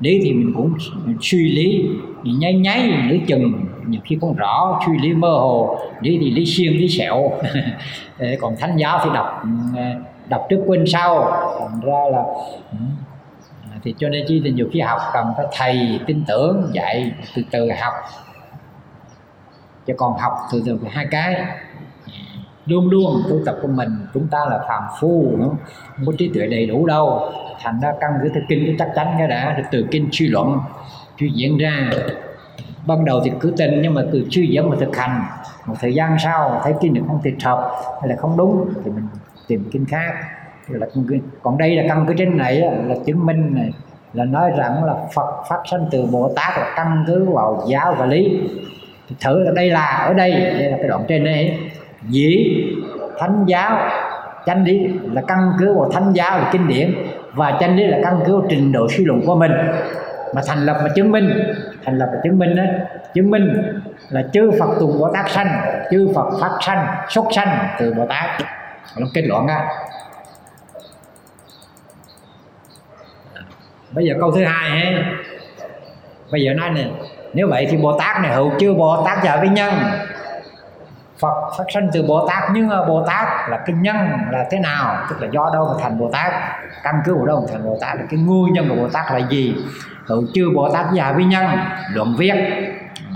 [0.00, 0.74] Lý thì mình cũng
[1.20, 1.88] suy lý
[2.24, 3.64] nháy nháy nửa chừng.
[3.86, 5.78] Nhiều khi không rõ, suy lý mơ hồ.
[6.00, 7.30] Lý thì lý xuyên lý sẹo.
[8.40, 9.42] Còn thánh giáo thì đọc
[9.76, 9.82] ờ,
[10.28, 11.32] đọc trước quên sau.
[11.60, 12.24] Thành ra là
[12.70, 12.78] ừ.
[13.82, 17.42] thì cho nên chi thì nhiều khi học cần phải thầy, tin tưởng, dạy từ
[17.50, 17.94] từ học.
[19.86, 21.44] Chứ còn học từ từ hai cái
[22.68, 25.56] luôn luôn, tu tập của mình, chúng ta là phàm phu không?
[26.06, 27.32] Có trí tuệ đầy đủ đâu.
[27.62, 30.58] Thành ra căn cứ theo kinh cái chắc chắn cái đã từ kinh suy luận,
[31.20, 31.90] suy diễn ra.
[32.86, 35.22] Ban đầu thì cứ tin, nhưng mà từ suy diễn mà thực hành,
[35.66, 37.70] một thời gian sau thấy kinh được không thích hợp
[38.00, 39.06] hay là không đúng thì mình
[39.48, 40.12] tìm kinh khác.
[40.68, 40.86] Là
[41.42, 43.70] còn đây là căn cứ trên này là chứng minh này,
[44.12, 47.94] là nói rằng là Phật phát sanh từ Bồ Tát là căn cứ vào giáo
[47.98, 48.40] và lý.
[49.20, 51.58] Thử là đây là ở đây đây là cái đoạn trên đây
[52.02, 52.56] dĩ
[53.18, 53.90] thánh giáo.
[54.46, 56.94] Chánh lý là căn cứ vào thánh giáo và kinh điển
[57.32, 59.52] và chánh lý là căn cứ vào trình độ suy luận của mình.
[60.34, 61.54] Mà thành lập mà chứng minh,
[61.84, 62.62] thành lập và chứng minh đó
[63.14, 63.62] chứng minh
[64.08, 65.60] là chư Phật tùng Bồ Tát sanh,
[65.90, 68.30] chư Phật pháp sanh, xuất sanh từ Bồ Tát.
[68.98, 69.68] Nó kết luận á,
[73.90, 75.12] bây giờ câu thứ hai ha
[76.32, 76.90] bây giờ nói này
[77.34, 79.74] nếu vậy thì bồ tát này hữu chưa bồ tát giờ với nhân
[81.20, 82.42] phật phát sinh từ bồ tát.
[82.52, 83.96] Nhưng bồ tát là cái nhân
[84.30, 84.96] là thế nào?
[85.10, 86.32] Tức là do đâu mà thành bồ tát?
[86.82, 87.96] Căn cứ vào đâu mà thành bồ tát?
[87.96, 89.54] Là cái nguyên nhân của bồ tát là gì?
[90.06, 91.46] Hữu chư bồ tát già với nhân,
[91.94, 92.34] luận viết.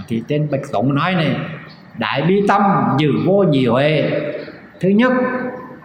[0.08, 1.36] Thì trên bạch tụng nói này,
[1.98, 2.62] đại bi tâm
[2.98, 4.10] dự vô nhị huệ.
[4.80, 5.12] Thứ nhất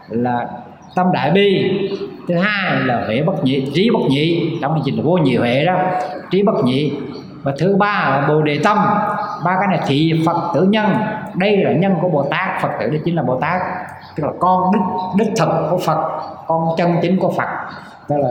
[0.10, 0.48] là
[0.95, 1.72] tâm đại bi,
[2.27, 4.57] thứ hai là huệ bất nhị, trí bất nhị.
[4.61, 5.80] Trong cái là vô nhị huệ đó,
[6.31, 6.94] trí bất nhị.
[7.44, 8.77] Và thứ ba là bồ đề tâm.
[9.45, 10.85] Ba cái này thị phật tử nhân
[11.38, 13.61] đây là nhân của bồ tát, phật tử đó chính là bồ tát.
[14.15, 14.81] Tức là con đích
[15.18, 17.49] đích thực của phật, con chân chính của phật.
[18.09, 18.30] Đó là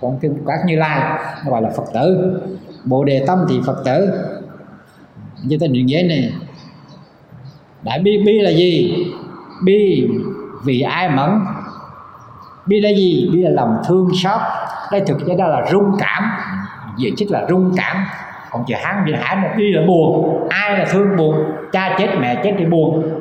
[0.00, 2.40] con kim các như lai gọi là phật tử.
[2.84, 4.10] Bồ đề tâm thì phật tử.
[5.44, 6.32] Như ta định nghĩa này.
[7.82, 9.04] Đại bi bi là gì?
[9.64, 10.08] Bi
[10.64, 11.40] vì ai mẫn.
[12.66, 13.30] Bi là gì?
[13.32, 14.40] Bi là lòng thương xót.
[14.92, 16.30] Đây thực chất đó là rung cảm.
[17.02, 17.96] Vậy chính là rung cảm
[18.56, 20.40] còn chữ hán chữ hải một cái là buồn.
[20.48, 21.36] Ai là thương buồn?
[21.72, 23.20] Cha chết, mẹ chết thì buồn.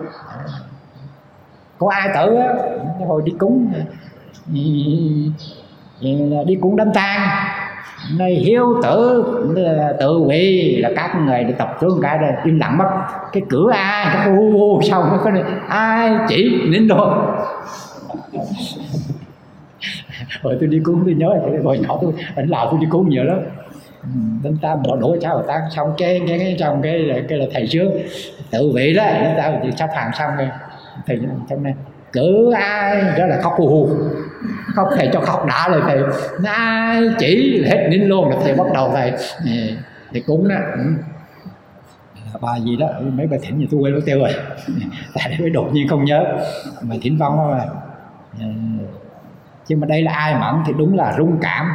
[1.77, 2.53] Có ai tử á
[3.07, 3.73] hồi đi cúng
[6.45, 7.27] đi cúng đám tang.
[8.17, 9.23] Này hiếu tử
[9.99, 12.89] tự vị là các người đi tập trung cái đây im lặng mất.
[13.31, 15.31] Cái cửa ai, cái u u sau nó có
[15.67, 17.13] ai chỉ nín đồ.
[20.43, 21.27] Rồi tôi đi cúng tôi nhớ,
[21.63, 23.39] hồi nhỏ tôi anh lào tôi đi cúng nhiều lắm
[24.43, 27.45] đến ta bỏ đũa cháo ta xong cái cái cái trong cái cái, cái là
[27.53, 27.91] thầy trước
[28.51, 30.49] tự vị đó chúng ta thì sắp hàng xong rồi.
[31.07, 31.19] Thầy
[31.49, 31.73] trong này
[32.11, 33.89] cử ai đó là khóc hù hù.
[34.75, 35.99] Khóc thầy cho khóc đã rồi thầy.
[36.45, 39.13] Ai chỉ hết nín luôn rồi thầy bắt đầu thầy.
[40.11, 40.81] Thầy cúng đó ừ.
[42.41, 44.33] bà gì đó mấy bài thỉnh thì tôi quên mất tiêu rồi.
[45.13, 46.25] Tại đấy mới đột nhiên không nhớ.
[46.81, 47.65] Bài thỉnh vong đó mà.
[48.39, 48.45] Ừ.
[49.67, 51.73] Chứ mà đây là ai mẫn thì đúng là rung cảm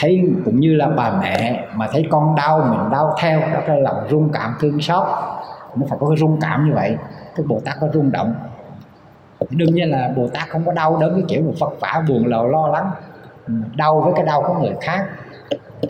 [0.00, 3.76] thấy cũng như là bà mẹ mà thấy con đau, mình đau theo đó là
[3.76, 5.06] lòng rung cảm, thương xót,
[5.76, 6.96] nó phải có cái rung cảm như vậy,
[7.36, 8.34] cái bồ tát có rung động.
[9.50, 12.26] Đương nhiên là bồ tát không có đau đớn cái kiểu mà phật vả, buồn
[12.26, 12.90] lầu, lo lắng
[13.46, 15.06] ừ, đau với cái đau của người khác.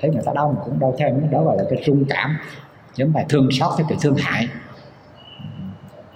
[0.00, 2.36] Thấy người ta đau mình cũng đau theo, đó gọi là cái rung cảm
[2.94, 4.48] chứ không phải thương xót theo cái thương hại.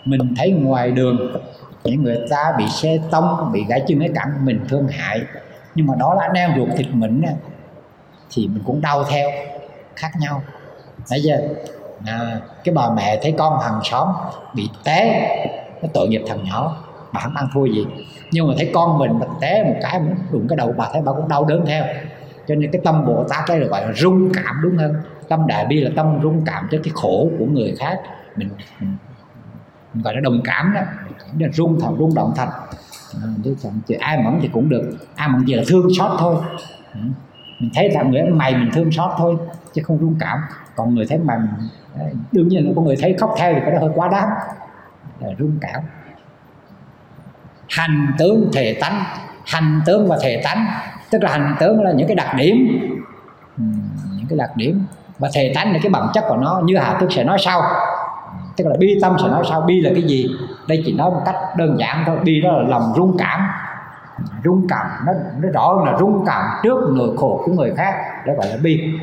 [0.05, 1.37] Mình thấy ngoài đường,
[1.85, 5.23] những người ta bị xe tông, bị gãy chân cái cảm mình thương hại.
[5.75, 7.23] Nhưng mà đó là anh em ruột thịt mình
[8.31, 9.31] thì mình cũng đau theo
[9.97, 10.43] khác nhau.
[11.09, 11.39] Thấy chưa
[12.07, 14.09] à, cái bà mẹ thấy con hàng xóm
[14.55, 15.29] bị té
[15.83, 17.87] nó tội nghiệp thằng nhỏ bà không ăn thua gì.
[18.31, 20.01] Nhưng mà thấy con mình mà té một cái
[20.33, 21.85] đụng cái đầu bà thấy bà cũng đau đớn theo.
[22.49, 24.95] Cho nên cái tâm bồ tát cái là gọi là rung cảm đúng hơn
[25.29, 28.01] tâm đại bi là tâm rung cảm cho cái khổ của người khác.
[28.37, 28.49] Mình,
[28.81, 28.97] mình,
[29.95, 30.81] mình gọi là đồng cảm đó.
[31.39, 32.49] Là rung thật rung động thật
[33.15, 34.97] à, ai mẫn thì cũng được.
[35.15, 36.37] Ai mẫn gì là thương xót thôi.
[36.95, 37.01] Ừ
[37.65, 39.37] mình thấy thằng người mày mình thương xót thôi,
[39.73, 40.39] chứ không rung cảm.
[40.77, 41.39] Còn người thấy mày
[41.99, 44.29] ờ, đương nhiên là có người thấy khóc theo thì cái đó hơi quá đáng.
[45.21, 45.83] Là rung cảm.
[47.69, 49.03] Hành tướng thể tánh.
[49.47, 50.67] Hành tướng và thể tánh.
[51.11, 52.57] Tức là hành tướng là những cái đặc điểm.
[53.59, 53.65] Ừ,
[54.17, 54.85] những cái đặc điểm.
[55.19, 57.63] Và thể tánh là cái bản chất của nó, như hà tức sẽ nói sau.
[58.57, 59.61] Tức là bi tâm sẽ nói sau.
[59.61, 60.27] Bi là cái gì?
[60.69, 62.17] Đây chỉ nói một cách đơn giản thôi.
[62.25, 63.41] Bi đó là lòng rung cảm
[64.45, 65.13] rung cảm nó,
[65.43, 67.95] nó rõ là rung cảm trước nỗi khổ của người khác
[68.27, 68.95] đó gọi là bi.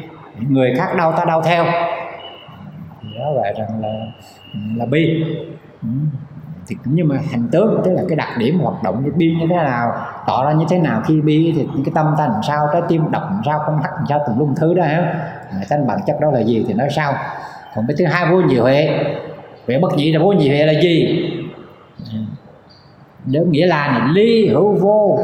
[0.50, 1.66] Người khác đau ta đau theo.
[3.20, 3.94] Đó gọi rằng là
[4.78, 5.24] là bi.
[5.82, 5.88] Ừ.
[6.68, 9.36] Thì cũng như mà hành tướng tức là cái đặc điểm hoạt động như bi
[9.40, 9.94] như thế nào
[10.28, 13.12] tỏ ra như thế nào khi bi thì cái tâm ta làm sao trái tim
[13.12, 14.98] đập làm sao không hắt làm sao tùm lum thứ đó ha.
[15.52, 17.14] À, Thanh bản chất đó là gì thì nói sao
[17.76, 19.06] còn cái thứ hai vô nhiều huệ
[19.68, 21.26] huệ bất nhị là vô nhị huệ là gì?
[23.26, 25.20] Đơn nghĩa là ly hữu vô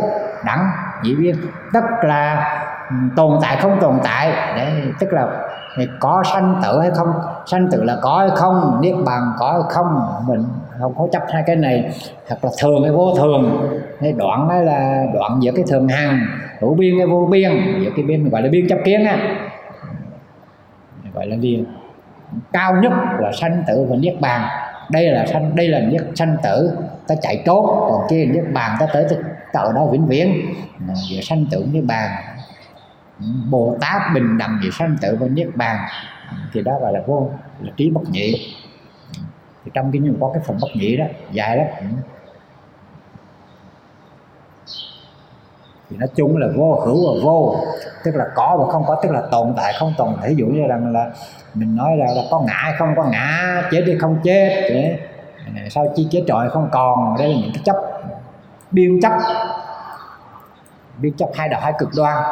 [0.46, 0.68] đẳng
[1.04, 1.36] nhị biên
[1.74, 2.54] tức là
[2.90, 5.28] ừ, tồn tại không tồn tại, để, tức là
[6.00, 7.14] có sanh tử hay không,
[7.46, 10.46] sanh tử là có hay không, niết bàn có hay không, mình
[10.80, 11.92] không có chấp hai cái này.
[12.30, 13.70] Hoặc là thường hay vô thường,
[14.02, 16.20] hay đoạn đó là đoạn giữa cái thường hằng,
[16.60, 17.52] hữu biên hay vô biên,
[17.84, 19.18] giữa cái biên gọi là biên chấp kiến á.
[21.14, 21.66] Gọi là biên
[22.54, 24.42] cao nhất là sanh tử và niết bàn.
[24.92, 26.72] Đây là sanh, đây là niết, sanh tử
[27.08, 29.06] ta chạy trốn còn kia niết bàn ta tới
[29.54, 30.54] ta ở đó vĩnh viễn.
[31.12, 32.12] Về sanh tử niết bàn
[33.20, 35.78] ừ, bồ tát bình đẳng về sanh tử và niết bàn
[36.54, 37.30] thì đó gọi là vô
[37.62, 38.56] là trí bất nhị.
[39.66, 41.68] Thì trong kinh có cái phần bất nhị đó dài lắm.
[41.80, 41.86] Ừ.
[45.90, 47.56] Thì nói chung là vô hữu và vô
[48.04, 50.30] tức là có và không có tức là tồn tại không tồn tại.
[50.30, 51.12] Ví dụ như rằng là
[51.54, 55.00] mình nói là, là có ngã hay không có ngã chết đi không chết vậy
[55.70, 57.16] sao chi chế trọi không còn?
[57.20, 57.76] Đây là những cái chấp.
[58.72, 59.12] Biên chấp.
[60.98, 62.24] Biên chấp hai đạo, hai cực đoan.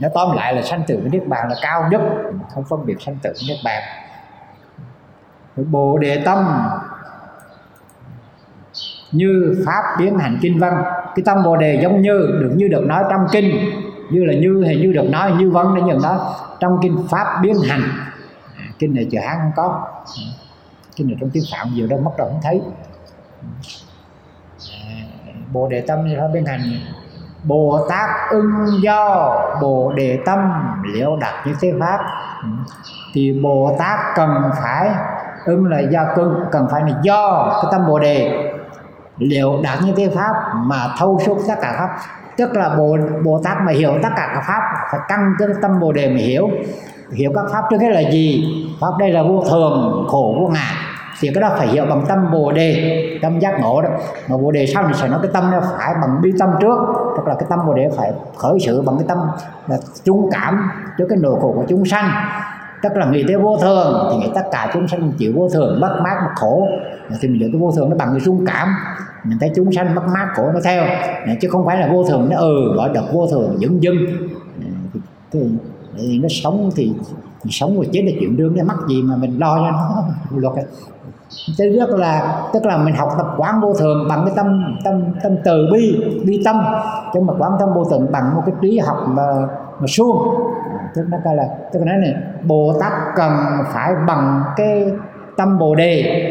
[0.00, 2.00] Nó tóm lại là sanh tử với niết bàn là cao nhất.
[2.54, 3.82] Không phân biệt sanh tử với niết bàn.
[5.56, 6.68] Bồ đề tâm.
[9.12, 10.82] Như pháp biến hành kinh văn.
[11.14, 13.70] Cái tâm bồ đề giống như được như được nói trong kinh.
[14.10, 16.34] Như là như hay như được nói, như vấn để nhận đó.
[16.60, 17.82] Trong kinh pháp biến hành
[18.78, 19.84] kinh này chữ hát không có.
[20.96, 22.62] Kinh này trong tiếng phạm nhiều đâu, mất đâu không thấy.
[25.52, 26.60] Bồ đề tâm như pháp biến hành.
[27.44, 30.52] Bồ tát ưng do, bồ đề tâm
[30.84, 32.00] liệu đặt những thế pháp.
[33.12, 34.90] Thì bồ tát cần phải
[35.44, 38.50] ưng là do cưng cần phải là do cái tâm bồ đề
[39.18, 41.98] liệu đạt những thế pháp mà thâu suốt tất cả pháp.
[42.36, 45.80] Tức là bồ bồ tát mà hiểu tất cả các pháp, phải căng cái tâm
[45.80, 46.50] bồ đề mà hiểu
[47.14, 48.44] hiểu các pháp trước hết là gì?
[48.80, 50.70] Pháp đây là vô thường, khổ, vô ngã.
[51.20, 53.88] Thì cái đó phải hiểu bằng tâm bồ đề, tâm giác ngộ đó.
[54.28, 56.78] Mà bồ đề sau thì sẽ nói cái tâm nó phải bằng bi tâm trước.
[57.16, 59.18] Tức là cái tâm bồ đề phải khởi sự bằng cái tâm
[59.66, 62.10] là trung cảm trước cái nỗi khổ của chúng sanh.
[62.82, 65.80] Tức là nghĩ tới vô thường thì nghĩ tất cả chúng sanh chịu vô thường,
[65.80, 66.68] mất mát, mất khổ.
[67.20, 68.68] Thì mình hiểu cái vô thường nó bằng cái chung cảm.
[69.24, 70.84] Mình thấy chúng sanh mất mát, khổ nó theo.
[71.40, 73.96] Chứ không phải là vô thường nó ừ gọi được vô thường, dưng dưng
[75.98, 76.92] thì, nó sống thì,
[77.42, 80.04] thì sống và chết là chuyện đương cái mắc gì mà mình lo cho nó
[80.36, 80.54] luật
[81.58, 85.02] Thế rất là tức là mình học tập quán vô thường bằng cái tâm tâm
[85.22, 86.64] tâm từ bi bi tâm.
[87.14, 89.22] Chứ mà quán tâm vô thường bằng một cái trí học mà
[89.80, 90.18] mà suông.
[90.94, 93.32] Tức nó coi là tức là nói này bồ tát cần
[93.72, 94.86] phải bằng cái
[95.36, 96.22] tâm bồ đề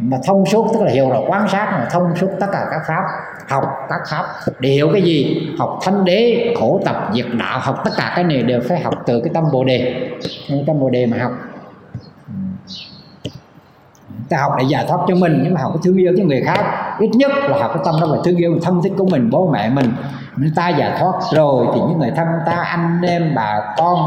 [0.00, 2.80] mà thông suốt, tức là hiểu là quan sát mà thông suốt tất cả các
[2.88, 3.02] pháp,
[3.48, 4.24] học các pháp.
[4.60, 5.48] Để hiểu cái gì?
[5.58, 8.94] Học thánh đế, khổ tập, diệt đạo, học tất cả cái này đều phải học
[9.06, 10.10] từ cái tâm bồ đề.
[10.48, 11.32] Cái tâm bồ đề mà học.
[14.28, 16.42] Ta học để giải thoát cho mình, nhưng mà học cái thương yêu cho người
[16.46, 16.64] khác.
[16.98, 19.50] Ít nhất là học cái tâm đó là thương yêu thân thích của mình, bố
[19.52, 19.92] mẹ mình.
[20.36, 23.98] Người ta giải thoát rồi thì những người thân ta, anh em, bà con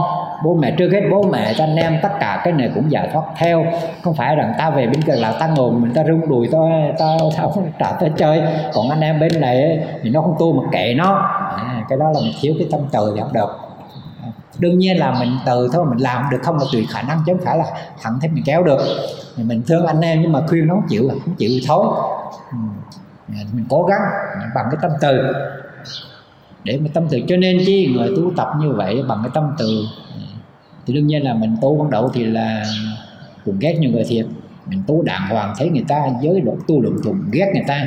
[0.43, 3.09] bố mẹ trước hết bố mẹ cho anh em tất cả cái này cũng giải
[3.13, 3.65] thoát theo.
[4.01, 6.69] Không phải rằng ta về bên kia là ta ngồi mình ta rung đùi tôi
[6.99, 7.05] ta
[7.38, 8.41] tao trả ta chơi.
[8.73, 11.13] Còn anh em bên này thì nó không tu mà kệ nó.
[11.57, 13.49] À, cái đó là mình thiếu cái tâm từ thì không được.
[14.59, 17.34] Đương nhiên là mình từ thôi mình làm được không là tùy khả năng chứ
[17.34, 17.65] không phải là
[18.01, 18.80] thẳng thế mình kéo được.
[19.38, 21.85] Mình thương anh em nhưng mà khuyên nó không chịu không chịu thì thôi.
[22.51, 22.57] Ừ,
[23.53, 24.01] mình cố gắng
[24.55, 25.34] bằng cái tâm từ.
[26.63, 27.19] Để mà tâm từ.
[27.27, 29.65] Cho nên chi người tu tập như vậy bằng cái tâm từ
[30.85, 32.65] thì đương nhiên là mình tu ban đầu thì là
[33.45, 34.25] cũng ghét nhiều người thiệt.
[34.65, 37.85] Mình tu đàng hoàng thấy người ta giới độ tu lượng thùng ghét người ta.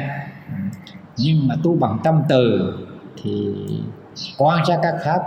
[1.17, 2.75] Nhưng mà tu bằng tâm từ
[3.23, 3.55] thì
[4.39, 5.21] quan sát các pháp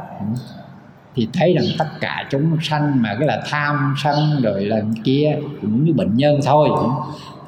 [1.15, 5.37] thì thấy rằng tất cả chúng sanh mà cái là tham sân rồi là kia
[5.61, 6.69] cũng như bệnh nhân thôi.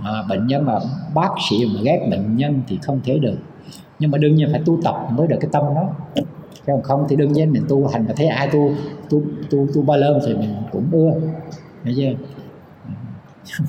[0.03, 0.73] À, bệnh nhân mà
[1.15, 3.37] bác sĩ mà ghét bệnh nhân thì không thể được.
[3.99, 5.83] Nhưng mà đương nhiên phải tu tập mới được cái tâm đó
[6.73, 8.71] còn không thì đương nhiên mình tu hành mà thấy ai tu
[9.09, 11.11] tu tu tu ba lơn thì mình cũng ưa.
[11.83, 12.11] Thấy chưa?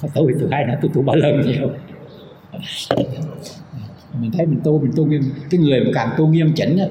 [0.14, 1.70] Tôi từ hai nữa tôi tu ba lơn nhiều
[4.20, 6.86] mình thấy mình tu mình tu nghiêm cái người mà càng tu nghiêm chỉnh á,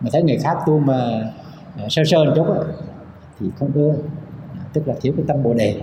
[0.00, 0.94] mà thấy người khác tu mà
[1.76, 2.60] à, sơ sơ một chút á,
[3.40, 3.94] thì không ưa.
[4.72, 5.80] Tức là thiếu cái tâm bồ đề.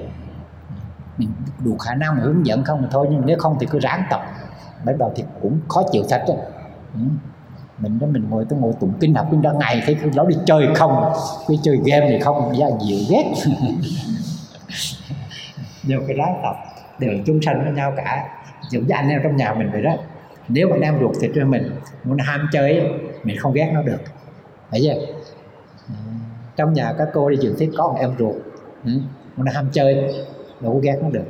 [1.18, 1.30] Mình
[1.66, 4.04] đủ khả năng mà hướng dẫn không thì thôi nhưng nếu không thì cứ ráng
[4.10, 4.22] tập.
[4.86, 6.34] Bắt đầu thì cũng khó chịu thật đó.
[7.78, 10.36] Mình đó mình ngồi, tôi ngồi tụng kinh học, kinh đã ngày, thấy nó đi
[10.46, 11.14] chơi không?
[11.48, 12.54] Cái chơi game thì không?
[12.56, 13.34] Dạ, Ra dịu ghét.
[15.84, 16.56] Nhiều cái lá tập.
[17.00, 18.28] Đều chung sanh với nhau cả.
[18.72, 19.96] Giống như anh em trong nhà mình vậy đó.
[20.48, 21.72] Nếu mà đang ruột thịt cho mình,
[22.04, 22.92] muốn ham chơi
[23.24, 24.00] mình không ghét nó được.
[24.72, 25.06] Thấy chưa?
[26.56, 28.36] Trong nhà các cô đi trường thiết có một em ruột
[28.86, 28.92] ừ.
[29.54, 29.96] ham chơi,
[30.62, 31.26] đâu có ghét nó được.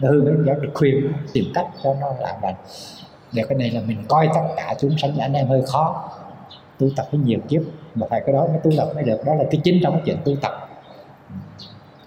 [0.00, 2.54] Hư, nó ghét được khuyên, tìm cách cho nó làm lành
[3.34, 6.10] để cái này là mình coi tất cả chúng sanh anh em hơi khó.
[6.78, 7.62] Tu tập với nhiều kiếp
[7.94, 9.24] mà phải cái đó mới tu tập mới được.
[9.26, 10.52] Đó là cái chính trong cái chuyện tu tập.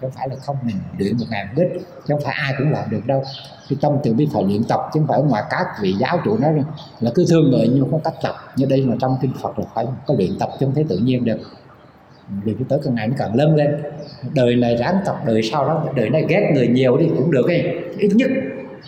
[0.00, 2.90] không phải là không mình luyện một ngày đích, chứ không phải ai cũng làm
[2.90, 3.22] được đâu.
[3.68, 6.18] Cái tâm từ bi phải luyện tập chứ không phải ở ngoài các vị giáo
[6.24, 6.52] chủ nói
[7.00, 8.34] là cứ thương người nhưng không cách tập.
[8.56, 10.98] Như đây mà trong kinh Phật là phải có luyện tập chứ không thấy tự
[10.98, 11.38] nhiên được.
[12.44, 13.82] Vì cái tới càng ngày nó càng lớn lên.
[14.34, 17.46] Đời này ráng tập đời sau đó đời này ghét người nhiều đi cũng được
[17.46, 17.78] ấy.
[17.98, 18.30] Ít nhất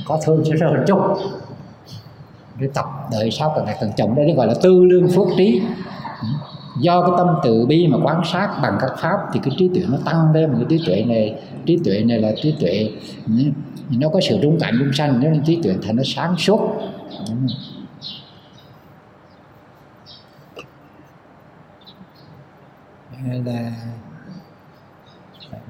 [0.06, 1.00] có thương sẽ hơn chút
[2.60, 5.62] để tập đợi sau càng ngày càng trọng đây gọi là tư lương phước trí.
[6.80, 9.82] Do cái tâm từ bi mà quan sát bằng các pháp thì cái trí tuệ
[9.88, 12.90] nó tăng lên cái trí tuệ này, trí tuệ này là trí tuệ,
[13.90, 16.60] nó có sự trung cảnh trung sanh nên trí tuệ thành nó sáng suốt.
[23.44, 23.72] Là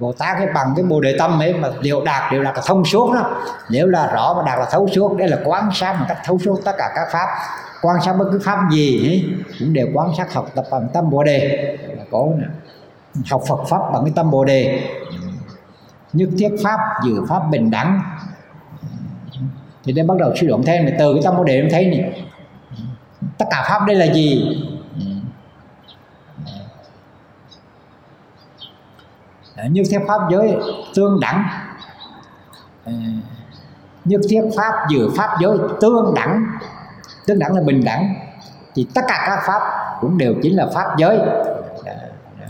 [0.01, 2.65] Bồ Tát cái bằng cái bồ đề tâm ấy mà đều đạt đều là cái
[2.67, 3.31] thông suốt đó.
[3.71, 6.39] Nếu là rõ mà đạt là thấu suốt đây là quan sát một cách thấu
[6.39, 7.27] suốt tất cả các pháp.
[7.83, 9.25] Quan sát bất cứ pháp gì ấy,
[9.59, 11.77] cũng đều quan sát học tập bằng tâm bồ đề.
[11.97, 12.27] Là có
[13.31, 14.81] học Phật pháp bằng cái tâm bồ đề.
[16.13, 18.01] Nhất thiết pháp dự pháp bình đẳng.
[19.85, 21.85] Thì đây bắt đầu suy luận thêm này từ cái tâm bồ đề em thấy
[21.85, 22.25] này.
[23.39, 24.57] Tất cả pháp đây là gì?
[29.63, 30.57] Ờ, như thiết pháp giới
[30.95, 31.45] tương đẳng.
[32.85, 32.93] Ờ,
[34.05, 36.47] như thiết pháp giữa pháp giới tương đẳng
[37.27, 38.15] tương đẳng là bình đẳng,
[38.75, 39.61] thì tất cả các pháp
[40.01, 41.19] cũng đều chính là pháp giới.
[41.85, 41.93] Dạ,
[42.41, 42.47] dạ.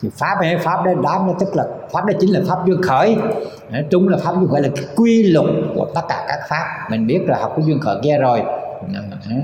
[0.00, 2.82] Thì pháp hay pháp đó đó nó tức là pháp đó chính là pháp duyên
[2.82, 3.16] khởi.
[3.90, 6.86] Trung là pháp duyên khởi là cái quy luật của tất cả các pháp.
[6.90, 8.42] Mình biết là học cái duyên khởi kia rồi.
[8.94, 9.36] Dạ.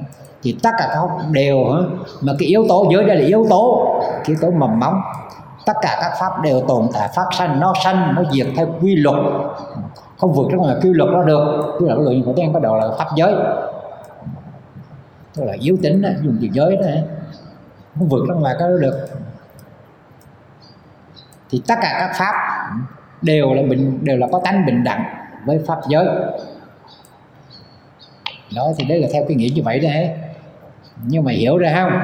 [0.43, 1.65] thì tất cả các đều
[2.21, 5.01] mà cái yếu tố dưới đây là yếu tố cái yếu tố mầm móng.
[5.67, 8.97] Tất cả các pháp đều tồn tại phát sanh nó sanh nó diệt theo quy
[8.97, 9.17] luật.
[10.19, 11.75] Không vượt ra ngoài quy luật đó được.
[11.79, 13.35] Quy luật lượng của tiên bắt đầu là pháp giới.
[15.35, 16.87] Tức là yếu tính đó, dùng từ giới đó
[17.99, 19.09] không vượt ra ngoài cái đó được.
[21.51, 22.35] Thì tất cả các pháp
[23.23, 25.05] đều là bình đều là có tánh bình đẳng
[25.45, 26.07] với pháp giới
[28.57, 30.11] đó, thì đấy là theo cái nghĩa như vậy đấy
[31.07, 32.01] nhưng mà hiểu ra không?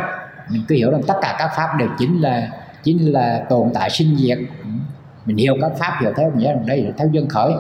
[0.51, 2.49] Mình cứ hiểu rằng tất cả các pháp đều chính là
[2.83, 4.39] chính là tồn tại sinh diệt.
[5.27, 7.53] Mình hiểu các pháp, hiểu theo nghĩa rằng đây là theo dân khởi.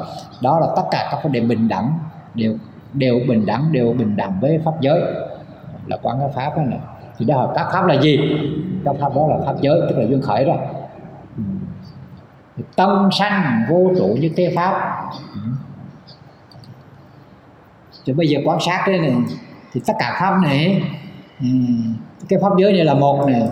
[0.42, 1.98] Đó là tất cả các vấn đề bình đẳng,
[2.34, 2.56] đều
[2.92, 5.00] đều bình đẳng, đều bình đẳng với pháp giới.
[5.86, 6.78] Là quán các pháp này
[7.18, 8.18] thì đó là các pháp là gì?
[8.84, 10.56] Các pháp đó là pháp giới, tức là duyên khởi rồi
[12.76, 15.04] tâm sanh vô trụ như thế pháp
[18.06, 19.12] thì bây giờ quan sát đây này
[19.72, 20.82] thì tất cả pháp này
[21.40, 21.46] ừ,
[22.28, 23.42] cái pháp giới này là một này.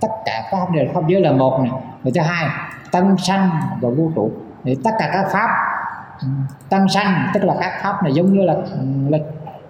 [0.00, 1.70] Tất cả các pháp này pháp giới là một này.
[2.02, 2.48] Người thứ hai
[2.92, 3.50] tăng sanh
[3.80, 4.32] và vô trụ.
[4.64, 5.48] Thì tất cả các pháp
[6.20, 6.28] ừ,
[6.68, 8.54] tăng sanh tức là các pháp này giống như là
[9.08, 9.18] là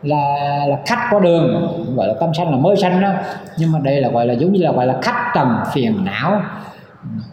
[0.03, 0.24] là,
[0.69, 1.69] là khách qua đường.
[1.97, 3.12] Gọi là tăng sanh là mới sanh đó.
[3.59, 6.43] Nhưng mà đây là gọi là giống như là gọi là khách trần phiền não.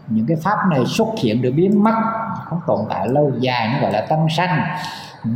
[0.08, 1.94] Những cái pháp này xuất hiện được biến mất
[2.46, 4.62] không tồn tại lâu dài nó gọi là tăng sanh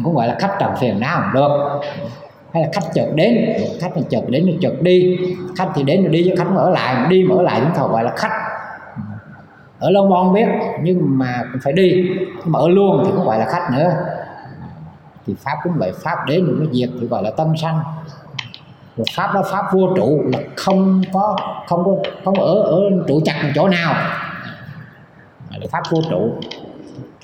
[0.04, 1.80] cũng gọi là khách trần phiền não không được.
[2.54, 3.54] Hay là khách chợt đến.
[3.82, 5.18] Khách thì chợt đến rồi chợt đi.
[5.58, 8.04] Khách thì đến rồi đi, chứ khách mở lại, đi mở lại chúng ta gọi
[8.04, 8.34] là khách.
[9.80, 10.48] Ở lâu bon biết,
[10.82, 12.10] nhưng mà cũng phải đi.
[12.20, 13.92] Nhưng mà ở luôn thì cũng gọi là khách nữa.
[15.28, 17.80] Thì pháp cũng vậy, pháp đến rồi nó diệt, thì gọi là tâm sanh.
[18.98, 21.38] Rồi pháp đó, pháp vô trụ là không có
[21.68, 21.96] không có,
[22.26, 23.94] không ở ở trụ chặt chỗ nào.
[25.52, 26.32] Là pháp vô trụ.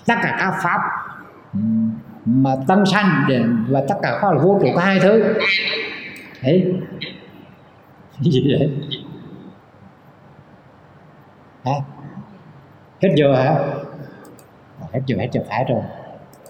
[0.07, 0.81] Tất cả các pháp
[2.27, 3.27] mà tâm sanh
[3.69, 5.23] và tất cả khoa là vô trụ có hai thứ.
[6.43, 6.73] Đấy.
[8.19, 8.71] Gì vậy?
[11.65, 11.71] Hả?
[13.01, 13.59] Hết giờ hả?
[14.93, 15.81] Hết giờ hết giờ phải rồi.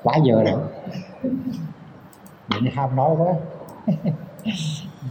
[0.03, 0.61] Quá giờ rồi.
[2.47, 3.33] Vậy ham nói quá.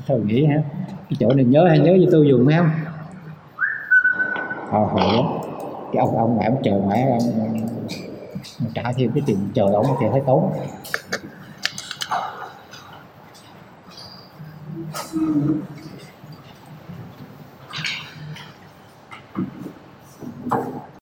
[0.06, 0.62] Thôi nghĩ hả?
[0.88, 2.70] Cái chỗ này nhớ hay nhớ cho tôi dùng không
[4.70, 5.24] hồi hồi
[5.92, 7.20] cái ông ông ngoại ông chờ ngoại ông,
[8.58, 10.52] mà trả thêm cái tiền chờ ông thì thấy tốn
[15.16, 15.75] Thank you.